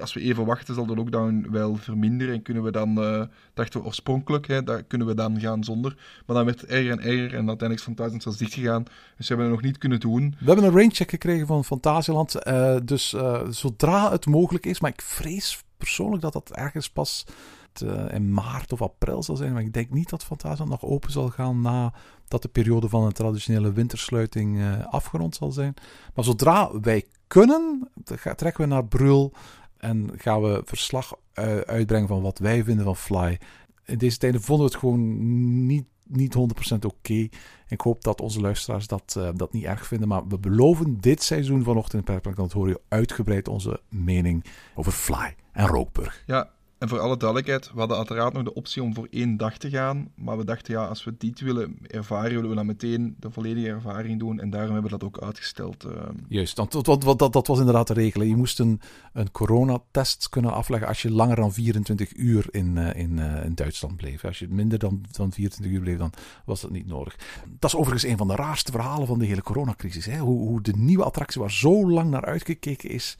als 0.00 0.12
we 0.12 0.20
even 0.20 0.44
wachten, 0.44 0.74
zal 0.74 0.86
de 0.86 0.94
lockdown 0.94 1.46
wel 1.50 1.76
verminderen 1.76 2.34
en 2.34 2.42
kunnen 2.42 2.62
we 2.62 2.70
dan, 2.70 2.98
uh, 2.98 3.22
dachten 3.54 3.80
we 3.80 3.86
oorspronkelijk, 3.86 4.46
hè, 4.46 4.62
daar 4.62 4.82
kunnen 4.82 5.06
we 5.06 5.14
dan 5.14 5.40
gaan 5.40 5.64
zonder. 5.64 5.96
Maar 6.26 6.36
dan 6.36 6.44
werd 6.44 6.60
het 6.60 6.70
erger 6.70 6.90
en 6.90 7.00
erger 7.00 7.34
en 7.34 7.48
uiteindelijk 7.48 7.78
is 7.78 7.82
Fantasieland 7.82 8.22
zelfs 8.22 8.38
dicht 8.38 8.54
gegaan, 8.54 8.82
dus 9.16 9.28
we 9.28 9.34
hebben 9.34 9.46
het 9.46 9.54
nog 9.54 9.64
niet 9.64 9.78
kunnen 9.78 10.00
doen. 10.00 10.34
We 10.38 10.46
hebben 10.46 10.64
een 10.64 10.74
raincheck 10.74 11.10
gekregen 11.10 11.46
van 11.46 11.64
Fantasieland, 11.64 12.46
uh, 12.46 12.76
dus 12.84 13.12
uh, 13.12 13.40
zodra 13.48 14.10
het 14.10 14.26
mogelijk 14.26 14.66
is, 14.66 14.80
maar 14.80 14.90
ik 14.90 15.02
vrees 15.02 15.64
persoonlijk 15.76 16.22
dat 16.22 16.32
dat 16.32 16.52
ergens 16.52 16.90
pas 16.90 17.26
uh, 17.82 18.14
in 18.14 18.32
maart 18.32 18.72
of 18.72 18.82
april 18.82 19.22
zal 19.22 19.36
zijn. 19.36 19.52
Maar 19.52 19.62
ik 19.62 19.72
denk 19.72 19.90
niet 19.90 20.08
dat 20.08 20.24
Fantasieland 20.24 20.70
nog 20.70 20.90
open 20.90 21.10
zal 21.10 21.28
gaan 21.28 21.60
nadat 21.60 22.42
de 22.42 22.48
periode 22.48 22.88
van 22.88 23.04
een 23.04 23.12
traditionele 23.12 23.72
wintersluiting 23.72 24.56
uh, 24.56 24.86
afgerond 24.86 25.34
zal 25.34 25.50
zijn. 25.50 25.74
Maar 26.14 26.24
zodra 26.24 26.80
wij 26.80 27.04
kunnen, 27.26 27.88
trekken 28.36 28.60
we 28.60 28.66
naar 28.66 28.84
Brul 28.84 29.32
en 29.76 30.10
gaan 30.16 30.42
we 30.42 30.62
verslag 30.64 31.14
uh, 31.34 31.56
uitbrengen 31.58 32.08
van 32.08 32.22
wat 32.22 32.38
wij 32.38 32.64
vinden 32.64 32.84
van 32.84 32.96
Fly. 32.96 33.38
In 33.84 33.98
deze 33.98 34.18
tijden 34.18 34.42
vonden 34.42 34.66
we 34.66 34.72
het 34.72 34.80
gewoon 34.80 35.66
niet, 35.66 35.84
niet 36.06 36.36
100% 36.74 36.78
oké. 36.86 37.28
Ik 37.68 37.80
hoop 37.80 38.02
dat 38.04 38.20
onze 38.20 38.40
luisteraars 38.40 38.86
dat, 38.86 39.20
dat 39.34 39.52
niet 39.52 39.64
erg 39.64 39.86
vinden. 39.86 40.08
Maar 40.08 40.26
we 40.26 40.38
beloven 40.38 41.00
dit 41.00 41.22
seizoen 41.22 41.64
vanochtend 41.64 42.08
in 42.08 42.50
hoor 42.52 42.68
je 42.68 42.80
uitgebreid 42.88 43.48
onze 43.48 43.80
mening 43.88 44.44
over 44.74 44.92
Fly 44.92 45.34
en 45.52 45.66
Rookburg. 45.66 46.22
Ja, 46.26 46.50
en 46.78 46.88
voor 46.88 46.98
alle 46.98 47.16
duidelijkheid, 47.16 47.70
we 47.72 47.78
hadden 47.78 47.96
uiteraard 47.96 48.32
nog 48.32 48.42
de 48.42 48.54
optie 48.54 48.82
om 48.82 48.94
voor 48.94 49.06
één 49.10 49.36
dag 49.36 49.56
te 49.56 49.70
gaan. 49.70 50.10
Maar 50.14 50.38
we 50.38 50.44
dachten, 50.44 50.74
ja, 50.74 50.84
als 50.84 51.04
we 51.04 51.14
dit 51.18 51.40
willen 51.40 51.78
ervaren, 51.86 52.34
willen 52.34 52.48
we 52.48 52.54
dan 52.54 52.66
meteen 52.66 53.16
de 53.18 53.30
volledige 53.30 53.68
ervaring 53.68 54.18
doen. 54.18 54.40
En 54.40 54.50
daarom 54.50 54.72
hebben 54.72 54.90
we 54.90 54.98
dat 54.98 55.08
ook 55.08 55.22
uitgesteld. 55.22 55.84
Uh... 55.84 55.92
Juist, 56.28 56.56
want 56.56 56.84
dat, 56.84 57.32
dat, 57.32 57.46
was 57.46 57.58
inderdaad 57.58 57.86
de 57.86 57.94
regel. 57.94 58.22
Je 58.22 58.36
moest 58.36 58.58
een, 58.58 58.80
een 59.12 59.30
coronatest 59.30 60.28
kunnen 60.28 60.52
afleggen 60.52 60.88
als 60.88 61.02
je 61.02 61.10
langer 61.10 61.36
dan 61.36 61.52
24 61.52 62.16
uur 62.16 62.46
in, 62.50 62.76
uh, 62.76 62.94
in, 62.94 63.16
uh, 63.16 63.44
in 63.44 63.54
Duitsland 63.54 63.96
bleef. 63.96 64.24
Als 64.24 64.38
je 64.38 64.48
minder 64.48 64.78
dan, 64.78 65.04
dan 65.10 65.32
24 65.32 65.76
uur 65.76 65.80
bleef, 65.80 65.98
dan 65.98 66.12
was 66.44 66.60
dat 66.60 66.70
niet 66.70 66.86
nodig. 66.86 67.16
Dat 67.58 67.70
is 67.70 67.76
overigens 67.76 68.10
een 68.10 68.18
van 68.18 68.28
de 68.28 68.34
raarste 68.34 68.72
verhalen 68.72 69.06
van 69.06 69.18
de 69.18 69.26
hele 69.26 69.42
coronacrisis. 69.42 70.06
Hè? 70.06 70.18
Hoe, 70.18 70.38
hoe 70.38 70.62
de 70.62 70.76
nieuwe 70.76 71.04
attractie 71.04 71.40
waar 71.40 71.52
zo 71.52 71.90
lang 71.90 72.10
naar 72.10 72.24
uitgekeken 72.24 72.90
is 72.90 73.18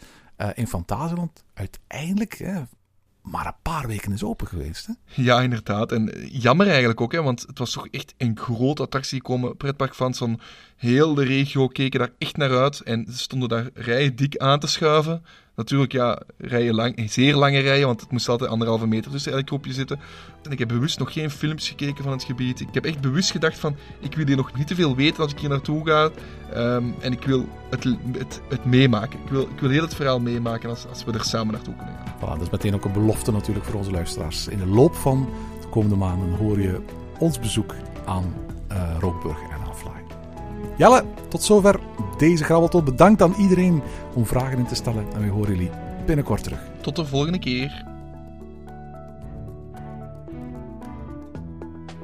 in 0.54 0.66
Fantasieland 0.66 1.44
uiteindelijk... 1.54 2.66
maar 3.31 3.47
een 3.47 3.53
paar 3.62 3.87
weken 3.87 4.12
is 4.12 4.22
open 4.22 4.47
geweest. 4.47 4.87
Hè? 4.87 4.93
Ja, 5.22 5.41
inderdaad. 5.41 5.93
En 5.93 6.29
jammer 6.31 6.66
eigenlijk 6.68 7.01
ook, 7.01 7.12
hè, 7.12 7.22
want 7.22 7.45
het 7.47 7.59
was 7.59 7.72
toch 7.72 7.89
echt 7.91 8.14
een 8.16 8.39
grote 8.39 8.83
attractie. 8.83 9.22
komen 9.22 9.57
pretparkfans 9.57 10.18
van 10.18 10.41
heel 10.76 11.14
de 11.14 11.24
regio 11.24 11.66
keken 11.66 11.99
daar 11.99 12.12
echt 12.18 12.37
naar 12.37 12.59
uit. 12.59 12.81
En 12.81 13.07
stonden 13.11 13.49
daar 13.49 13.70
rijen 13.74 14.16
dik 14.16 14.37
aan 14.37 14.61
te 14.61 14.66
schuiven. 14.66 15.24
Natuurlijk, 15.59 15.92
ja, 15.92 16.22
rijen 16.36 16.74
lang, 16.74 17.11
zeer 17.11 17.34
lange 17.34 17.59
rijen, 17.59 17.86
want 17.86 18.00
het 18.00 18.11
moest 18.11 18.28
altijd 18.28 18.50
anderhalve 18.50 18.86
meter 18.86 19.11
tussen 19.11 19.32
elk 19.32 19.46
groepje 19.46 19.72
zitten. 19.72 20.00
En 20.42 20.50
ik 20.50 20.59
heb 20.59 20.68
bewust 20.68 20.98
nog 20.98 21.12
geen 21.12 21.30
films 21.30 21.68
gekeken 21.68 22.04
van 22.04 22.12
het 22.12 22.24
gebied. 22.24 22.61
Ik 22.61 22.68
heb 22.72 22.84
echt 22.84 23.00
bewust 23.00 23.30
gedacht 23.30 23.59
van, 23.59 23.76
ik 24.00 24.14
wil 24.14 24.26
hier 24.26 24.36
nog 24.36 24.56
niet 24.56 24.66
te 24.66 24.74
veel 24.74 24.96
weten 24.96 25.22
als 25.22 25.32
ik 25.32 25.38
hier 25.38 25.48
naartoe 25.48 25.86
ga. 25.86 26.11
Um, 26.56 26.94
en 27.00 27.12
ik 27.12 27.22
wil 27.22 27.48
het, 27.70 27.84
het, 28.12 28.40
het, 28.48 28.64
meemaken. 28.64 29.18
Ik 29.24 29.30
wil, 29.30 29.42
ik 29.42 29.61
wil 29.61 29.70
heel 29.70 29.82
het 29.82 29.94
verhaal 29.94 30.20
meemaken 30.20 30.70
als, 30.70 30.86
als 30.88 31.04
we 31.04 31.12
er 31.12 31.24
samen 31.24 31.52
naartoe 31.54 31.74
kunnen 31.76 31.94
gaan. 31.94 32.14
Voilà, 32.16 32.38
dat 32.38 32.46
is 32.46 32.50
meteen 32.50 32.74
ook 32.74 32.84
een 32.84 32.92
belofte 32.92 33.32
natuurlijk 33.32 33.66
voor 33.66 33.74
onze 33.74 33.90
luisteraars. 33.90 34.48
In 34.48 34.59
de 34.59 34.66
loop 34.66 34.94
van 34.94 35.28
de 35.61 35.68
komende 35.68 35.96
maanden 35.96 36.30
hoor 36.30 36.61
je 36.61 36.80
ons 37.18 37.38
bezoek 37.38 37.74
aan 38.04 38.34
uh. 38.72 39.47
Jelle, 40.76 41.04
tot 41.28 41.42
zover 41.42 41.80
deze 42.16 42.44
grabbeltot. 42.44 42.84
Bedankt 42.84 43.22
aan 43.22 43.34
iedereen 43.38 43.82
om 44.14 44.26
vragen 44.26 44.59
in 44.59 44.66
te 44.66 44.74
stellen. 44.74 45.06
En 45.14 45.20
we 45.20 45.28
horen 45.28 45.54
jullie 45.54 45.70
binnenkort 46.06 46.42
terug. 46.42 46.61
Tot 46.80 46.96
de 46.96 47.04
volgende 47.04 47.38
keer. 47.38 47.84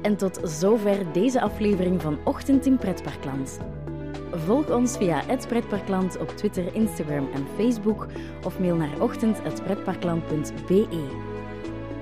En 0.01 0.15
tot 0.15 0.39
zover 0.43 1.11
deze 1.13 1.41
aflevering 1.41 2.01
van 2.01 2.17
Ochtend 2.23 2.65
in 2.65 2.77
Pretparkland. 2.77 3.59
Volg 4.45 4.69
ons 4.69 4.97
via 4.97 5.21
het 5.25 5.47
Pretparkland 5.47 6.19
op 6.19 6.29
Twitter, 6.29 6.75
Instagram 6.75 7.29
en 7.33 7.45
Facebook 7.57 8.07
of 8.43 8.59
mail 8.59 8.75
naar 8.75 8.99
ochtend.pretparkland.be. 8.99 11.24